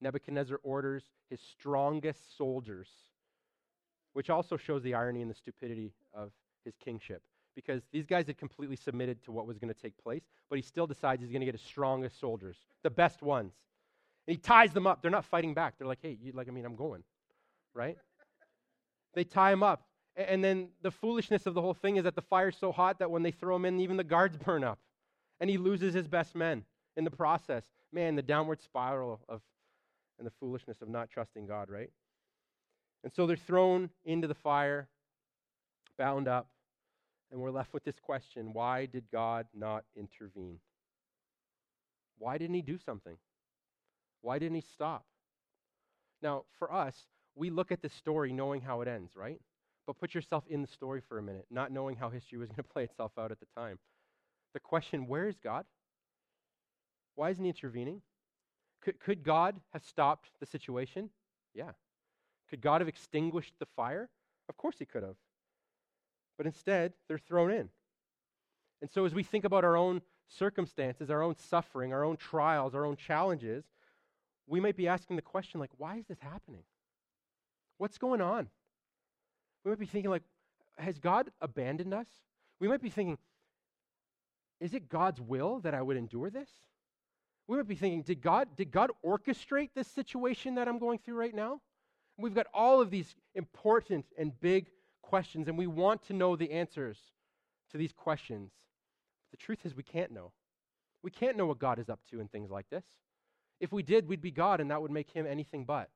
Nebuchadnezzar 0.01 0.59
orders 0.63 1.03
his 1.29 1.39
strongest 1.41 2.37
soldiers, 2.37 2.87
which 4.13 4.29
also 4.29 4.57
shows 4.57 4.83
the 4.83 4.93
irony 4.93 5.21
and 5.21 5.29
the 5.29 5.35
stupidity 5.35 5.93
of 6.13 6.31
his 6.63 6.75
kingship. 6.83 7.21
Because 7.55 7.81
these 7.91 8.05
guys 8.05 8.27
had 8.27 8.37
completely 8.37 8.75
submitted 8.75 9.23
to 9.23 9.31
what 9.31 9.47
was 9.47 9.57
going 9.57 9.73
to 9.73 9.79
take 9.79 9.97
place, 9.97 10.21
but 10.49 10.57
he 10.57 10.61
still 10.61 10.85
decides 10.85 11.21
he's 11.21 11.31
going 11.31 11.39
to 11.41 11.45
get 11.45 11.55
his 11.55 11.61
strongest 11.61 12.19
soldiers, 12.19 12.57
the 12.83 12.89
best 12.89 13.23
ones. 13.23 13.53
And 14.27 14.35
he 14.35 14.37
ties 14.37 14.73
them 14.73 14.85
up. 14.85 15.01
They're 15.01 15.09
not 15.09 15.25
fighting 15.25 15.55
back. 15.55 15.75
They're 15.77 15.87
like, 15.87 15.99
hey, 16.01 16.17
you, 16.21 16.33
like, 16.33 16.47
I 16.47 16.51
mean, 16.51 16.65
I'm 16.65 16.75
going, 16.75 17.03
right? 17.73 17.97
they 19.17 19.23
tie 19.23 19.51
him 19.51 19.63
up. 19.63 19.83
And 20.15 20.43
then 20.43 20.69
the 20.81 20.91
foolishness 20.91 21.45
of 21.45 21.53
the 21.53 21.61
whole 21.61 21.73
thing 21.73 21.97
is 21.97 22.03
that 22.03 22.15
the 22.15 22.21
fire's 22.21 22.57
so 22.57 22.71
hot 22.71 22.99
that 22.99 23.09
when 23.09 23.23
they 23.23 23.31
throw 23.31 23.55
him 23.55 23.65
in, 23.65 23.79
even 23.79 23.97
the 23.97 24.03
guards 24.03 24.37
burn 24.45 24.63
up. 24.63 24.79
And 25.39 25.49
he 25.49 25.57
loses 25.57 25.93
his 25.93 26.07
best 26.07 26.35
men 26.35 26.63
in 26.95 27.03
the 27.03 27.11
process. 27.11 27.63
Man, 27.91 28.15
the 28.15 28.21
downward 28.21 28.61
spiral 28.61 29.19
of 29.29 29.41
and 30.17 30.25
the 30.25 30.33
foolishness 30.39 30.81
of 30.81 30.89
not 30.89 31.09
trusting 31.09 31.45
God, 31.45 31.69
right? 31.69 31.91
And 33.03 33.13
so 33.13 33.27
they're 33.27 33.37
thrown 33.37 33.89
into 34.05 34.27
the 34.27 34.33
fire, 34.33 34.87
bound 35.97 36.27
up, 36.27 36.49
and 37.31 37.39
we're 37.39 37.51
left 37.51 37.73
with 37.73 37.83
this 37.83 37.99
question 37.99 38.53
why 38.53 38.85
did 38.85 39.05
God 39.11 39.47
not 39.53 39.83
intervene? 39.95 40.59
Why 42.17 42.37
didn't 42.37 42.55
he 42.55 42.61
do 42.61 42.77
something? 42.83 43.17
Why 44.21 44.39
didn't 44.39 44.55
he 44.55 44.63
stop? 44.73 45.05
Now, 46.21 46.45
for 46.57 46.73
us, 46.73 46.95
we 47.35 47.51
look 47.51 47.71
at 47.71 47.81
the 47.81 47.89
story 47.89 48.33
knowing 48.33 48.61
how 48.61 48.81
it 48.81 48.87
ends, 48.87 49.15
right? 49.15 49.39
But 49.85 49.99
put 49.99 50.15
yourself 50.15 50.43
in 50.49 50.61
the 50.61 50.67
story 50.67 51.01
for 51.07 51.19
a 51.19 51.21
minute, 51.21 51.45
not 51.51 51.71
knowing 51.71 51.95
how 51.95 52.09
history 52.09 52.39
was 52.39 52.49
going 52.49 52.57
to 52.63 52.63
play 52.63 52.83
itself 52.83 53.11
out 53.19 53.31
at 53.31 53.39
the 53.39 53.45
time. 53.55 53.77
The 54.57 54.61
question 54.61 55.05
where 55.05 55.27
is 55.27 55.35
God? 55.37 55.65
Why 57.13 57.29
isn't 57.29 57.43
he 57.43 57.47
intervening? 57.47 58.01
Could, 58.81 58.99
could 58.99 59.23
God 59.23 59.61
have 59.71 59.83
stopped 59.83 60.31
the 60.39 60.47
situation? 60.47 61.11
Yeah. 61.53 61.73
Could 62.49 62.61
God 62.61 62.81
have 62.81 62.87
extinguished 62.87 63.53
the 63.59 63.67
fire? 63.75 64.09
Of 64.49 64.57
course 64.57 64.77
he 64.79 64.85
could 64.85 65.03
have. 65.03 65.13
But 66.37 66.47
instead, 66.47 66.93
they're 67.07 67.19
thrown 67.19 67.51
in. 67.51 67.69
And 68.81 68.89
so, 68.89 69.05
as 69.05 69.13
we 69.13 69.21
think 69.21 69.45
about 69.45 69.63
our 69.63 69.77
own 69.77 70.01
circumstances, 70.27 71.11
our 71.11 71.21
own 71.21 71.35
suffering, 71.37 71.93
our 71.93 72.03
own 72.03 72.17
trials, 72.17 72.73
our 72.73 72.83
own 72.83 72.95
challenges, 72.95 73.63
we 74.47 74.59
might 74.59 74.75
be 74.75 74.87
asking 74.87 75.17
the 75.17 75.21
question, 75.21 75.59
like, 75.59 75.71
why 75.77 75.97
is 75.97 76.07
this 76.07 76.19
happening? 76.19 76.63
What's 77.77 77.99
going 77.99 78.21
on? 78.21 78.47
We 79.63 79.69
might 79.69 79.79
be 79.79 79.85
thinking, 79.85 80.09
like, 80.09 80.23
has 80.79 80.97
God 80.97 81.29
abandoned 81.41 81.93
us? 81.93 82.07
We 82.59 82.67
might 82.67 82.81
be 82.81 82.89
thinking, 82.89 83.19
is 84.59 84.73
it 84.73 84.89
God's 84.89 85.21
will 85.21 85.59
that 85.59 85.73
I 85.73 85.81
would 85.81 85.97
endure 85.97 86.29
this? 86.29 86.49
We 87.47 87.57
might 87.57 87.67
be 87.67 87.75
thinking, 87.75 88.01
did 88.01 88.21
God, 88.21 88.49
did 88.55 88.71
God 88.71 88.91
orchestrate 89.05 89.69
this 89.73 89.87
situation 89.87 90.55
that 90.55 90.67
I'm 90.67 90.79
going 90.79 90.99
through 90.99 91.15
right 91.15 91.33
now? 91.33 91.61
We've 92.17 92.35
got 92.35 92.47
all 92.53 92.81
of 92.81 92.89
these 92.89 93.15
important 93.35 94.05
and 94.17 94.37
big 94.39 94.67
questions, 95.01 95.47
and 95.47 95.57
we 95.57 95.67
want 95.67 96.05
to 96.07 96.13
know 96.13 96.35
the 96.35 96.51
answers 96.51 96.97
to 97.71 97.77
these 97.77 97.93
questions. 97.93 98.51
But 99.31 99.39
the 99.39 99.45
truth 99.45 99.59
is, 99.65 99.75
we 99.75 99.83
can't 99.83 100.11
know. 100.11 100.31
We 101.03 101.11
can't 101.11 101.37
know 101.37 101.45
what 101.45 101.59
God 101.59 101.79
is 101.79 101.89
up 101.89 101.99
to 102.11 102.19
in 102.19 102.27
things 102.27 102.49
like 102.49 102.69
this. 102.69 102.83
If 103.59 103.71
we 103.71 103.83
did, 103.83 104.07
we'd 104.07 104.21
be 104.21 104.31
God, 104.31 104.59
and 104.59 104.71
that 104.71 104.81
would 104.81 104.91
make 104.91 105.11
him 105.11 105.25
anything 105.25 105.63
but. 105.63 105.89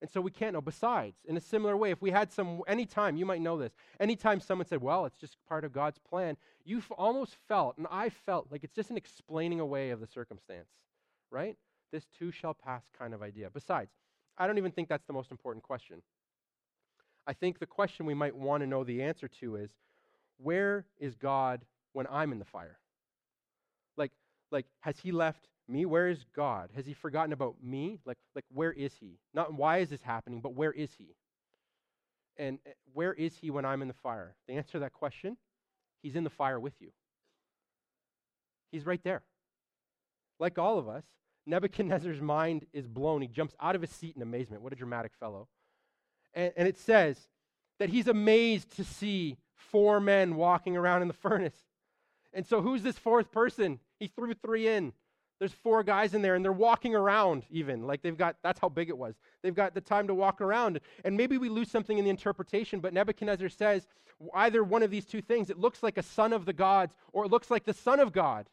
And 0.00 0.10
so 0.10 0.20
we 0.20 0.30
can't 0.30 0.52
know. 0.52 0.60
Besides, 0.60 1.16
in 1.24 1.36
a 1.36 1.40
similar 1.40 1.76
way, 1.76 1.90
if 1.90 2.00
we 2.00 2.10
had 2.10 2.32
some, 2.32 2.62
anytime, 2.68 3.16
you 3.16 3.26
might 3.26 3.40
know 3.40 3.58
this, 3.58 3.72
anytime 3.98 4.40
someone 4.40 4.66
said, 4.66 4.80
well, 4.80 5.06
it's 5.06 5.18
just 5.18 5.36
part 5.48 5.64
of 5.64 5.72
God's 5.72 5.98
plan, 5.98 6.36
you 6.64 6.82
almost 6.96 7.34
felt, 7.48 7.76
and 7.78 7.86
I 7.90 8.08
felt, 8.08 8.46
like 8.50 8.62
it's 8.62 8.74
just 8.74 8.90
an 8.90 8.96
explaining 8.96 9.58
away 9.58 9.90
of 9.90 10.00
the 10.00 10.06
circumstance, 10.06 10.68
right? 11.30 11.56
This 11.90 12.06
too 12.16 12.30
shall 12.30 12.54
pass 12.54 12.82
kind 12.96 13.12
of 13.12 13.22
idea. 13.22 13.50
Besides, 13.52 13.90
I 14.36 14.46
don't 14.46 14.58
even 14.58 14.70
think 14.70 14.88
that's 14.88 15.06
the 15.06 15.12
most 15.12 15.32
important 15.32 15.64
question. 15.64 16.02
I 17.26 17.32
think 17.32 17.58
the 17.58 17.66
question 17.66 18.06
we 18.06 18.14
might 18.14 18.36
want 18.36 18.62
to 18.62 18.66
know 18.66 18.84
the 18.84 19.02
answer 19.02 19.26
to 19.40 19.56
is 19.56 19.70
where 20.38 20.86
is 20.98 21.16
God 21.16 21.64
when 21.92 22.06
I'm 22.08 22.30
in 22.30 22.38
the 22.38 22.44
fire? 22.44 22.78
Like, 23.96 24.12
like 24.52 24.66
has 24.80 24.98
he 25.00 25.10
left 25.10 25.48
me? 25.68 25.86
Where 25.86 26.08
is 26.08 26.24
God? 26.34 26.70
Has 26.74 26.86
he 26.86 26.94
forgotten 26.94 27.32
about 27.32 27.56
me? 27.62 28.00
Like, 28.04 28.18
like 28.34 28.44
where 28.52 28.72
is 28.72 28.92
he? 29.00 29.18
Not 29.34 29.52
why 29.52 29.78
is 29.78 29.90
this 29.90 30.02
happening, 30.02 30.40
but 30.40 30.54
where 30.54 30.72
is 30.72 30.90
he? 30.96 31.14
And 32.36 32.58
eh, 32.66 32.70
where 32.92 33.12
is 33.12 33.36
he 33.36 33.50
when 33.50 33.64
I'm 33.64 33.82
in 33.82 33.88
the 33.88 33.94
fire? 33.94 34.34
The 34.46 34.54
answer 34.54 34.72
to 34.72 34.78
that 34.80 34.92
question, 34.92 35.36
he's 36.02 36.16
in 36.16 36.24
the 36.24 36.30
fire 36.30 36.58
with 36.60 36.74
you. 36.80 36.90
He's 38.70 38.86
right 38.86 39.02
there. 39.02 39.22
Like 40.38 40.58
all 40.58 40.78
of 40.78 40.88
us, 40.88 41.04
Nebuchadnezzar's 41.46 42.20
mind 42.20 42.66
is 42.72 42.86
blown. 42.86 43.22
He 43.22 43.28
jumps 43.28 43.54
out 43.60 43.74
of 43.74 43.80
his 43.80 43.90
seat 43.90 44.14
in 44.14 44.22
amazement. 44.22 44.62
What 44.62 44.72
a 44.72 44.76
dramatic 44.76 45.12
fellow. 45.18 45.48
And, 46.34 46.52
and 46.56 46.68
it 46.68 46.78
says 46.78 47.28
that 47.78 47.88
he's 47.88 48.06
amazed 48.06 48.76
to 48.76 48.84
see 48.84 49.38
four 49.54 50.00
men 50.00 50.36
walking 50.36 50.76
around 50.76 51.02
in 51.02 51.08
the 51.08 51.14
furnace. 51.14 51.56
And 52.32 52.46
so, 52.46 52.60
who's 52.60 52.82
this 52.82 52.98
fourth 52.98 53.32
person? 53.32 53.80
He 53.98 54.06
threw 54.06 54.34
three 54.34 54.68
in 54.68 54.92
There's 55.38 55.52
four 55.52 55.82
guys 55.82 56.14
in 56.14 56.22
there 56.22 56.34
and 56.34 56.44
they're 56.44 56.52
walking 56.52 56.94
around 56.94 57.44
even. 57.50 57.86
Like 57.86 58.02
they've 58.02 58.16
got, 58.16 58.36
that's 58.42 58.58
how 58.58 58.68
big 58.68 58.88
it 58.88 58.98
was. 58.98 59.14
They've 59.42 59.54
got 59.54 59.74
the 59.74 59.80
time 59.80 60.08
to 60.08 60.14
walk 60.14 60.40
around. 60.40 60.80
And 61.04 61.16
maybe 61.16 61.38
we 61.38 61.48
lose 61.48 61.70
something 61.70 61.96
in 61.96 62.04
the 62.04 62.10
interpretation, 62.10 62.80
but 62.80 62.92
Nebuchadnezzar 62.92 63.48
says 63.48 63.86
either 64.34 64.64
one 64.64 64.82
of 64.82 64.90
these 64.90 65.04
two 65.04 65.22
things. 65.22 65.48
It 65.48 65.58
looks 65.58 65.82
like 65.82 65.96
a 65.96 66.02
son 66.02 66.32
of 66.32 66.44
the 66.44 66.52
gods 66.52 66.94
or 67.12 67.24
it 67.24 67.30
looks 67.30 67.50
like 67.50 67.64
the 67.64 67.74
son 67.74 68.00
of 68.00 68.12
God. 68.12 68.48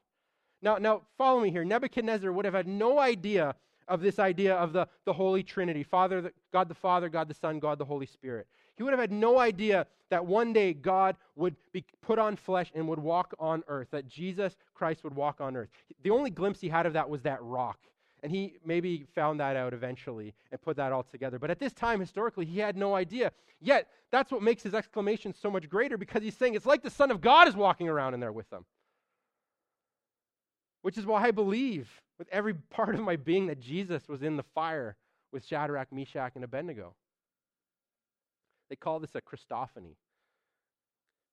Now, 0.61 0.77
now 0.77 1.01
follow 1.17 1.41
me 1.41 1.51
here. 1.51 1.65
Nebuchadnezzar 1.65 2.31
would 2.31 2.45
have 2.45 2.53
had 2.53 2.67
no 2.67 2.99
idea 2.99 3.55
of 3.87 4.01
this 4.01 4.19
idea 4.19 4.55
of 4.55 4.73
the, 4.73 4.87
the 5.05 5.13
Holy 5.13 5.43
Trinity 5.43 5.83
Father, 5.83 6.21
the, 6.21 6.33
God 6.51 6.69
the 6.69 6.75
Father, 6.75 7.09
God 7.09 7.27
the 7.27 7.33
Son, 7.33 7.59
God 7.59 7.77
the 7.77 7.85
Holy 7.85 8.05
Spirit. 8.05 8.47
He 8.75 8.83
would 8.83 8.91
have 8.91 8.99
had 8.99 9.11
no 9.11 9.39
idea 9.39 9.87
that 10.09 10.25
one 10.25 10.53
day 10.53 10.73
God 10.73 11.15
would 11.35 11.55
be 11.71 11.83
put 12.01 12.19
on 12.19 12.35
flesh 12.35 12.71
and 12.75 12.87
would 12.87 12.99
walk 12.99 13.33
on 13.39 13.63
earth, 13.67 13.87
that 13.91 14.07
Jesus 14.07 14.55
Christ 14.73 15.03
would 15.03 15.15
walk 15.15 15.41
on 15.41 15.55
earth. 15.55 15.69
The 16.03 16.09
only 16.09 16.29
glimpse 16.29 16.61
he 16.61 16.69
had 16.69 16.85
of 16.85 16.93
that 16.93 17.09
was 17.09 17.21
that 17.23 17.41
rock. 17.41 17.79
And 18.21 18.31
he 18.31 18.55
maybe 18.65 19.05
found 19.13 19.39
that 19.39 19.55
out 19.55 19.73
eventually 19.73 20.33
and 20.51 20.61
put 20.61 20.77
that 20.77 20.91
all 20.91 21.03
together. 21.03 21.37
But 21.37 21.51
at 21.51 21.59
this 21.59 21.73
time, 21.73 21.99
historically, 21.99 22.45
he 22.45 22.59
had 22.59 22.75
no 22.75 22.95
idea. 22.95 23.31
Yet, 23.61 23.87
that's 24.11 24.31
what 24.31 24.41
makes 24.41 24.63
his 24.63 24.73
exclamation 24.73 25.33
so 25.33 25.51
much 25.51 25.69
greater 25.69 25.97
because 25.97 26.23
he's 26.23 26.35
saying 26.35 26.55
it's 26.55 26.65
like 26.65 26.81
the 26.81 26.89
Son 26.89 27.11
of 27.11 27.21
God 27.21 27.47
is 27.47 27.55
walking 27.55 27.87
around 27.87 28.13
in 28.13 28.19
there 28.19 28.31
with 28.31 28.49
them. 28.49 28.65
Which 30.81 30.97
is 30.97 31.05
why 31.05 31.23
I 31.23 31.31
believe 31.31 31.89
with 32.17 32.27
every 32.31 32.53
part 32.71 32.95
of 32.95 33.01
my 33.01 33.15
being 33.15 33.47
that 33.47 33.59
Jesus 33.59 34.07
was 34.07 34.23
in 34.23 34.37
the 34.37 34.43
fire 34.55 34.95
with 35.31 35.45
Shadrach, 35.45 35.91
Meshach, 35.91 36.31
and 36.35 36.43
Abednego. 36.43 36.95
They 38.69 38.75
call 38.75 38.99
this 38.99 39.15
a 39.15 39.21
Christophany. 39.21 39.95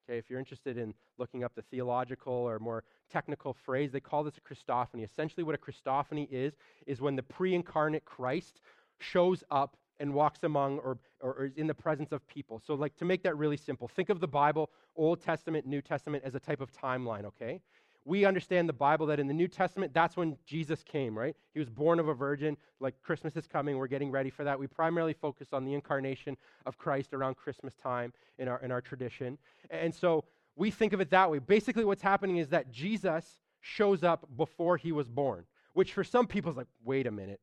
Okay, 0.09 0.19
if 0.19 0.29
you're 0.29 0.39
interested 0.41 0.77
in 0.77 0.95
looking 1.19 1.45
up 1.45 1.55
the 1.55 1.63
theological 1.63 2.33
or 2.33 2.59
more 2.59 2.83
technical 3.11 3.55
phrase, 3.55 3.93
they 3.93 4.01
call 4.01 4.25
this 4.25 4.35
a 4.37 4.41
Christophany. 4.41 5.05
Essentially, 5.05 5.45
what 5.45 5.55
a 5.55 5.59
Christophany 5.59 6.27
is, 6.31 6.55
is 6.87 7.01
when 7.01 7.15
the 7.15 7.23
pre 7.23 7.55
incarnate 7.55 8.05
Christ 8.05 8.61
shows 8.99 9.45
up 9.51 9.77
and 10.01 10.13
walks 10.13 10.43
among 10.43 10.79
or, 10.81 10.99
or, 11.21 11.35
or, 11.35 11.45
is 11.47 11.57
in 11.57 11.69
the 11.69 11.75
presence 11.75 12.11
of 12.11 12.27
people. 12.27 12.61
So, 12.67 12.75
like 12.75 12.97
to 12.97 13.05
make 13.05 13.23
that 13.23 13.37
really 13.37 13.57
simple, 13.57 13.87
think 13.87 14.09
of 14.09 14.19
the 14.19 14.27
Bible, 14.27 14.71
Old 14.97 15.23
Testament, 15.23 15.67
New 15.67 15.81
Testament, 15.81 16.25
as 16.27 16.35
a 16.35 16.41
type 16.41 16.61
of 16.61 16.73
timeline, 16.73 17.25
okay? 17.25 17.61
We 18.05 18.25
understand 18.25 18.69
the 18.69 18.73
Bible 18.73 19.07
that 19.07 19.21
in 19.21 19.29
the 19.29 19.35
New 19.35 19.47
Testament, 19.47 19.95
that's 19.95 20.17
when 20.17 20.37
Jesus 20.45 20.83
came, 20.83 21.17
right? 21.17 21.37
He 21.55 21.61
was 21.61 21.69
born 21.69 22.01
of 22.01 22.09
a 22.09 22.15
virgin. 22.15 22.57
Like 22.81 23.01
Christmas 23.03 23.37
is 23.37 23.47
coming, 23.47 23.77
we're 23.77 23.87
getting 23.87 24.11
ready 24.11 24.31
for 24.31 24.45
that. 24.45 24.59
We 24.59 24.67
primarily 24.67 25.13
focus 25.13 25.49
on 25.53 25.65
the 25.65 25.75
incarnation 25.75 26.37
of 26.67 26.79
Christ 26.79 27.15
around 27.15 27.37
Christmas 27.37 27.75
time 27.77 28.13
in 28.39 28.49
our, 28.49 28.61
in 28.61 28.73
our 28.73 28.81
tradition. 28.81 29.39
And 29.71 29.95
so 29.95 30.25
we 30.57 30.71
think 30.71 30.93
of 30.93 31.01
it 31.01 31.11
that 31.11 31.31
way. 31.31 31.39
Basically, 31.39 31.85
what's 31.85 32.03
happening 32.03 32.39
is 32.39 32.49
that 32.49 32.73
Jesus 32.73 33.41
shows 33.61 34.03
up 34.03 34.27
before 34.37 34.77
he 34.77 34.91
was 34.91 35.09
born, 35.09 35.45
which 35.73 35.93
for 35.93 36.03
some 36.03 36.27
people 36.27 36.51
is 36.51 36.57
like, 36.57 36.67
wait 36.85 37.07
a 37.07 37.13
minute. 37.13 37.41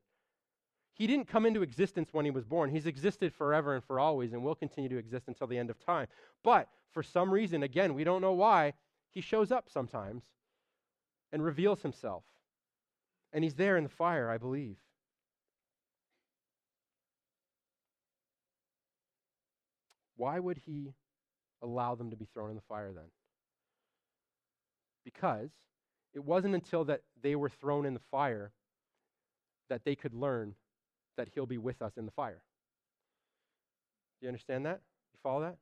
He 0.94 1.08
didn't 1.08 1.30
come 1.30 1.46
into 1.46 1.62
existence 1.62 2.10
when 2.12 2.26
he 2.26 2.32
was 2.32 2.44
born. 2.44 2.70
He's 2.70 2.86
existed 2.86 3.34
forever 3.34 3.74
and 3.76 3.84
for 3.84 4.02
always 4.02 4.34
and 4.34 4.44
will 4.44 4.56
continue 4.56 4.90
to 4.90 4.98
exist 4.98 5.30
until 5.30 5.48
the 5.48 5.58
end 5.58 5.70
of 5.70 5.80
time. 5.80 6.08
But 6.44 6.68
for 6.92 7.02
some 7.02 7.32
reason, 7.32 7.64
again, 7.64 7.94
we 7.94 8.04
don't 8.04 8.22
know 8.22 8.34
why, 8.34 8.74
he 9.12 9.22
shows 9.22 9.50
up 9.50 9.70
sometimes 9.70 10.24
and 11.32 11.44
reveals 11.44 11.82
himself. 11.82 12.24
And 13.34 13.44
he's 13.44 13.56
there 13.56 13.78
in 13.78 13.84
the 13.84 13.90
fire, 13.90 14.30
I 14.30 14.38
believe. 14.38 14.78
Why 20.18 20.40
would 20.40 20.58
he 20.66 20.94
allow 21.62 21.96
them 21.96 22.10
to 22.10 22.18
be 22.18 22.28
thrown 22.34 22.50
in 22.50 22.56
the 22.56 22.62
fire 22.68 22.92
then? 22.94 23.06
Because 25.06 25.50
it 26.14 26.24
wasn't 26.24 26.56
until 26.56 26.84
that 26.86 27.02
they 27.22 27.36
were 27.36 27.50
thrown 27.50 27.86
in 27.86 27.94
the 27.94 28.02
fire 28.12 28.52
that 29.70 29.86
they 29.86 29.96
could 29.96 30.14
learn 30.14 30.56
that 31.16 31.30
he'll 31.34 31.46
be 31.46 31.58
with 31.58 31.82
us 31.82 31.94
in 31.98 32.06
the 32.06 32.12
fire. 32.12 32.42
Do 34.20 34.26
you 34.26 34.30
understand 34.30 34.66
that? 34.66 34.82
You 35.14 35.20
follow 35.22 35.42
that? 35.42 35.58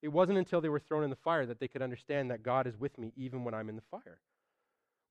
It 0.00 0.08
wasn't 0.08 0.38
until 0.38 0.60
they 0.60 0.68
were 0.68 0.80
thrown 0.80 1.04
in 1.04 1.10
the 1.10 1.16
fire 1.16 1.44
that 1.46 1.60
they 1.60 1.68
could 1.68 1.82
understand 1.82 2.30
that 2.30 2.42
God 2.42 2.66
is 2.66 2.78
with 2.78 2.96
me 2.98 3.12
even 3.16 3.44
when 3.44 3.54
I'm 3.54 3.68
in 3.68 3.76
the 3.76 3.82
fire 3.90 4.20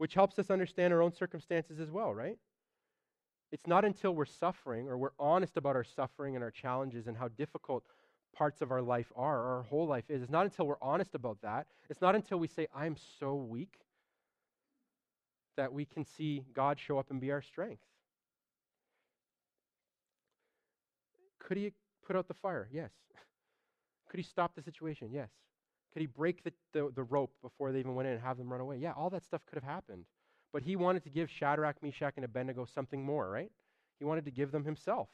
which 0.01 0.15
helps 0.15 0.39
us 0.39 0.49
understand 0.49 0.91
our 0.91 0.99
own 0.99 1.13
circumstances 1.13 1.79
as 1.79 1.91
well, 1.91 2.11
right? 2.11 2.35
It's 3.51 3.67
not 3.67 3.85
until 3.85 4.15
we're 4.15 4.25
suffering 4.25 4.89
or 4.89 4.97
we're 4.97 5.11
honest 5.19 5.57
about 5.57 5.75
our 5.75 5.83
suffering 5.83 6.33
and 6.33 6.43
our 6.43 6.49
challenges 6.49 7.05
and 7.05 7.15
how 7.15 7.27
difficult 7.27 7.83
parts 8.35 8.63
of 8.63 8.71
our 8.71 8.81
life 8.81 9.11
are, 9.15 9.37
or 9.37 9.57
our 9.57 9.61
whole 9.61 9.85
life 9.85 10.05
is. 10.09 10.23
It's 10.23 10.31
not 10.31 10.45
until 10.45 10.65
we're 10.65 10.81
honest 10.81 11.13
about 11.13 11.37
that. 11.43 11.67
It's 11.87 12.01
not 12.01 12.15
until 12.15 12.39
we 12.39 12.47
say, 12.47 12.65
I'm 12.75 12.95
so 13.19 13.35
weak, 13.35 13.75
that 15.55 15.71
we 15.71 15.85
can 15.85 16.03
see 16.03 16.45
God 16.55 16.79
show 16.79 16.97
up 16.97 17.11
and 17.11 17.21
be 17.21 17.29
our 17.29 17.43
strength. 17.43 17.83
Could 21.37 21.57
he 21.57 21.73
put 22.07 22.15
out 22.15 22.27
the 22.27 22.33
fire? 22.33 22.67
Yes. 22.71 22.89
Could 24.09 24.17
he 24.17 24.23
stop 24.23 24.55
the 24.55 24.63
situation? 24.63 25.09
Yes. 25.13 25.29
Could 25.93 26.01
he 26.01 26.07
break 26.07 26.43
the, 26.43 26.53
the, 26.73 26.91
the, 26.95 27.03
rope 27.03 27.33
before 27.41 27.71
they 27.71 27.79
even 27.79 27.95
went 27.95 28.07
in 28.07 28.13
and 28.13 28.23
have 28.23 28.37
them 28.37 28.51
run 28.51 28.61
away? 28.61 28.77
Yeah, 28.77 28.93
all 28.93 29.09
that 29.09 29.23
stuff 29.23 29.41
could 29.45 29.61
have 29.61 29.69
happened. 29.69 30.05
But 30.53 30.63
he 30.63 30.75
wanted 30.75 31.03
to 31.03 31.09
give 31.09 31.29
Shadrach, 31.29 31.81
Meshach, 31.81 32.13
and 32.15 32.25
Abednego 32.25 32.65
something 32.65 33.03
more, 33.03 33.29
right? 33.29 33.51
He 33.99 34.05
wanted 34.05 34.25
to 34.25 34.31
give 34.31 34.51
them 34.51 34.63
himself. 34.63 35.09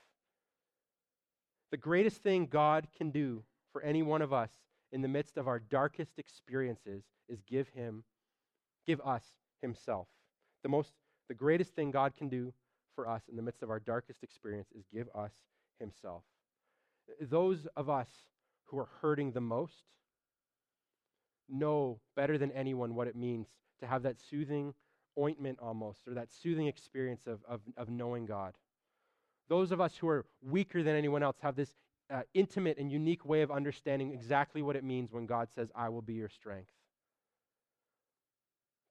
The 1.71 1.77
greatest 1.77 2.23
thing 2.23 2.45
God 2.45 2.87
can 2.95 3.11
do 3.11 3.43
for 3.71 3.81
any 3.81 4.01
one 4.01 4.21
of 4.21 4.31
us 4.31 4.51
in 4.91 5.01
the 5.01 5.07
midst 5.07 5.37
of 5.37 5.47
our 5.47 5.59
darkest 5.59 6.17
experiences 6.17 7.03
is 7.27 7.41
give 7.41 7.67
him, 7.69 8.03
give 8.85 9.01
us 9.01 9.23
himself. 9.61 10.07
The 10.63 10.69
most, 10.69 10.93
the 11.27 11.33
greatest 11.33 11.75
thing 11.75 11.91
God 11.91 12.15
can 12.15 12.29
do 12.29 12.53
for 12.95 13.07
us 13.07 13.23
in 13.29 13.35
the 13.35 13.41
midst 13.41 13.63
of 13.63 13.69
our 13.69 13.79
darkest 13.79 14.23
experience 14.23 14.69
is 14.77 14.85
give 14.91 15.07
us 15.13 15.31
himself. 15.79 16.23
Those 17.21 17.67
of 17.75 17.89
us 17.89 18.07
who 18.65 18.79
are 18.79 18.89
hurting 19.01 19.31
the 19.31 19.41
most, 19.41 19.83
know 21.49 21.99
better 22.15 22.37
than 22.37 22.51
anyone 22.51 22.95
what 22.95 23.07
it 23.07 23.15
means 23.15 23.47
to 23.79 23.87
have 23.87 24.03
that 24.03 24.17
soothing 24.19 24.73
ointment 25.19 25.57
almost, 25.61 26.07
or 26.07 26.13
that 26.13 26.31
soothing 26.31 26.67
experience 26.67 27.25
of, 27.25 27.39
of, 27.47 27.61
of 27.75 27.89
knowing 27.89 28.25
God. 28.25 28.53
Those 29.49 29.71
of 29.71 29.81
us 29.81 29.95
who 29.97 30.07
are 30.07 30.25
weaker 30.41 30.83
than 30.83 30.95
anyone 30.95 31.23
else 31.23 31.37
have 31.41 31.55
this 31.55 31.73
uh, 32.13 32.21
intimate 32.33 32.77
and 32.77 32.91
unique 32.91 33.25
way 33.25 33.41
of 33.41 33.51
understanding 33.51 34.13
exactly 34.13 34.61
what 34.61 34.75
it 34.75 34.83
means 34.83 35.11
when 35.11 35.25
God 35.25 35.49
says, 35.53 35.69
I 35.75 35.89
will 35.89 36.01
be 36.01 36.13
your 36.13 36.29
strength. 36.29 36.69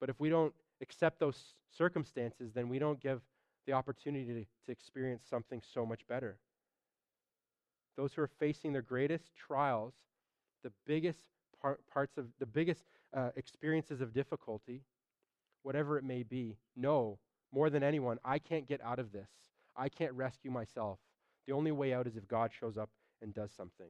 But 0.00 0.10
if 0.10 0.18
we 0.18 0.28
don't 0.28 0.52
accept 0.82 1.20
those 1.20 1.54
circumstances, 1.76 2.52
then 2.54 2.68
we 2.68 2.78
don't 2.78 3.00
give 3.00 3.20
the 3.66 3.72
opportunity 3.72 4.26
to, 4.26 4.44
to 4.66 4.72
experience 4.72 5.24
something 5.28 5.62
so 5.74 5.86
much 5.86 6.06
better. 6.08 6.38
Those 7.96 8.12
who 8.14 8.22
are 8.22 8.30
facing 8.38 8.72
their 8.72 8.82
greatest 8.82 9.30
trials, 9.36 9.94
the 10.62 10.72
biggest 10.86 11.20
parts 11.92 12.16
of 12.18 12.26
the 12.38 12.46
biggest 12.46 12.84
uh, 13.16 13.30
experiences 13.36 14.00
of 14.00 14.12
difficulty, 14.12 14.82
whatever 15.62 15.98
it 15.98 16.04
may 16.04 16.22
be, 16.22 16.56
know 16.76 17.18
more 17.52 17.70
than 17.70 17.82
anyone, 17.82 18.18
I 18.24 18.38
can't 18.38 18.66
get 18.66 18.80
out 18.82 18.98
of 18.98 19.12
this. 19.12 19.28
I 19.76 19.88
can't 19.88 20.12
rescue 20.12 20.50
myself. 20.50 20.98
The 21.46 21.52
only 21.52 21.72
way 21.72 21.92
out 21.94 22.06
is 22.06 22.16
if 22.16 22.26
God 22.28 22.50
shows 22.58 22.76
up 22.76 22.90
and 23.22 23.34
does 23.34 23.50
something. 23.56 23.88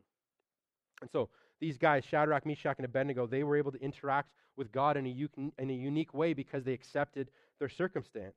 And 1.01 1.11
so 1.11 1.29
these 1.61 1.79
guys, 1.79 2.05
Shadrach, 2.05 2.47
Meshach, 2.47 2.77
and 2.79 2.85
Abednego, 2.85 3.27
they 3.27 3.45
were 3.45 3.57
able 3.57 3.73
to 3.73 3.83
interact 3.83 4.33
with 4.57 4.73
God 4.73 4.97
in 4.97 5.07
a, 5.07 5.11
u- 5.11 5.53
in 5.59 5.71
a 5.71 5.75
unique 5.75 6.15
way 6.15 6.33
because 6.33 6.65
they 6.65 6.73
accepted 6.73 7.31
their 7.59 7.69
circumstance. 7.69 8.37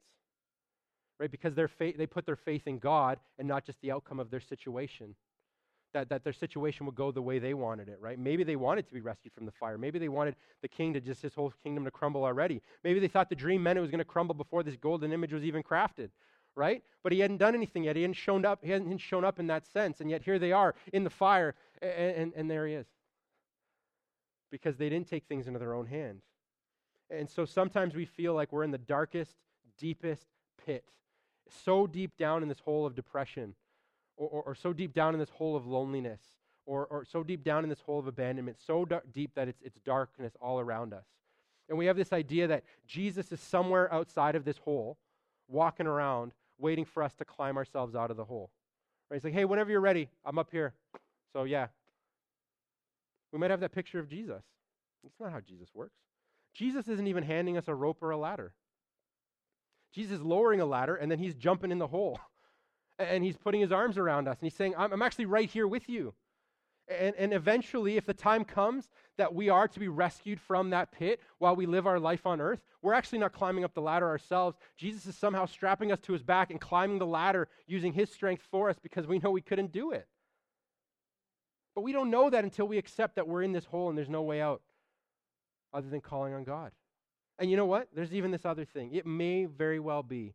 Right? 1.20 1.32
Because 1.32 1.54
their 1.54 1.70
they 1.80 2.06
put 2.06 2.26
their 2.26 2.38
faith 2.38 2.66
in 2.66 2.80
God 2.80 3.20
and 3.38 3.48
not 3.48 3.66
just 3.66 3.82
the 3.82 3.92
outcome 3.92 4.20
of 4.20 4.30
their 4.30 4.40
situation 4.40 5.16
that, 5.94 6.10
that 6.10 6.24
their 6.24 6.34
situation 6.34 6.86
would 6.86 6.96
go 6.96 7.12
the 7.12 7.22
way 7.22 7.40
they 7.40 7.54
wanted 7.54 7.90
it, 7.90 7.98
right? 8.00 8.20
Maybe 8.20 8.44
they 8.44 8.56
wanted 8.56 8.88
to 8.88 8.94
be 8.94 9.02
rescued 9.02 9.34
from 9.34 9.46
the 9.46 9.52
fire. 9.52 9.78
Maybe 9.78 10.00
they 10.00 10.10
wanted 10.10 10.36
the 10.62 10.68
king 10.68 10.94
to 10.94 11.02
just 11.02 11.22
his 11.22 11.34
whole 11.34 11.54
kingdom 11.64 11.86
to 11.86 11.92
crumble 11.92 12.24
already. 12.24 12.62
Maybe 12.84 13.00
they 13.00 13.08
thought 13.08 13.30
the 13.30 13.36
dream 13.36 13.64
meant 13.64 13.78
it 13.78 13.82
was 13.82 13.92
going 13.92 14.00
to 14.00 14.06
crumble 14.06 14.36
before 14.36 14.64
this 14.64 14.76
golden 14.76 15.12
image 15.12 15.34
was 15.34 15.44
even 15.44 15.64
crafted, 15.64 16.10
right? 16.56 16.84
But 17.04 17.12
he 17.12 17.20
hadn't 17.20 17.38
done 17.38 17.56
anything 17.56 17.84
yet. 17.84 17.96
He 17.96 18.04
hadn't 18.04 18.16
shown 18.16 18.46
up. 18.46 18.60
He 18.64 18.72
hadn't 18.72 18.98
shown 19.00 19.26
up 19.26 19.40
in 19.40 19.48
that 19.48 19.66
sense. 19.66 20.00
And 20.00 20.10
yet 20.10 20.22
here 20.24 20.40
they 20.40 20.52
are 20.52 20.76
in 20.94 21.04
the 21.04 21.10
fire, 21.10 21.56
and, 21.82 21.92
and, 21.92 22.34
and 22.36 22.52
there 22.52 22.68
he 22.68 22.74
is. 22.74 22.88
Because 24.52 24.78
they 24.78 24.90
didn't 24.90 25.08
take 25.08 25.26
things 25.26 25.48
into 25.48 25.60
their 25.60 25.74
own 25.74 25.88
hand. 25.88 26.22
And 27.10 27.30
so 27.30 27.46
sometimes 27.46 27.96
we 27.96 28.06
feel 28.06 28.36
like 28.36 28.52
we're 28.52 28.64
in 28.64 28.72
the 28.72 28.78
darkest, 28.78 29.36
deepest 29.78 30.28
pit, 30.64 30.84
so 31.66 31.88
deep 31.88 32.16
down 32.18 32.44
in 32.44 32.50
this 32.50 32.60
hole 32.60 32.86
of 32.86 32.96
depression 32.96 33.56
or, 34.20 34.28
or, 34.28 34.44
or, 34.44 34.56
so 34.56 34.74
deep 34.74 34.94
down 34.94 35.14
in 35.14 35.20
this 35.20 35.30
hole 35.30 35.56
of 35.56 35.66
loneliness, 35.66 36.20
or, 36.66 36.86
or 36.88 37.06
so 37.06 37.24
deep 37.24 37.44
down 37.44 37.64
in 37.64 37.70
this 37.70 37.80
hole 37.80 38.00
of 38.00 38.06
abandonment, 38.06 38.58
so 38.60 38.86
deep 39.14 39.32
that 39.36 39.48
it's, 39.48 39.62
it's 39.64 39.80
darkness 39.80 40.34
all 40.40 40.60
around 40.60 40.94
us. 40.94 41.06
And 41.70 41.78
we 41.78 41.86
have 41.86 41.96
this 41.96 42.14
idea 42.14 42.48
that 42.48 42.64
Jesus 42.86 43.32
is 43.32 43.40
somewhere 43.40 43.92
outside 43.94 44.36
of 44.36 44.44
this 44.44 44.58
hole, 44.58 44.98
walking 45.48 45.88
around, 45.88 46.34
waiting 46.58 46.86
for 46.86 47.02
us 47.02 47.14
to 47.16 47.26
climb 47.26 47.58
ourselves 47.58 47.96
out 47.96 48.12
of 48.12 48.18
the 48.18 48.26
hole. 48.26 48.52
Right? 49.10 49.18
He's 49.18 49.24
like, 49.24 49.34
hey, 49.34 49.46
whenever 49.46 49.72
you're 49.72 49.80
ready, 49.80 50.10
I'm 50.26 50.38
up 50.38 50.50
here. 50.52 50.74
So, 51.34 51.46
yeah. 51.46 51.68
We 53.32 53.40
might 53.40 53.52
have 53.52 53.62
that 53.62 53.72
picture 53.72 54.00
of 54.00 54.10
Jesus. 54.10 54.44
That's 55.04 55.20
not 55.20 55.32
how 55.32 55.40
Jesus 55.40 55.70
works. 55.74 55.96
Jesus 56.54 56.88
isn't 56.88 57.08
even 57.08 57.24
handing 57.24 57.58
us 57.58 57.68
a 57.68 57.76
rope 57.76 58.02
or 58.02 58.12
a 58.12 58.18
ladder. 58.18 58.54
Jesus 59.94 60.18
is 60.18 60.22
lowering 60.22 60.62
a 60.62 60.66
ladder 60.66 60.96
and 60.96 61.12
then 61.12 61.20
he's 61.20 61.36
jumping 61.36 61.72
in 61.72 61.80
the 61.80 61.88
hole. 61.88 62.20
And 63.00 63.24
he's 63.24 63.38
putting 63.38 63.62
his 63.62 63.72
arms 63.72 63.98
around 63.98 64.28
us 64.28 64.38
and 64.40 64.46
he's 64.46 64.58
saying, 64.58 64.76
I'm, 64.78 64.92
I'm 64.94 65.02
actually 65.02 65.26
right 65.26 65.50
here 65.50 65.68
with 65.68 65.90
you. 65.90 66.14
And, 66.90 67.16
and 67.18 67.34
eventually, 67.34 67.98
if 67.98 68.06
the 68.06 68.14
time 68.14 68.44
comes 68.44 68.90
that 69.18 69.34
we 69.34 69.50
are 69.50 69.68
to 69.68 69.80
be 69.80 69.88
rescued 69.88 70.40
from 70.40 70.72
that 70.72 70.92
pit 70.92 71.22
while 71.38 71.56
we 71.56 71.66
live 71.66 71.86
our 71.86 72.00
life 72.00 72.26
on 72.26 72.42
earth, 72.42 72.62
we're 72.82 72.94
actually 72.94 73.20
not 73.20 73.32
climbing 73.32 73.64
up 73.64 73.74
the 73.74 73.82
ladder 73.82 74.08
ourselves. 74.08 74.58
Jesus 74.76 75.06
is 75.06 75.16
somehow 75.16 75.46
strapping 75.46 75.92
us 75.92 76.00
to 76.02 76.14
his 76.14 76.24
back 76.24 76.50
and 76.50 76.60
climbing 76.60 76.98
the 76.98 77.06
ladder 77.06 77.48
using 77.68 77.94
his 77.94 78.12
strength 78.12 78.44
for 78.50 78.70
us 78.70 78.78
because 78.82 79.06
we 79.06 79.20
know 79.20 79.30
we 79.30 79.42
couldn't 79.42 79.72
do 79.72 79.92
it. 79.92 80.08
But 81.76 81.82
we 81.82 81.94
don't 81.94 82.10
know 82.10 82.30
that 82.30 82.44
until 82.44 82.68
we 82.68 82.78
accept 82.78 83.16
that 83.16 83.28
we're 83.28 83.44
in 83.44 83.54
this 83.54 83.66
hole 83.66 83.90
and 83.90 83.98
there's 83.98 84.10
no 84.10 84.24
way 84.24 84.42
out 84.42 84.62
other 85.74 85.90
than 85.90 86.02
calling 86.02 86.34
on 86.34 86.44
God. 86.44 86.72
And 87.38 87.52
you 87.52 87.56
know 87.56 87.68
what? 87.68 87.88
There's 87.94 88.14
even 88.14 88.32
this 88.32 88.46
other 88.46 88.66
thing. 88.66 88.94
It 88.94 89.06
may 89.06 89.46
very 89.46 89.80
well 89.80 90.04
be 90.04 90.34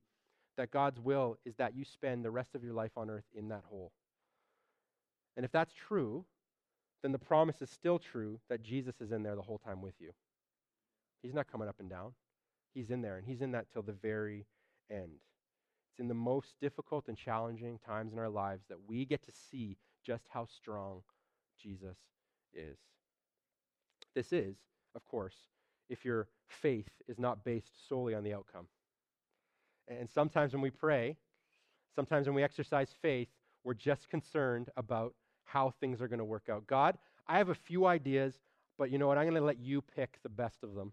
that 0.57 0.71
God's 0.71 1.01
will 1.01 1.37
is 1.45 1.55
that 1.57 1.77
you 1.77 1.85
spend 1.85 2.25
the 2.25 2.31
rest 2.31 2.55
of 2.55 2.63
your 2.63 2.75
life 2.75 2.93
on 2.97 3.11
earth 3.11 3.25
in 3.35 3.49
that 3.49 3.63
hole. 3.69 3.93
And 5.37 5.45
if 5.45 5.53
that's 5.53 5.73
true, 5.73 6.25
then 7.03 7.13
the 7.13 7.19
promise 7.19 7.61
is 7.61 7.71
still 7.71 7.99
true 7.99 8.39
that 8.49 8.63
Jesus 8.63 8.95
is 9.01 9.13
in 9.13 9.23
there 9.23 9.37
the 9.37 9.43
whole 9.43 9.59
time 9.59 9.83
with 9.83 9.95
you. 10.01 10.11
He's 11.23 11.35
not 11.35 11.51
coming 11.51 11.69
up 11.69 11.77
and 11.81 11.91
down. 11.91 12.13
He's 12.75 12.91
in 12.91 13.03
there, 13.03 13.17
and 13.17 13.27
He's 13.27 13.41
in 13.41 13.53
that 13.53 13.67
till 13.73 13.83
the 13.83 13.93
very 13.93 14.47
end. 14.91 15.21
It's 15.91 16.01
in 16.01 16.09
the 16.09 16.15
most 16.15 16.55
difficult 16.61 17.09
and 17.09 17.17
challenging 17.17 17.79
times 17.87 18.13
in 18.13 18.19
our 18.19 18.29
lives 18.29 18.65
that 18.69 18.79
we 18.89 19.05
get 19.05 19.23
to 19.25 19.33
see 19.51 19.77
just 20.05 20.25
how 20.29 20.47
strong 20.47 21.03
Jesus 21.61 21.97
is. 22.53 22.79
This 24.15 24.33
is, 24.33 24.57
of 24.95 25.05
course, 25.05 25.37
if 25.89 26.05
your 26.05 26.29
faith 26.49 26.91
is 27.09 27.19
not 27.19 27.45
based 27.45 27.89
solely 27.89 28.15
on 28.15 28.25
the 28.25 28.35
outcome. 28.35 28.67
And 29.89 30.09
sometimes 30.09 30.53
when 30.53 30.63
we 30.63 30.71
pray, 30.71 31.17
sometimes 31.95 32.27
when 32.27 32.35
we 32.35 32.43
exercise 32.43 32.95
faith, 33.03 33.29
we're 33.65 33.75
just 33.75 34.09
concerned 34.09 34.71
about 34.77 35.15
how 35.45 35.73
things 35.81 36.01
are 36.01 36.09
going 36.09 36.19
to 36.19 36.25
work 36.25 36.49
out. 36.51 36.67
God, 36.67 36.99
I 37.27 37.39
have 37.39 37.49
a 37.49 37.55
few 37.55 37.87
ideas, 37.87 38.35
but 38.79 38.91
you 38.91 38.99
know 38.99 39.07
what? 39.07 39.19
I'm 39.19 39.25
going 39.25 39.35
to 39.35 39.41
let 39.41 39.59
you 39.59 39.83
pick 39.83 40.19
the 40.23 40.29
best 40.29 40.63
of 40.63 40.75
them. 40.75 40.93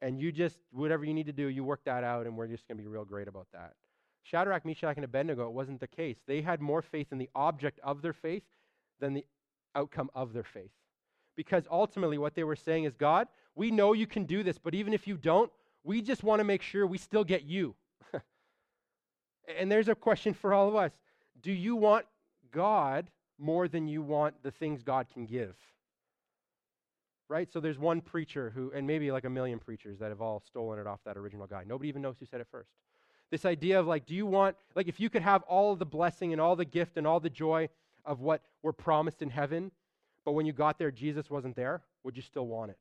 And 0.00 0.20
you 0.20 0.32
just, 0.32 0.58
whatever 0.72 1.04
you 1.04 1.14
need 1.14 1.26
to 1.26 1.32
do, 1.32 1.48
you 1.48 1.64
work 1.64 1.80
that 1.84 2.04
out, 2.04 2.26
and 2.26 2.36
we're 2.36 2.48
just 2.48 2.66
going 2.68 2.76
to 2.76 2.82
be 2.82 2.88
real 2.88 3.04
great 3.04 3.28
about 3.28 3.46
that. 3.52 3.74
Shadrach, 4.22 4.64
Meshach, 4.64 4.96
and 4.96 5.04
Abednego, 5.04 5.46
it 5.46 5.52
wasn't 5.52 5.80
the 5.80 5.86
case. 5.86 6.16
They 6.26 6.42
had 6.42 6.60
more 6.60 6.82
faith 6.82 7.08
in 7.12 7.18
the 7.18 7.28
object 7.34 7.78
of 7.82 8.02
their 8.02 8.12
faith 8.12 8.42
than 9.00 9.14
the 9.14 9.24
outcome 9.74 10.10
of 10.14 10.32
their 10.32 10.44
faith. 10.44 10.70
Because 11.36 11.64
ultimately, 11.70 12.18
what 12.18 12.34
they 12.34 12.44
were 12.44 12.56
saying 12.56 12.84
is, 12.84 12.94
God, 12.94 13.28
we 13.54 13.70
know 13.70 13.92
you 13.92 14.06
can 14.06 14.24
do 14.24 14.42
this, 14.42 14.58
but 14.58 14.74
even 14.74 14.94
if 14.94 15.06
you 15.06 15.16
don't, 15.16 15.50
we 15.84 16.02
just 16.02 16.24
want 16.24 16.40
to 16.40 16.44
make 16.44 16.62
sure 16.62 16.86
we 16.86 16.98
still 16.98 17.24
get 17.24 17.44
you. 17.44 17.74
and 19.58 19.70
there's 19.70 19.88
a 19.88 19.94
question 19.94 20.34
for 20.34 20.52
all 20.52 20.68
of 20.68 20.74
us 20.74 20.92
Do 21.40 21.52
you 21.52 21.76
want 21.76 22.06
God 22.50 23.10
more 23.38 23.68
than 23.68 23.86
you 23.88 24.02
want 24.02 24.42
the 24.42 24.50
things 24.50 24.82
God 24.82 25.06
can 25.12 25.26
give. 25.26 25.54
Right? 27.28 27.50
So 27.52 27.60
there's 27.60 27.78
one 27.78 28.00
preacher 28.00 28.52
who, 28.54 28.70
and 28.74 28.86
maybe 28.86 29.10
like 29.10 29.24
a 29.24 29.30
million 29.30 29.58
preachers 29.58 29.98
that 29.98 30.10
have 30.10 30.20
all 30.20 30.42
stolen 30.46 30.78
it 30.78 30.86
off 30.86 31.00
that 31.04 31.16
original 31.16 31.46
guy. 31.46 31.64
Nobody 31.66 31.88
even 31.88 32.02
knows 32.02 32.16
who 32.20 32.26
said 32.26 32.40
it 32.40 32.46
first. 32.50 32.70
This 33.30 33.44
idea 33.44 33.80
of 33.80 33.86
like, 33.86 34.06
do 34.06 34.14
you 34.14 34.26
want, 34.26 34.56
like, 34.74 34.86
if 34.86 35.00
you 35.00 35.10
could 35.10 35.22
have 35.22 35.42
all 35.44 35.74
the 35.74 35.86
blessing 35.86 36.32
and 36.32 36.40
all 36.40 36.54
the 36.54 36.64
gift 36.64 36.96
and 36.96 37.06
all 37.06 37.20
the 37.20 37.30
joy 37.30 37.68
of 38.04 38.20
what 38.20 38.42
were 38.62 38.72
promised 38.72 39.22
in 39.22 39.30
heaven, 39.30 39.72
but 40.24 40.32
when 40.32 40.46
you 40.46 40.52
got 40.52 40.78
there, 40.78 40.90
Jesus 40.90 41.30
wasn't 41.30 41.56
there, 41.56 41.82
would 42.04 42.16
you 42.16 42.22
still 42.22 42.46
want 42.46 42.70
it? 42.70 42.78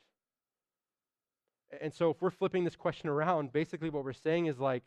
And 1.82 1.94
so 1.94 2.10
if 2.12 2.22
we're 2.22 2.32
flipping 2.32 2.64
this 2.64 2.76
question 2.76 3.10
around, 3.10 3.52
basically 3.52 3.90
what 3.90 4.04
we're 4.04 4.14
saying 4.14 4.48
is 4.48 4.60
like, 4.60 4.84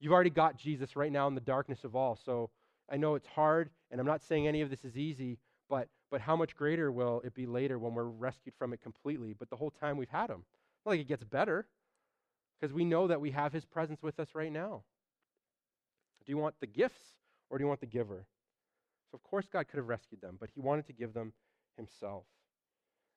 you've 0.00 0.12
already 0.12 0.30
got 0.30 0.56
Jesus 0.56 0.96
right 0.96 1.12
now 1.12 1.26
in 1.28 1.34
the 1.34 1.40
darkness 1.40 1.84
of 1.84 1.96
all. 1.96 2.16
So 2.16 2.50
I 2.90 2.96
know 2.96 3.14
it's 3.14 3.26
hard, 3.26 3.70
and 3.90 4.00
I'm 4.00 4.06
not 4.06 4.22
saying 4.22 4.46
any 4.46 4.60
of 4.60 4.70
this 4.70 4.84
is 4.84 4.96
easy, 4.96 5.38
but, 5.68 5.88
but 6.10 6.20
how 6.20 6.36
much 6.36 6.54
greater 6.54 6.92
will 6.92 7.22
it 7.24 7.34
be 7.34 7.46
later 7.46 7.78
when 7.78 7.94
we're 7.94 8.04
rescued 8.04 8.54
from 8.58 8.72
it 8.72 8.82
completely? 8.82 9.34
But 9.38 9.50
the 9.50 9.56
whole 9.56 9.70
time 9.70 9.96
we've 9.96 10.08
had 10.08 10.30
Him. 10.30 10.44
Not 10.84 10.92
like 10.92 11.00
it 11.00 11.08
gets 11.08 11.24
better, 11.24 11.66
because 12.60 12.74
we 12.74 12.84
know 12.84 13.06
that 13.08 13.20
we 13.20 13.30
have 13.30 13.52
His 13.52 13.64
presence 13.64 14.02
with 14.02 14.20
us 14.20 14.28
right 14.34 14.52
now. 14.52 14.82
Do 16.26 16.32
you 16.32 16.38
want 16.38 16.56
the 16.60 16.66
gifts, 16.66 17.14
or 17.48 17.58
do 17.58 17.64
you 17.64 17.68
want 17.68 17.80
the 17.80 17.86
giver? 17.86 18.26
So, 19.10 19.16
of 19.16 19.22
course, 19.22 19.46
God 19.50 19.68
could 19.68 19.78
have 19.78 19.88
rescued 19.88 20.20
them, 20.20 20.36
but 20.38 20.50
He 20.54 20.60
wanted 20.60 20.86
to 20.86 20.92
give 20.92 21.14
them 21.14 21.32
Himself. 21.76 22.24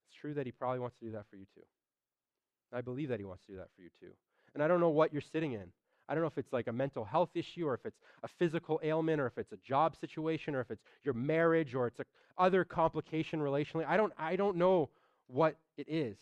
It's 0.08 0.18
true 0.18 0.34
that 0.36 0.46
He 0.46 0.52
probably 0.52 0.80
wants 0.80 0.96
to 1.00 1.06
do 1.06 1.12
that 1.12 1.26
for 1.30 1.36
you 1.36 1.46
too. 1.54 1.66
I 2.74 2.82
believe 2.82 3.10
that 3.10 3.20
He 3.20 3.26
wants 3.26 3.46
to 3.46 3.52
do 3.54 3.58
that 3.58 3.70
for 3.76 3.82
you 3.82 3.90
too. 4.00 4.12
And 4.54 4.64
I 4.64 4.68
don't 4.68 4.80
know 4.80 4.90
what 4.90 5.14
you're 5.14 5.22
sitting 5.22 5.54
in. 5.54 5.72
I 6.10 6.14
don't 6.14 6.22
know 6.22 6.28
if 6.28 6.38
it's 6.38 6.54
like 6.54 6.68
a 6.68 6.74
mental 6.74 7.04
health 7.04 7.30
issue 7.36 7.68
or 7.68 7.74
if 7.74 7.86
it's 7.86 8.00
a 8.24 8.28
physical 8.28 8.80
ailment 8.82 9.20
or 9.20 9.28
if 9.28 9.38
it's 9.38 9.52
a 9.52 9.58
job 9.58 9.96
situation 9.96 10.56
or 10.56 10.62
if 10.62 10.72
it's 10.72 10.84
your 11.04 11.14
marriage 11.14 11.76
or 11.76 11.88
it's 11.88 12.00
a 12.00 12.06
other 12.38 12.64
complication 12.64 13.40
relationally. 13.40 13.86
I 13.86 13.98
don't, 13.98 14.14
I 14.18 14.36
don't 14.36 14.58
know 14.58 14.90
what 15.28 15.56
it 15.78 15.88
is. 15.90 16.18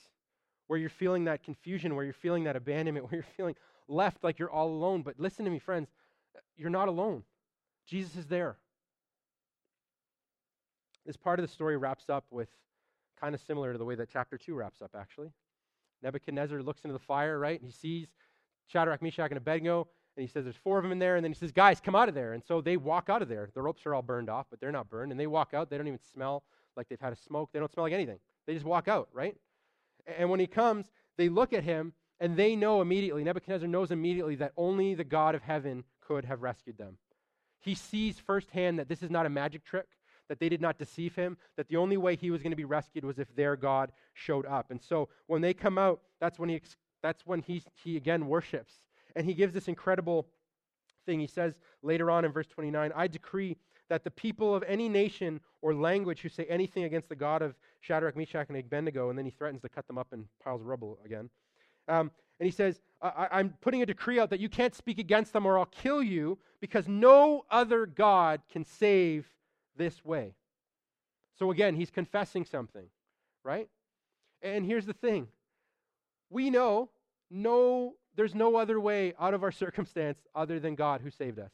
Where 0.68 0.80
you're 0.80 0.90
feeling 0.90 1.26
that 1.26 1.44
confusion, 1.44 1.96
where 1.96 2.04
you're 2.04 2.14
feeling 2.14 2.46
that 2.46 2.56
abandonment, 2.56 3.06
where 3.12 3.16
you're 3.16 3.34
feeling 3.38 3.56
left 3.88 4.24
like 4.24 4.40
you're 4.40 4.50
all 4.50 4.70
alone. 4.70 5.04
But 5.04 5.20
listen 5.20 5.46
to 5.46 5.52
me, 5.52 5.60
friends, 5.60 5.90
you're 6.58 6.70
not 6.70 6.88
alone. 6.88 7.24
Jesus 7.86 8.16
is 8.16 8.26
there. 8.26 8.58
This 11.06 11.18
part 11.18 11.40
of 11.40 11.46
the 11.46 11.52
story 11.52 11.78
wraps 11.78 12.10
up 12.10 12.26
with 12.32 12.50
kind 13.20 13.36
of 13.36 13.42
similar 13.42 13.72
to 13.72 13.78
the 13.78 13.86
way 13.86 13.96
that 13.96 14.10
chapter 14.12 14.38
2 14.38 14.56
wraps 14.56 14.82
up, 14.82 14.96
actually. 14.98 15.30
Nebuchadnezzar 16.06 16.62
looks 16.62 16.82
into 16.84 16.94
the 16.94 17.00
fire, 17.00 17.38
right? 17.38 17.60
And 17.60 17.68
he 17.68 17.74
sees 17.74 18.08
Shadrach, 18.68 19.02
Meshach, 19.02 19.32
and 19.32 19.38
Abednego. 19.38 19.88
And 20.16 20.22
he 20.22 20.32
says 20.32 20.46
there's 20.46 20.56
four 20.56 20.78
of 20.78 20.84
them 20.84 20.92
in 20.92 21.00
there. 21.00 21.18
And 21.18 21.24
then 21.26 21.32
he 21.32 21.38
says, 21.38 21.52
guys, 21.52 21.82
come 21.82 21.96
out 21.96 22.08
of 22.08 22.16
there. 22.16 22.34
And 22.34 22.44
so 22.44 22.62
they 22.62 22.78
walk 22.78 23.10
out 23.10 23.22
of 23.22 23.28
there. 23.28 23.50
The 23.54 23.62
ropes 23.62 23.86
are 23.86 23.94
all 23.94 24.02
burned 24.02 24.30
off, 24.30 24.46
but 24.50 24.62
they're 24.62 24.72
not 24.72 24.90
burned. 24.90 25.12
And 25.12 25.20
they 25.20 25.28
walk 25.28 25.54
out. 25.54 25.70
They 25.70 25.78
don't 25.78 25.88
even 25.88 26.00
smell 26.00 26.44
like 26.78 26.88
they've 26.88 27.02
had 27.02 27.12
a 27.12 27.18
smoke. 27.18 27.50
They 27.52 27.60
don't 27.60 27.72
smell 27.72 27.86
like 27.86 27.94
anything. 27.94 28.20
They 28.48 28.54
just 28.54 28.66
walk 28.66 28.88
out, 28.88 29.10
right? 29.12 29.36
And 30.18 30.30
when 30.30 30.40
he 30.40 30.48
comes, 30.48 30.86
they 31.18 31.28
look 31.28 31.52
at 31.52 31.64
him 31.64 31.94
and 32.20 32.38
they 32.38 32.56
know 32.56 32.82
immediately, 32.82 33.24
Nebuchadnezzar 33.24 33.68
knows 33.68 33.92
immediately 33.92 34.36
that 34.36 34.54
only 34.56 34.94
the 34.94 35.04
God 35.04 35.36
of 35.36 35.42
heaven 35.42 35.84
could 36.00 36.24
have 36.26 36.42
rescued 36.42 36.78
them. 36.78 36.98
He 37.60 37.76
sees 37.76 38.20
firsthand 38.20 38.80
that 38.80 38.88
this 38.88 39.02
is 39.02 39.10
not 39.10 39.26
a 39.26 39.30
magic 39.30 39.66
trick, 39.66 39.88
that 40.30 40.40
they 40.40 40.50
did 40.50 40.62
not 40.62 40.78
deceive 40.78 41.16
him, 41.16 41.38
that 41.58 41.68
the 41.68 41.78
only 41.78 41.98
way 41.98 42.16
he 42.16 42.32
was 42.32 42.42
going 42.42 42.52
to 42.52 42.58
be 42.58 42.66
rescued 42.66 43.04
was 43.04 43.20
if 43.20 43.34
their 43.36 43.56
God 43.56 43.92
showed 44.14 44.46
up. 44.46 44.72
And 44.72 44.82
so 44.82 45.10
when 45.28 45.42
they 45.42 45.54
come 45.54 45.78
out, 45.78 46.02
that's 46.20 46.40
when 46.40 46.50
he 46.50 46.62
that's 47.02 47.26
when 47.26 47.42
he, 47.42 47.62
he 47.84 47.98
again 47.98 48.28
worships. 48.28 48.74
And 49.16 49.26
he 49.26 49.34
gives 49.34 49.54
this 49.54 49.68
incredible 49.68 50.28
thing. 51.06 51.20
He 51.20 51.28
says 51.28 51.54
later 51.84 52.10
on 52.10 52.26
in 52.26 52.32
verse 52.32 52.48
29 52.48 52.92
I 52.96 53.08
decree 53.08 53.58
that 53.90 54.04
the 54.04 54.12
people 54.12 54.56
of 54.56 54.64
any 54.64 54.90
nation 54.90 55.40
or 55.62 55.74
language 55.74 56.22
who 56.22 56.30
say 56.30 56.46
anything 56.46 56.84
against 56.86 57.10
the 57.10 57.16
God 57.16 57.42
of 57.42 57.56
Shadrach, 57.82 58.18
Meshach, 58.18 58.48
and 58.50 58.58
Abednego, 58.58 59.10
and 59.10 59.18
then 59.18 59.26
he 59.26 59.32
threatens 59.32 59.62
to 59.62 59.70
cut 59.70 59.86
them 59.86 59.98
up 59.98 60.08
in 60.12 60.26
piles 60.44 60.62
of 60.62 60.68
rubble 60.68 60.98
again. 61.06 61.30
Um, 61.88 62.10
and 62.40 62.46
he 62.46 62.52
says, 62.52 62.82
I, 63.02 63.28
I'm 63.32 63.54
putting 63.62 63.82
a 63.82 63.86
decree 63.86 64.20
out 64.20 64.30
that 64.32 64.40
you 64.40 64.50
can't 64.50 64.74
speak 64.74 64.98
against 64.98 65.34
them 65.34 65.46
or 65.46 65.60
I'll 65.60 65.66
kill 65.66 66.02
you 66.02 66.38
because 66.60 66.88
no 66.88 67.46
other 67.52 67.86
God 67.86 68.42
can 68.52 68.66
save 68.66 69.28
this 69.76 70.04
way. 70.04 70.34
So 71.38 71.52
again, 71.52 71.76
he's 71.76 71.92
confessing 71.92 72.46
something, 72.46 72.86
right? 73.44 73.68
And 74.42 74.66
here's 74.66 74.86
the 74.86 74.94
thing 74.94 75.28
we 76.30 76.50
know 76.50 76.90
no, 77.32 77.96
there's 78.16 78.36
no 78.36 78.56
other 78.56 78.80
way 78.80 79.14
out 79.20 79.34
of 79.34 79.44
our 79.44 79.52
circumstance 79.64 80.20
other 80.34 80.60
than 80.60 80.76
God 80.76 81.02
who 81.02 81.10
saved 81.10 81.40
us. 81.40 81.52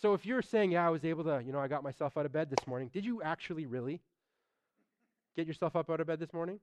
So 0.00 0.14
if 0.14 0.24
you're 0.24 0.42
saying, 0.42 0.72
yeah, 0.72 0.86
I 0.86 0.90
was 0.90 1.04
able 1.04 1.24
to, 1.24 1.42
you 1.44 1.52
know, 1.52 1.58
I 1.58 1.66
got 1.66 1.82
myself 1.82 2.16
out 2.16 2.24
of 2.24 2.32
bed 2.32 2.50
this 2.50 2.66
morning, 2.66 2.88
did 2.92 3.04
you 3.04 3.20
actually 3.22 3.66
really 3.66 4.00
get 5.36 5.46
yourself 5.46 5.74
up 5.74 5.90
out 5.90 6.00
of 6.00 6.06
bed 6.06 6.20
this 6.20 6.32
morning? 6.32 6.60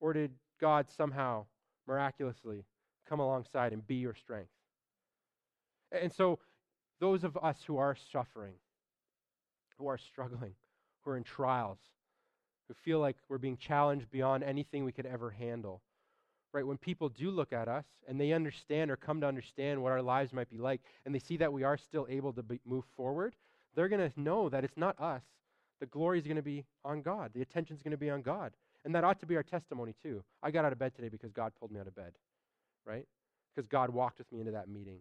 Or 0.00 0.12
did 0.12 0.32
God 0.60 0.88
somehow 0.88 1.46
miraculously 1.88 2.64
come 3.08 3.18
alongside 3.18 3.72
and 3.72 3.84
be 3.86 3.96
your 3.96 4.14
strength? 4.14 4.50
And 5.90 6.12
so 6.12 6.38
those 7.00 7.24
of 7.24 7.36
us 7.36 7.64
who 7.66 7.78
are 7.78 7.96
suffering, 8.12 8.54
who 9.78 9.86
are 9.86 9.98
struggling, 9.98 10.54
who 11.02 11.10
are 11.10 11.16
in 11.16 11.24
trials, 11.24 11.78
who 12.68 12.74
feel 12.74 13.00
like 13.00 13.16
we're 13.28 13.38
being 13.38 13.56
challenged 13.56 14.10
beyond 14.10 14.44
anything 14.44 14.84
we 14.84 14.92
could 14.92 15.06
ever 15.06 15.30
handle, 15.30 15.82
right, 16.52 16.66
when 16.66 16.76
people 16.76 17.08
do 17.08 17.30
look 17.30 17.52
at 17.52 17.68
us 17.68 17.84
and 18.08 18.20
they 18.20 18.32
understand 18.32 18.90
or 18.90 18.96
come 18.96 19.20
to 19.20 19.26
understand 19.26 19.82
what 19.82 19.92
our 19.92 20.02
lives 20.02 20.32
might 20.32 20.50
be 20.50 20.58
like, 20.58 20.80
and 21.04 21.14
they 21.14 21.18
see 21.18 21.36
that 21.38 21.52
we 21.52 21.62
are 21.62 21.76
still 21.76 22.06
able 22.08 22.32
to 22.32 22.42
be, 22.42 22.60
move 22.64 22.84
forward, 22.96 23.34
they're 23.74 23.88
going 23.88 24.10
to 24.10 24.20
know 24.20 24.48
that 24.48 24.64
it's 24.64 24.76
not 24.76 25.00
us. 25.00 25.22
The 25.80 25.86
glory 25.86 26.18
is 26.18 26.24
going 26.24 26.36
to 26.36 26.42
be 26.42 26.64
on 26.84 27.02
God. 27.02 27.32
The 27.34 27.42
attention 27.42 27.74
is 27.74 27.82
going 27.82 27.92
to 27.92 27.96
be 27.96 28.10
on 28.10 28.22
God. 28.22 28.52
And 28.84 28.94
that 28.94 29.04
ought 29.04 29.20
to 29.20 29.26
be 29.26 29.36
our 29.36 29.42
testimony, 29.42 29.94
too. 30.02 30.22
I 30.42 30.50
got 30.50 30.64
out 30.64 30.72
of 30.72 30.78
bed 30.78 30.94
today 30.94 31.08
because 31.08 31.32
God 31.32 31.52
pulled 31.58 31.72
me 31.72 31.80
out 31.80 31.86
of 31.86 31.94
bed, 31.94 32.12
right? 32.84 33.06
Because 33.54 33.68
God 33.68 33.90
walked 33.90 34.18
with 34.18 34.30
me 34.30 34.40
into 34.40 34.52
that 34.52 34.68
meeting. 34.68 34.98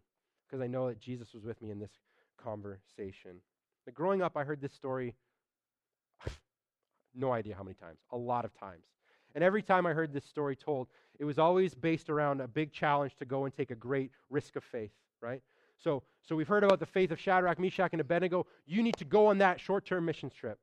Because 0.48 0.64
I 0.64 0.68
know 0.68 0.88
that 0.88 1.00
Jesus 1.00 1.34
was 1.34 1.44
with 1.44 1.62
me 1.62 1.72
in 1.72 1.80
this 1.80 1.92
conversation. 2.38 3.42
But 3.86 3.94
growing 3.94 4.22
up, 4.22 4.38
I 4.38 4.44
heard 4.44 4.62
this 4.62 4.74
story 4.74 5.16
no 7.16 7.32
idea 7.32 7.56
how 7.56 7.64
many 7.64 7.76
times, 7.76 8.00
a 8.12 8.18
lot 8.18 8.46
of 8.46 8.54
times. 8.58 8.86
And 9.34 9.44
every 9.44 9.62
time 9.62 9.86
I 9.86 9.94
heard 9.94 10.14
this 10.14 10.26
story 10.26 10.56
told, 10.56 10.88
it 11.20 11.26
was 11.26 11.40
always 11.40 11.74
based 11.74 12.10
around 12.10 12.42
a 12.42 12.48
big 12.48 12.72
challenge 12.72 13.16
to 13.18 13.26
go 13.26 13.46
and 13.46 13.54
take 13.54 13.72
a 13.72 13.76
great 13.76 14.12
risk 14.30 14.56
of 14.56 14.64
faith, 14.64 14.92
right? 15.22 15.42
So, 15.78 16.04
so 16.22 16.36
we've 16.36 16.48
heard 16.48 16.64
about 16.64 16.80
the 16.80 16.86
faith 16.86 17.12
of 17.12 17.20
Shadrach, 17.20 17.60
Meshach, 17.60 17.92
and 17.94 18.02
Abednego. 18.02 18.46
You 18.66 18.84
need 18.84 18.98
to 18.98 19.06
go 19.06 19.28
on 19.28 19.38
that 19.40 19.60
short 19.60 19.86
term 19.86 20.06
mission 20.06 20.30
trip. 20.30 20.60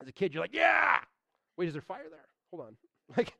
As 0.00 0.08
a 0.08 0.12
kid, 0.12 0.32
you're 0.32 0.42
like, 0.42 0.54
yeah! 0.54 0.98
Wait, 1.56 1.68
is 1.68 1.74
there 1.74 1.82
fire 1.82 2.06
there? 2.10 2.26
Hold 2.50 2.66
on. 2.68 2.76
Like, 3.14 3.34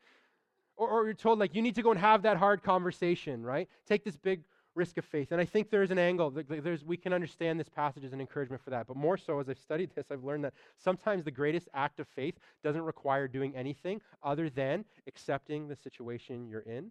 or, 0.76 0.88
or 0.88 1.04
you're 1.06 1.14
told, 1.14 1.38
like, 1.38 1.54
you 1.54 1.62
need 1.62 1.76
to 1.76 1.82
go 1.82 1.90
and 1.90 1.98
have 1.98 2.22
that 2.22 2.36
hard 2.36 2.62
conversation, 2.62 3.42
right? 3.42 3.66
Take 3.86 4.04
this 4.04 4.16
big 4.16 4.42
risk 4.74 4.98
of 4.98 5.04
faith. 5.04 5.32
And 5.32 5.40
I 5.40 5.44
think 5.44 5.70
there's 5.70 5.90
an 5.90 5.98
angle. 5.98 6.30
There's, 6.30 6.84
we 6.84 6.96
can 6.96 7.12
understand 7.12 7.60
this 7.60 7.68
passage 7.68 8.04
as 8.04 8.12
an 8.12 8.20
encouragement 8.20 8.62
for 8.62 8.70
that. 8.70 8.86
But 8.86 8.96
more 8.96 9.16
so, 9.16 9.38
as 9.38 9.48
I've 9.48 9.58
studied 9.58 9.90
this, 9.94 10.06
I've 10.10 10.24
learned 10.24 10.44
that 10.44 10.54
sometimes 10.78 11.24
the 11.24 11.30
greatest 11.30 11.68
act 11.74 12.00
of 12.00 12.08
faith 12.08 12.34
doesn't 12.62 12.82
require 12.82 13.28
doing 13.28 13.54
anything 13.56 14.00
other 14.22 14.50
than 14.50 14.84
accepting 15.06 15.68
the 15.68 15.76
situation 15.76 16.48
you're 16.48 16.60
in 16.60 16.90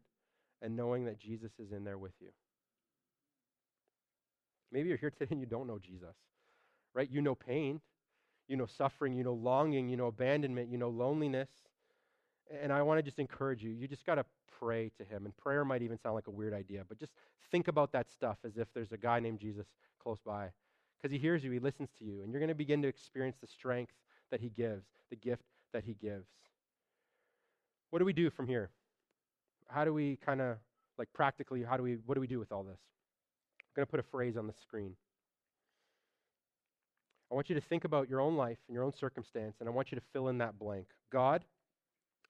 and 0.61 0.75
knowing 0.75 1.05
that 1.05 1.19
Jesus 1.19 1.51
is 1.59 1.71
in 1.71 1.83
there 1.83 1.97
with 1.97 2.13
you. 2.21 2.29
Maybe 4.71 4.89
you're 4.89 4.97
here 4.97 5.11
today 5.11 5.27
and 5.29 5.39
you 5.39 5.45
don't 5.45 5.67
know 5.67 5.77
Jesus, 5.77 6.15
right? 6.95 7.09
You 7.11 7.21
know 7.21 7.35
pain, 7.35 7.81
you 8.47 8.55
know 8.55 8.65
suffering, 8.65 9.13
you 9.13 9.23
know 9.23 9.33
longing, 9.33 9.89
you 9.89 9.97
know 9.97 10.07
abandonment, 10.07 10.71
you 10.71 10.77
know 10.77 10.89
loneliness. 10.89 11.49
And 12.61 12.71
I 12.71 12.81
want 12.81 12.99
to 12.99 13.03
just 13.03 13.19
encourage 13.19 13.63
you. 13.63 13.71
You 13.71 13.87
just 13.87 14.05
got 14.05 14.15
to 14.15 14.25
pray 14.59 14.91
to 14.97 15.03
him. 15.03 15.25
And 15.25 15.35
prayer 15.37 15.65
might 15.65 15.81
even 15.81 15.97
sound 15.97 16.15
like 16.15 16.27
a 16.27 16.31
weird 16.31 16.53
idea, 16.53 16.83
but 16.87 16.99
just 16.99 17.13
think 17.51 17.67
about 17.67 17.91
that 17.93 18.09
stuff 18.11 18.37
as 18.45 18.57
if 18.57 18.67
there's 18.73 18.91
a 18.91 18.97
guy 18.97 19.19
named 19.19 19.39
Jesus 19.39 19.67
close 20.01 20.19
by. 20.25 20.49
Because 20.97 21.11
he 21.11 21.19
hears 21.19 21.43
you, 21.43 21.51
he 21.51 21.59
listens 21.59 21.89
to 21.99 22.05
you, 22.05 22.21
and 22.21 22.31
you're 22.31 22.39
going 22.39 22.47
to 22.47 22.55
begin 22.55 22.81
to 22.81 22.87
experience 22.87 23.35
the 23.41 23.47
strength 23.47 23.93
that 24.31 24.39
he 24.39 24.49
gives, 24.49 24.85
the 25.09 25.15
gift 25.15 25.43
that 25.73 25.83
he 25.83 25.95
gives. 25.95 26.27
What 27.89 27.99
do 27.99 28.05
we 28.05 28.13
do 28.13 28.29
from 28.29 28.47
here? 28.47 28.69
How 29.67 29.83
do 29.83 29.93
we 29.93 30.17
kind 30.25 30.41
of, 30.41 30.57
like 30.97 31.11
practically, 31.13 31.63
how 31.63 31.77
do 31.77 31.83
we, 31.83 31.97
what 32.05 32.15
do 32.15 32.21
we 32.21 32.27
do 32.27 32.39
with 32.39 32.51
all 32.51 32.63
this? 32.63 32.79
I'm 33.59 33.73
going 33.75 33.85
to 33.85 33.91
put 33.91 33.99
a 33.99 34.03
phrase 34.03 34.37
on 34.37 34.47
the 34.47 34.53
screen. 34.53 34.95
I 37.31 37.35
want 37.35 37.49
you 37.49 37.55
to 37.55 37.61
think 37.61 37.83
about 37.83 38.09
your 38.09 38.21
own 38.21 38.37
life 38.37 38.59
and 38.67 38.75
your 38.75 38.83
own 38.83 38.93
circumstance, 38.93 39.57
and 39.59 39.67
I 39.67 39.71
want 39.71 39.91
you 39.91 39.97
to 39.97 40.03
fill 40.13 40.29
in 40.29 40.37
that 40.37 40.57
blank. 40.57 40.87
God, 41.11 41.43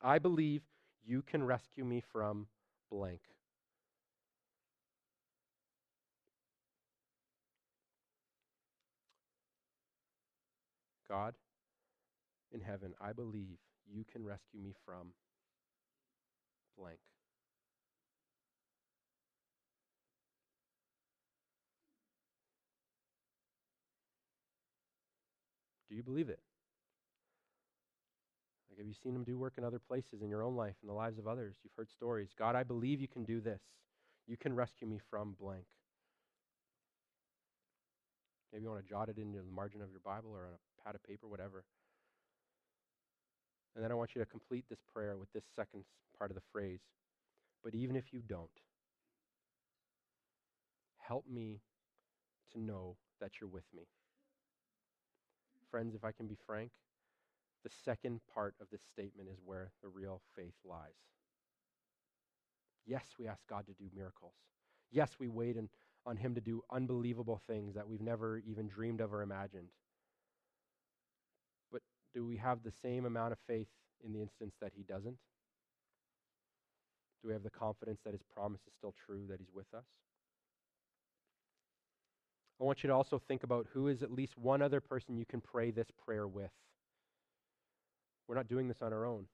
I 0.03 0.19
believe 0.19 0.61
you 1.05 1.21
can 1.21 1.43
rescue 1.43 1.85
me 1.85 2.01
from 2.11 2.47
blank. 2.91 3.21
God 11.09 11.35
in 12.51 12.59
heaven, 12.59 12.93
I 12.99 13.13
believe 13.13 13.57
you 13.89 14.03
can 14.11 14.25
rescue 14.25 14.59
me 14.59 14.73
from 14.85 15.13
blank. 16.77 16.99
Do 25.89 25.95
you 25.95 26.03
believe 26.03 26.29
it? 26.29 26.39
Have 28.83 28.89
you 28.89 28.95
seen 29.01 29.15
him 29.15 29.23
do 29.23 29.37
work 29.37 29.53
in 29.57 29.63
other 29.63 29.79
places 29.79 30.21
in 30.21 30.29
your 30.29 30.43
own 30.43 30.57
life, 30.57 30.75
in 30.81 30.89
the 30.89 30.93
lives 30.93 31.17
of 31.17 31.25
others? 31.25 31.55
You've 31.63 31.71
heard 31.77 31.89
stories. 31.89 32.31
God, 32.37 32.53
I 32.53 32.63
believe 32.63 32.99
you 32.99 33.07
can 33.07 33.23
do 33.23 33.39
this. 33.39 33.61
You 34.27 34.35
can 34.35 34.53
rescue 34.53 34.85
me 34.85 34.99
from 35.09 35.37
blank. 35.39 35.63
Maybe 38.51 38.63
you 38.63 38.69
want 38.69 38.83
to 38.83 38.89
jot 38.89 39.07
it 39.07 39.17
into 39.17 39.37
the 39.37 39.55
margin 39.55 39.81
of 39.81 39.89
your 39.89 40.01
Bible 40.03 40.31
or 40.33 40.47
on 40.47 40.51
a 40.51 40.83
pad 40.83 40.95
of 40.95 41.03
paper, 41.03 41.29
whatever. 41.29 41.63
And 43.73 43.81
then 43.81 43.89
I 43.89 43.95
want 43.95 44.15
you 44.15 44.19
to 44.21 44.25
complete 44.25 44.65
this 44.69 44.81
prayer 44.93 45.15
with 45.15 45.31
this 45.31 45.45
second 45.55 45.85
part 46.17 46.29
of 46.29 46.35
the 46.35 46.43
phrase. 46.51 46.81
But 47.63 47.75
even 47.75 47.95
if 47.95 48.11
you 48.11 48.21
don't, 48.27 48.49
help 50.99 51.23
me 51.25 51.61
to 52.51 52.59
know 52.59 52.97
that 53.21 53.31
you're 53.39 53.49
with 53.49 53.63
me. 53.73 53.83
Friends, 55.71 55.95
if 55.95 56.03
I 56.03 56.11
can 56.11 56.27
be 56.27 56.37
frank, 56.45 56.71
the 57.63 57.71
second 57.85 58.19
part 58.33 58.55
of 58.61 58.67
this 58.71 58.81
statement 58.91 59.29
is 59.29 59.37
where 59.43 59.71
the 59.81 59.89
real 59.89 60.21
faith 60.35 60.55
lies. 60.65 60.91
Yes, 62.85 63.05
we 63.17 63.27
ask 63.27 63.39
God 63.47 63.65
to 63.67 63.73
do 63.73 63.89
miracles. 63.95 64.33
Yes, 64.91 65.11
we 65.19 65.29
wait 65.29 65.55
in, 65.55 65.69
on 66.05 66.17
Him 66.17 66.35
to 66.35 66.41
do 66.41 66.61
unbelievable 66.71 67.41
things 67.47 67.75
that 67.75 67.87
we've 67.87 68.01
never 68.01 68.39
even 68.39 68.67
dreamed 68.67 68.99
of 69.01 69.13
or 69.13 69.21
imagined. 69.21 69.69
But 71.71 71.81
do 72.13 72.25
we 72.25 72.37
have 72.37 72.63
the 72.63 72.73
same 72.81 73.05
amount 73.05 73.31
of 73.31 73.39
faith 73.47 73.69
in 74.03 74.11
the 74.11 74.21
instance 74.21 74.55
that 74.61 74.73
He 74.75 74.83
doesn't? 74.83 75.17
Do 77.21 77.27
we 77.27 77.33
have 77.33 77.43
the 77.43 77.49
confidence 77.49 78.01
that 78.03 78.11
His 78.11 78.23
promise 78.23 78.61
is 78.67 78.73
still 78.77 78.93
true, 79.05 79.25
that 79.29 79.39
He's 79.39 79.53
with 79.53 79.73
us? 79.73 79.85
I 82.59 82.65
want 82.65 82.83
you 82.83 82.89
to 82.89 82.93
also 82.93 83.17
think 83.17 83.43
about 83.43 83.67
who 83.73 83.87
is 83.87 84.03
at 84.03 84.11
least 84.11 84.37
one 84.37 84.61
other 84.61 84.81
person 84.81 85.17
you 85.17 85.25
can 85.25 85.41
pray 85.41 85.71
this 85.71 85.89
prayer 86.05 86.27
with. 86.27 86.51
We're 88.27 88.35
not 88.35 88.47
doing 88.47 88.67
this 88.67 88.81
on 88.81 88.93
our 88.93 89.05
own. 89.05 89.25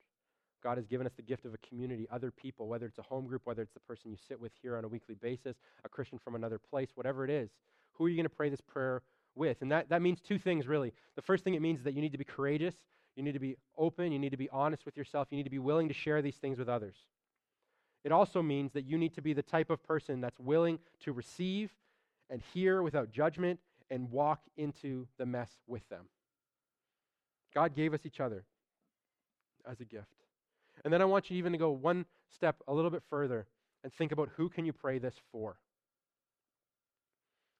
God 0.61 0.77
has 0.77 0.85
given 0.85 1.07
us 1.07 1.13
the 1.15 1.21
gift 1.21 1.45
of 1.45 1.53
a 1.53 1.57
community, 1.57 2.07
other 2.11 2.31
people, 2.31 2.67
whether 2.67 2.85
it's 2.85 2.97
a 2.97 3.03
home 3.03 3.25
group, 3.27 3.43
whether 3.45 3.61
it's 3.61 3.73
the 3.73 3.79
person 3.79 4.11
you 4.11 4.17
sit 4.27 4.39
with 4.39 4.51
here 4.61 4.77
on 4.77 4.83
a 4.83 4.87
weekly 4.87 5.15
basis, 5.15 5.55
a 5.85 5.89
Christian 5.89 6.19
from 6.19 6.35
another 6.35 6.59
place, 6.59 6.89
whatever 6.95 7.23
it 7.23 7.31
is. 7.31 7.49
Who 7.93 8.05
are 8.05 8.09
you 8.09 8.15
going 8.15 8.25
to 8.25 8.29
pray 8.35 8.49
this 8.49 8.61
prayer 8.61 9.01
with? 9.35 9.61
And 9.61 9.71
that, 9.71 9.89
that 9.89 10.01
means 10.01 10.19
two 10.19 10.37
things, 10.37 10.67
really. 10.67 10.93
The 11.15 11.21
first 11.21 11.43
thing 11.43 11.53
it 11.53 11.61
means 11.61 11.79
is 11.79 11.85
that 11.85 11.93
you 11.93 12.01
need 12.01 12.11
to 12.11 12.17
be 12.17 12.25
courageous, 12.25 12.75
you 13.15 13.23
need 13.23 13.33
to 13.33 13.39
be 13.39 13.55
open, 13.77 14.11
you 14.11 14.19
need 14.19 14.31
to 14.31 14.37
be 14.37 14.49
honest 14.49 14.85
with 14.85 14.97
yourself, 14.97 15.27
you 15.31 15.37
need 15.37 15.43
to 15.43 15.49
be 15.49 15.59
willing 15.59 15.87
to 15.87 15.93
share 15.93 16.21
these 16.21 16.35
things 16.35 16.59
with 16.59 16.67
others. 16.67 16.95
It 18.03 18.11
also 18.11 18.41
means 18.41 18.73
that 18.73 18.85
you 18.85 18.97
need 18.97 19.13
to 19.15 19.21
be 19.21 19.33
the 19.33 19.43
type 19.43 19.69
of 19.69 19.83
person 19.83 20.21
that's 20.21 20.39
willing 20.39 20.79
to 21.01 21.13
receive 21.13 21.71
and 22.29 22.41
hear 22.53 22.81
without 22.81 23.11
judgment 23.11 23.59
and 23.89 24.11
walk 24.11 24.41
into 24.55 25.07
the 25.17 25.25
mess 25.25 25.49
with 25.67 25.87
them. 25.89 26.05
God 27.53 27.75
gave 27.75 27.93
us 27.93 28.01
each 28.05 28.19
other 28.19 28.45
as 29.69 29.79
a 29.79 29.85
gift. 29.85 30.07
And 30.83 30.93
then 30.93 31.01
I 31.01 31.05
want 31.05 31.29
you 31.29 31.37
even 31.37 31.51
to 31.51 31.57
go 31.57 31.71
one 31.71 32.05
step 32.33 32.57
a 32.67 32.73
little 32.73 32.91
bit 32.91 33.03
further 33.09 33.47
and 33.83 33.93
think 33.93 34.11
about 34.11 34.29
who 34.35 34.49
can 34.49 34.65
you 34.65 34.73
pray 34.73 34.97
this 34.97 35.15
for? 35.31 35.51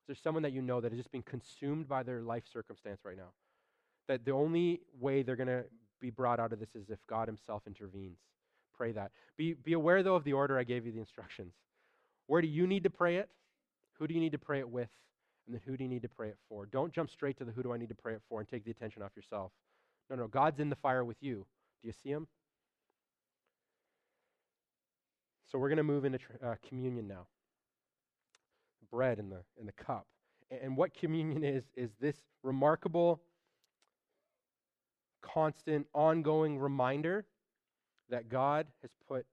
Is 0.02 0.08
there 0.08 0.16
someone 0.16 0.44
that 0.44 0.54
you 0.54 0.62
know 0.62 0.82
that 0.82 0.92
is 0.92 0.98
just 0.98 1.12
being 1.12 1.24
consumed 1.24 1.88
by 1.88 2.04
their 2.04 2.22
life 2.22 2.44
circumstance 2.52 3.02
right 3.04 3.18
now? 3.18 3.32
That 4.08 4.26
the 4.26 4.32
only 4.32 4.82
way 5.00 5.22
they're 5.22 5.36
going 5.36 5.48
to 5.48 5.66
be 6.02 6.10
brought 6.10 6.40
out 6.40 6.54
of 6.54 6.60
this 6.60 6.76
is 6.76 6.90
if 6.90 7.00
God 7.08 7.28
Himself 7.28 7.64
intervenes. 7.68 8.18
Pray 8.76 8.92
that. 8.94 9.12
Be, 9.38 9.54
be 9.54 9.74
aware, 9.74 10.02
though, 10.02 10.16
of 10.16 10.24
the 10.24 10.34
order 10.34 10.58
I 10.58 10.64
gave 10.64 10.86
you 10.86 10.92
the 10.92 11.00
instructions. 11.00 11.54
Where 12.28 12.42
do 12.42 12.48
you 12.48 12.66
need 12.66 12.84
to 12.84 12.90
pray 12.90 13.18
it? 13.18 13.30
Who 14.00 14.08
do 14.08 14.14
you 14.14 14.20
need 14.20 14.32
to 14.32 14.38
pray 14.40 14.60
it 14.60 14.70
with? 14.70 14.90
And 15.46 15.54
then 15.54 15.62
who 15.66 15.76
do 15.76 15.84
you 15.84 15.90
need 15.90 16.04
to 16.04 16.10
pray 16.10 16.30
it 16.30 16.38
for? 16.48 16.66
Don't 16.66 16.94
jump 16.94 17.10
straight 17.10 17.38
to 17.40 17.46
the 17.46 17.52
who 17.52 17.64
do 17.64 17.74
I 17.74 17.78
need 17.78 17.90
to 17.90 17.96
pray 17.96 18.14
it 18.14 18.22
for 18.30 18.40
and 18.40 18.48
take 18.48 18.64
the 18.64 18.72
attention 18.72 19.02
off 19.02 19.12
yourself. 19.16 19.52
No, 20.10 20.16
no, 20.16 20.28
God's 20.28 20.60
in 20.60 20.70
the 20.70 20.76
fire 20.76 21.04
with 21.04 21.18
you. 21.22 21.46
Do 21.82 21.88
you 21.88 21.94
see 22.04 22.10
him? 22.10 22.28
So 25.52 25.58
we're 25.58 25.70
going 25.70 25.78
to 25.78 25.84
move 25.84 26.06
into 26.06 26.20
uh, 26.44 26.56
communion 26.68 27.08
now. 27.08 27.28
Bread 28.92 29.20
in 29.20 29.30
the 29.30 29.44
in 29.60 29.66
the 29.66 29.72
cup. 29.72 30.08
And 30.50 30.76
what 30.76 30.94
communion 30.94 31.44
is 31.44 31.64
is 31.76 31.92
this 32.02 32.16
remarkable 32.44 33.22
constant 35.22 35.86
ongoing 35.94 36.58
reminder 36.58 37.26
that 38.10 38.30
God 38.30 38.66
has 38.82 38.92
put 39.08 39.26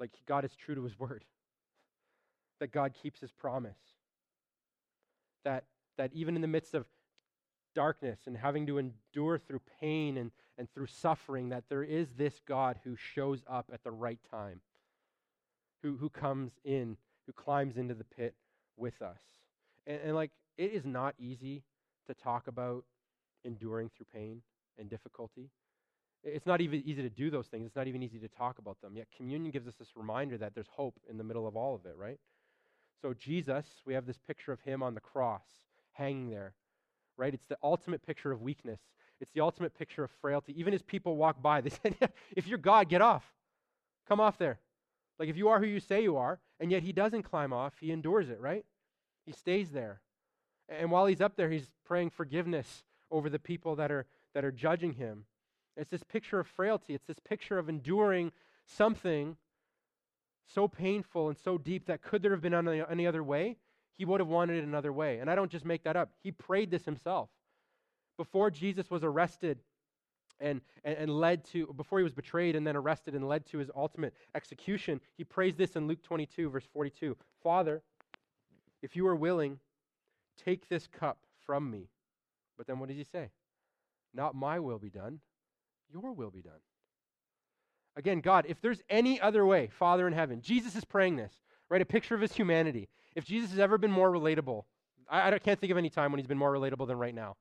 like 0.00 0.10
God 0.26 0.44
is 0.44 0.50
true 0.56 0.74
to 0.74 0.82
his 0.84 0.98
word. 0.98 1.24
That 2.60 2.70
God 2.70 2.92
keeps 3.02 3.18
his 3.18 3.32
promise. 3.32 3.76
That 5.44 5.64
that 5.98 6.12
even 6.14 6.36
in 6.36 6.42
the 6.42 6.46
midst 6.46 6.74
of 6.74 6.86
darkness 7.74 8.20
and 8.26 8.36
having 8.36 8.66
to 8.66 8.78
endure 8.78 9.38
through 9.38 9.60
pain 9.80 10.16
and, 10.16 10.30
and 10.58 10.72
through 10.72 10.86
suffering, 10.86 11.50
that 11.50 11.64
there 11.68 11.82
is 11.82 12.08
this 12.16 12.40
God 12.46 12.78
who 12.84 12.96
shows 12.96 13.40
up 13.48 13.70
at 13.72 13.82
the 13.84 13.90
right 13.90 14.18
time, 14.30 14.60
who, 15.82 15.96
who 15.96 16.08
comes 16.08 16.52
in, 16.64 16.96
who 17.26 17.32
climbs 17.32 17.76
into 17.76 17.94
the 17.94 18.04
pit 18.04 18.34
with 18.76 19.00
us. 19.02 19.20
And, 19.86 20.00
and 20.04 20.14
like, 20.14 20.30
it 20.58 20.72
is 20.72 20.84
not 20.84 21.14
easy 21.18 21.62
to 22.06 22.14
talk 22.14 22.46
about 22.46 22.84
enduring 23.44 23.90
through 23.96 24.06
pain 24.12 24.42
and 24.78 24.88
difficulty. 24.88 25.50
It's 26.24 26.46
not 26.46 26.60
even 26.60 26.82
easy 26.86 27.02
to 27.02 27.10
do 27.10 27.30
those 27.30 27.48
things. 27.48 27.66
It's 27.66 27.76
not 27.76 27.88
even 27.88 28.02
easy 28.02 28.18
to 28.18 28.28
talk 28.28 28.58
about 28.58 28.80
them. 28.80 28.96
Yet 28.96 29.08
communion 29.16 29.50
gives 29.50 29.66
us 29.66 29.74
this 29.74 29.96
reminder 29.96 30.38
that 30.38 30.54
there's 30.54 30.68
hope 30.70 30.94
in 31.10 31.18
the 31.18 31.24
middle 31.24 31.48
of 31.48 31.56
all 31.56 31.74
of 31.74 31.84
it, 31.84 31.96
right? 31.96 32.18
So, 33.00 33.12
Jesus, 33.12 33.66
we 33.84 33.94
have 33.94 34.06
this 34.06 34.18
picture 34.18 34.52
of 34.52 34.60
him 34.60 34.82
on 34.82 34.94
the 34.94 35.00
cross, 35.00 35.42
hanging 35.92 36.30
there, 36.30 36.54
right? 37.16 37.32
It's 37.32 37.46
the 37.46 37.58
ultimate 37.62 38.04
picture 38.04 38.32
of 38.32 38.42
weakness. 38.42 38.80
It's 39.20 39.32
the 39.32 39.40
ultimate 39.40 39.76
picture 39.78 40.04
of 40.04 40.10
frailty. 40.20 40.58
Even 40.58 40.74
as 40.74 40.82
people 40.82 41.16
walk 41.16 41.40
by, 41.40 41.60
they 41.60 41.70
said, 41.82 41.96
if 42.36 42.46
you're 42.46 42.58
God, 42.58 42.88
get 42.88 43.02
off. 43.02 43.24
Come 44.08 44.20
off 44.20 44.38
there. 44.38 44.58
Like 45.18 45.28
if 45.28 45.36
you 45.36 45.48
are 45.48 45.60
who 45.60 45.66
you 45.66 45.80
say 45.80 46.02
you 46.02 46.16
are, 46.16 46.40
and 46.58 46.70
yet 46.70 46.82
he 46.82 46.92
doesn't 46.92 47.22
climb 47.22 47.52
off, 47.52 47.74
he 47.80 47.92
endures 47.92 48.28
it, 48.28 48.40
right? 48.40 48.64
He 49.24 49.32
stays 49.32 49.70
there. 49.70 50.00
And 50.68 50.90
while 50.90 51.06
he's 51.06 51.20
up 51.20 51.36
there, 51.36 51.50
he's 51.50 51.70
praying 51.84 52.10
forgiveness 52.10 52.82
over 53.10 53.28
the 53.28 53.38
people 53.38 53.76
that 53.76 53.92
are 53.92 54.06
that 54.34 54.44
are 54.44 54.50
judging 54.50 54.94
him. 54.94 55.26
It's 55.76 55.90
this 55.90 56.02
picture 56.02 56.40
of 56.40 56.46
frailty. 56.46 56.94
It's 56.94 57.06
this 57.06 57.18
picture 57.18 57.58
of 57.58 57.68
enduring 57.68 58.32
something 58.66 59.36
so 60.46 60.68
painful 60.68 61.28
and 61.28 61.38
so 61.38 61.58
deep 61.58 61.86
that 61.86 62.02
could 62.02 62.22
there 62.22 62.32
have 62.32 62.40
been 62.40 62.54
any 62.54 63.06
other 63.06 63.22
way? 63.22 63.56
He 63.96 64.04
would 64.04 64.20
have 64.20 64.28
wanted 64.28 64.58
it 64.58 64.64
another 64.64 64.92
way. 64.92 65.18
And 65.18 65.30
I 65.30 65.34
don't 65.34 65.50
just 65.50 65.64
make 65.64 65.84
that 65.84 65.96
up. 65.96 66.10
He 66.22 66.32
prayed 66.32 66.70
this 66.70 66.84
himself. 66.84 67.28
Before 68.16 68.50
Jesus 68.50 68.90
was 68.90 69.04
arrested 69.04 69.58
and, 70.40 70.60
and, 70.84 70.96
and 70.96 71.10
led 71.10 71.44
to, 71.46 71.66
before 71.76 71.98
he 71.98 72.04
was 72.04 72.12
betrayed 72.12 72.56
and 72.56 72.66
then 72.66 72.76
arrested 72.76 73.14
and 73.14 73.28
led 73.28 73.46
to 73.46 73.58
his 73.58 73.70
ultimate 73.76 74.14
execution, 74.34 75.00
he 75.16 75.24
prays 75.24 75.56
this 75.56 75.76
in 75.76 75.86
Luke 75.86 76.02
22, 76.02 76.50
verse 76.50 76.66
42 76.72 77.16
Father, 77.42 77.82
if 78.82 78.96
you 78.96 79.06
are 79.06 79.16
willing, 79.16 79.58
take 80.44 80.68
this 80.68 80.86
cup 80.86 81.18
from 81.46 81.70
me. 81.70 81.88
But 82.56 82.66
then 82.66 82.78
what 82.78 82.88
does 82.88 82.98
he 82.98 83.04
say? 83.04 83.30
Not 84.14 84.34
my 84.34 84.58
will 84.58 84.78
be 84.78 84.90
done, 84.90 85.20
your 85.92 86.12
will 86.12 86.30
be 86.30 86.42
done. 86.42 86.60
Again, 87.96 88.20
God, 88.20 88.46
if 88.48 88.60
there's 88.60 88.82
any 88.88 89.20
other 89.20 89.44
way, 89.44 89.68
Father 89.78 90.06
in 90.06 90.12
heaven, 90.12 90.40
Jesus 90.40 90.74
is 90.74 90.84
praying 90.84 91.16
this, 91.16 91.32
right? 91.68 91.82
A 91.82 91.86
picture 91.86 92.14
of 92.14 92.20
his 92.20 92.32
humanity. 92.32 92.88
If 93.14 93.24
Jesus 93.24 93.50
has 93.50 93.58
ever 93.58 93.78
been 93.78 93.90
more 93.90 94.10
relatable, 94.10 94.64
I, 95.08 95.32
I 95.32 95.38
can't 95.38 95.60
think 95.60 95.70
of 95.70 95.78
any 95.78 95.90
time 95.90 96.12
when 96.12 96.18
he's 96.18 96.26
been 96.26 96.38
more 96.38 96.52
relatable 96.52 96.86
than 96.86 96.98
right 96.98 97.14
now 97.14 97.36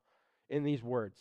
in 0.49 0.63
these 0.63 0.83
words. 0.83 1.19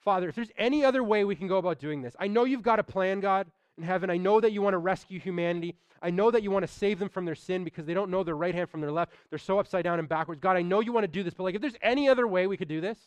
Father, 0.00 0.28
if 0.28 0.34
there's 0.34 0.50
any 0.56 0.84
other 0.84 1.02
way 1.02 1.24
we 1.24 1.36
can 1.36 1.48
go 1.48 1.58
about 1.58 1.78
doing 1.78 2.02
this, 2.02 2.14
I 2.18 2.28
know 2.28 2.44
you've 2.44 2.62
got 2.62 2.78
a 2.78 2.84
plan, 2.84 3.20
God, 3.20 3.46
in 3.76 3.84
heaven. 3.84 4.10
I 4.10 4.16
know 4.16 4.40
that 4.40 4.52
you 4.52 4.62
want 4.62 4.74
to 4.74 4.78
rescue 4.78 5.20
humanity. 5.20 5.76
I 6.00 6.10
know 6.10 6.30
that 6.30 6.42
you 6.42 6.50
want 6.50 6.66
to 6.66 6.72
save 6.72 6.98
them 6.98 7.08
from 7.08 7.24
their 7.24 7.34
sin 7.34 7.64
because 7.64 7.84
they 7.84 7.94
don't 7.94 8.10
know 8.10 8.22
their 8.22 8.36
right 8.36 8.54
hand 8.54 8.70
from 8.70 8.80
their 8.80 8.92
left. 8.92 9.12
They're 9.30 9.38
so 9.38 9.58
upside 9.58 9.84
down 9.84 9.98
and 9.98 10.08
backwards. 10.08 10.40
God, 10.40 10.56
I 10.56 10.62
know 10.62 10.80
you 10.80 10.92
want 10.92 11.04
to 11.04 11.08
do 11.08 11.22
this, 11.22 11.34
but 11.34 11.44
like 11.44 11.54
if 11.54 11.60
there's 11.60 11.76
any 11.82 12.08
other 12.08 12.26
way 12.26 12.46
we 12.46 12.56
could 12.56 12.68
do 12.68 12.80
this, 12.80 12.98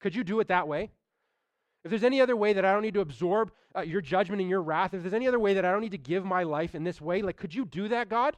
could 0.00 0.14
you 0.14 0.24
do 0.24 0.40
it 0.40 0.48
that 0.48 0.66
way? 0.66 0.90
If 1.84 1.90
there's 1.90 2.04
any 2.04 2.20
other 2.20 2.36
way 2.36 2.52
that 2.54 2.64
I 2.64 2.72
don't 2.72 2.82
need 2.82 2.94
to 2.94 3.00
absorb 3.00 3.52
uh, 3.76 3.82
your 3.82 4.00
judgment 4.00 4.40
and 4.40 4.50
your 4.50 4.62
wrath, 4.62 4.94
if 4.94 5.02
there's 5.02 5.14
any 5.14 5.28
other 5.28 5.38
way 5.38 5.54
that 5.54 5.64
I 5.64 5.70
don't 5.70 5.80
need 5.80 5.92
to 5.92 5.98
give 5.98 6.24
my 6.24 6.42
life 6.42 6.74
in 6.74 6.84
this 6.84 7.00
way, 7.00 7.22
like, 7.22 7.36
could 7.36 7.54
you 7.54 7.64
do 7.64 7.88
that, 7.88 8.08
God? 8.08 8.36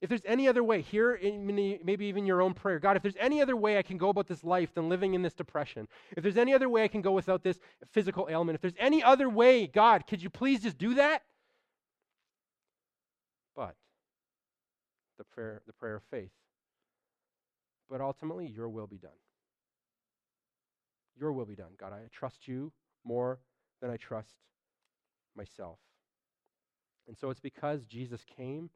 If 0.00 0.08
there's 0.08 0.22
any 0.24 0.46
other 0.46 0.62
way, 0.62 0.80
here, 0.80 1.18
maybe 1.20 2.06
even 2.06 2.24
your 2.24 2.40
own 2.40 2.54
prayer, 2.54 2.78
God, 2.78 2.96
if 2.96 3.02
there's 3.02 3.16
any 3.18 3.42
other 3.42 3.56
way 3.56 3.78
I 3.78 3.82
can 3.82 3.98
go 3.98 4.10
about 4.10 4.28
this 4.28 4.44
life 4.44 4.72
than 4.72 4.88
living 4.88 5.14
in 5.14 5.22
this 5.22 5.34
depression, 5.34 5.88
if 6.16 6.22
there's 6.22 6.36
any 6.36 6.54
other 6.54 6.68
way 6.68 6.84
I 6.84 6.88
can 6.88 7.02
go 7.02 7.10
without 7.12 7.42
this 7.42 7.58
physical 7.90 8.28
ailment, 8.30 8.54
if 8.54 8.60
there's 8.60 8.76
any 8.78 9.02
other 9.02 9.28
way, 9.28 9.66
God, 9.66 10.06
could 10.06 10.22
you 10.22 10.30
please 10.30 10.62
just 10.62 10.78
do 10.78 10.94
that? 10.94 11.22
But 13.56 13.74
the 15.18 15.24
prayer, 15.24 15.62
the 15.66 15.72
prayer 15.72 15.96
of 15.96 16.02
faith. 16.12 16.30
But 17.90 18.00
ultimately, 18.00 18.46
your 18.46 18.68
will 18.68 18.86
be 18.86 18.98
done. 18.98 19.10
Your 21.18 21.32
will 21.32 21.46
be 21.46 21.56
done. 21.56 21.72
God, 21.76 21.92
I 21.92 22.02
trust 22.12 22.46
you 22.46 22.70
more 23.04 23.40
than 23.80 23.90
I 23.90 23.96
trust 23.96 24.36
myself. 25.36 25.78
And 27.08 27.16
so 27.16 27.30
it's 27.30 27.40
because 27.40 27.84
Jesus 27.86 28.24
came, 28.36 28.70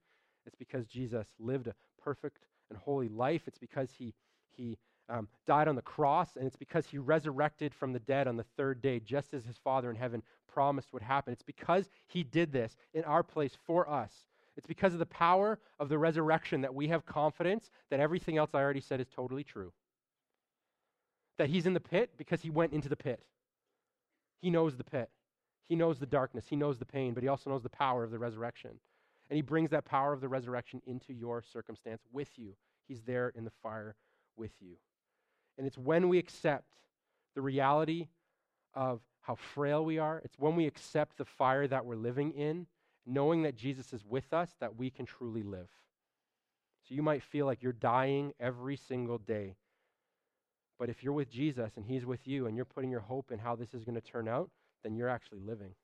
it's 0.47 0.57
because 0.57 0.86
Jesus 0.86 1.26
lived 1.38 1.66
a 1.66 1.74
perfect 2.03 2.38
and 2.70 2.78
holy 2.78 3.09
life, 3.09 3.43
it's 3.47 3.59
because 3.59 3.90
he, 3.99 4.14
he 4.51 4.78
um, 5.09 5.28
died 5.47 5.68
on 5.68 5.76
the 5.76 5.82
cross, 5.82 6.36
and 6.36 6.47
it's 6.47 6.57
because 6.57 6.86
he 6.86 6.99
resurrected 6.99 7.74
from 7.74 7.93
the 7.93 8.01
dead 8.01 8.26
on 8.26 8.36
the 8.36 8.47
third 8.57 8.80
day, 8.80 9.01
just 9.01 9.34
as 9.34 9.45
his 9.45 9.59
Father 9.59 9.90
in 9.90 9.97
heaven 9.97 10.22
promised 10.53 10.93
would 10.93 11.03
happen. 11.03 11.32
It's 11.32 11.43
because 11.43 11.88
he 12.07 12.22
did 12.22 12.53
this 12.53 12.76
in 12.95 13.05
our 13.05 13.22
place 13.22 13.57
for 13.66 13.88
us. 13.88 14.12
It's 14.57 14.66
because 14.66 14.93
of 14.93 14.99
the 14.99 15.07
power 15.07 15.59
of 15.80 15.88
the 15.88 15.99
resurrection 15.99 16.61
that 16.61 16.74
we 16.74 16.88
have 16.88 17.07
confidence 17.07 17.70
that 17.90 18.01
everything 18.01 18.36
else 18.36 18.51
I 18.53 18.59
already 18.59 18.80
said 18.80 19.01
is 19.01 19.09
totally 19.09 19.45
true 19.45 19.72
that 21.38 21.51
he's 21.51 21.66
in 21.66 21.74
the 21.74 21.80
pit 21.80 22.11
because 22.16 22.40
he 22.40 22.51
went 22.51 22.72
into 22.72 22.88
the 22.88 22.97
pit. 22.97 23.20
He 24.40 24.51
knows 24.51 24.76
the 24.76 24.84
pit. 24.84 25.11
He 25.68 25.76
knows 25.76 25.99
the 25.99 26.07
darkness. 26.07 26.47
He 26.49 26.57
knows 26.57 26.78
the 26.78 26.84
pain, 26.84 27.14
but 27.14 27.22
he 27.22 27.28
also 27.28 27.51
knows 27.51 27.62
the 27.62 27.68
power 27.68 28.05
of 28.05 28.11
the 28.11 28.18
resurrection. 28.18 28.78
And 29.33 29.37
he 29.37 29.41
brings 29.41 29.70
that 29.70 29.87
power 29.87 30.12
of 30.12 30.20
the 30.20 30.28
resurrection 30.28 30.83
into 30.87 31.14
your 31.14 31.41
circumstance 31.41 32.03
with 32.12 32.28
you. 32.37 32.53
He's 32.87 33.01
there 33.01 33.33
in 33.35 33.45
the 33.45 33.53
fire 33.62 33.95
with 34.37 34.51
you. 34.61 34.74
And 35.57 35.66
it's 35.66 35.78
when 35.78 36.11
we 36.11 36.18
accept 36.18 36.74
the 37.35 37.41
reality 37.41 38.09
of 38.74 39.01
how 39.22 39.37
frail 39.37 39.87
we 39.87 39.97
are, 39.97 40.20
it's 40.22 40.39
when 40.39 40.55
we 40.55 40.66
accept 40.66 41.16
the 41.16 41.24
fire 41.24 41.66
that 41.66 41.87
we're 41.87 41.97
living 41.97 42.33
in, 42.33 42.66
knowing 43.07 43.45
that 43.45 43.57
Jesus 43.57 43.95
is 43.95 44.05
with 44.05 44.35
us, 44.35 44.51
that 44.61 44.76
we 44.76 44.91
can 44.91 45.07
truly 45.07 45.43
live. 45.43 45.70
So 46.87 46.95
you 46.95 47.03
might 47.03 47.22
feel 47.22 47.47
like 47.47 47.62
you're 47.62 47.72
dying 47.72 48.35
every 48.39 48.76
single 48.76 49.16
day. 49.16 49.57
But 50.78 50.91
if 50.91 51.03
you're 51.03 51.14
with 51.14 51.30
Jesus 51.30 51.78
and 51.78 51.87
He's 51.87 52.05
with 52.05 52.28
you 52.28 52.49
and 52.49 52.55
you're 52.55 52.66
putting 52.66 52.91
your 52.91 53.01
hope 53.01 53.33
in 53.33 53.39
how 53.39 53.57
this 53.57 53.72
is 53.72 53.83
going 53.83 53.95
to 53.95 54.03
turn 54.03 54.28
out, 54.28 54.51
then 54.85 54.95
you're 54.95 55.09
actually 55.09 55.41
living. 55.41 55.74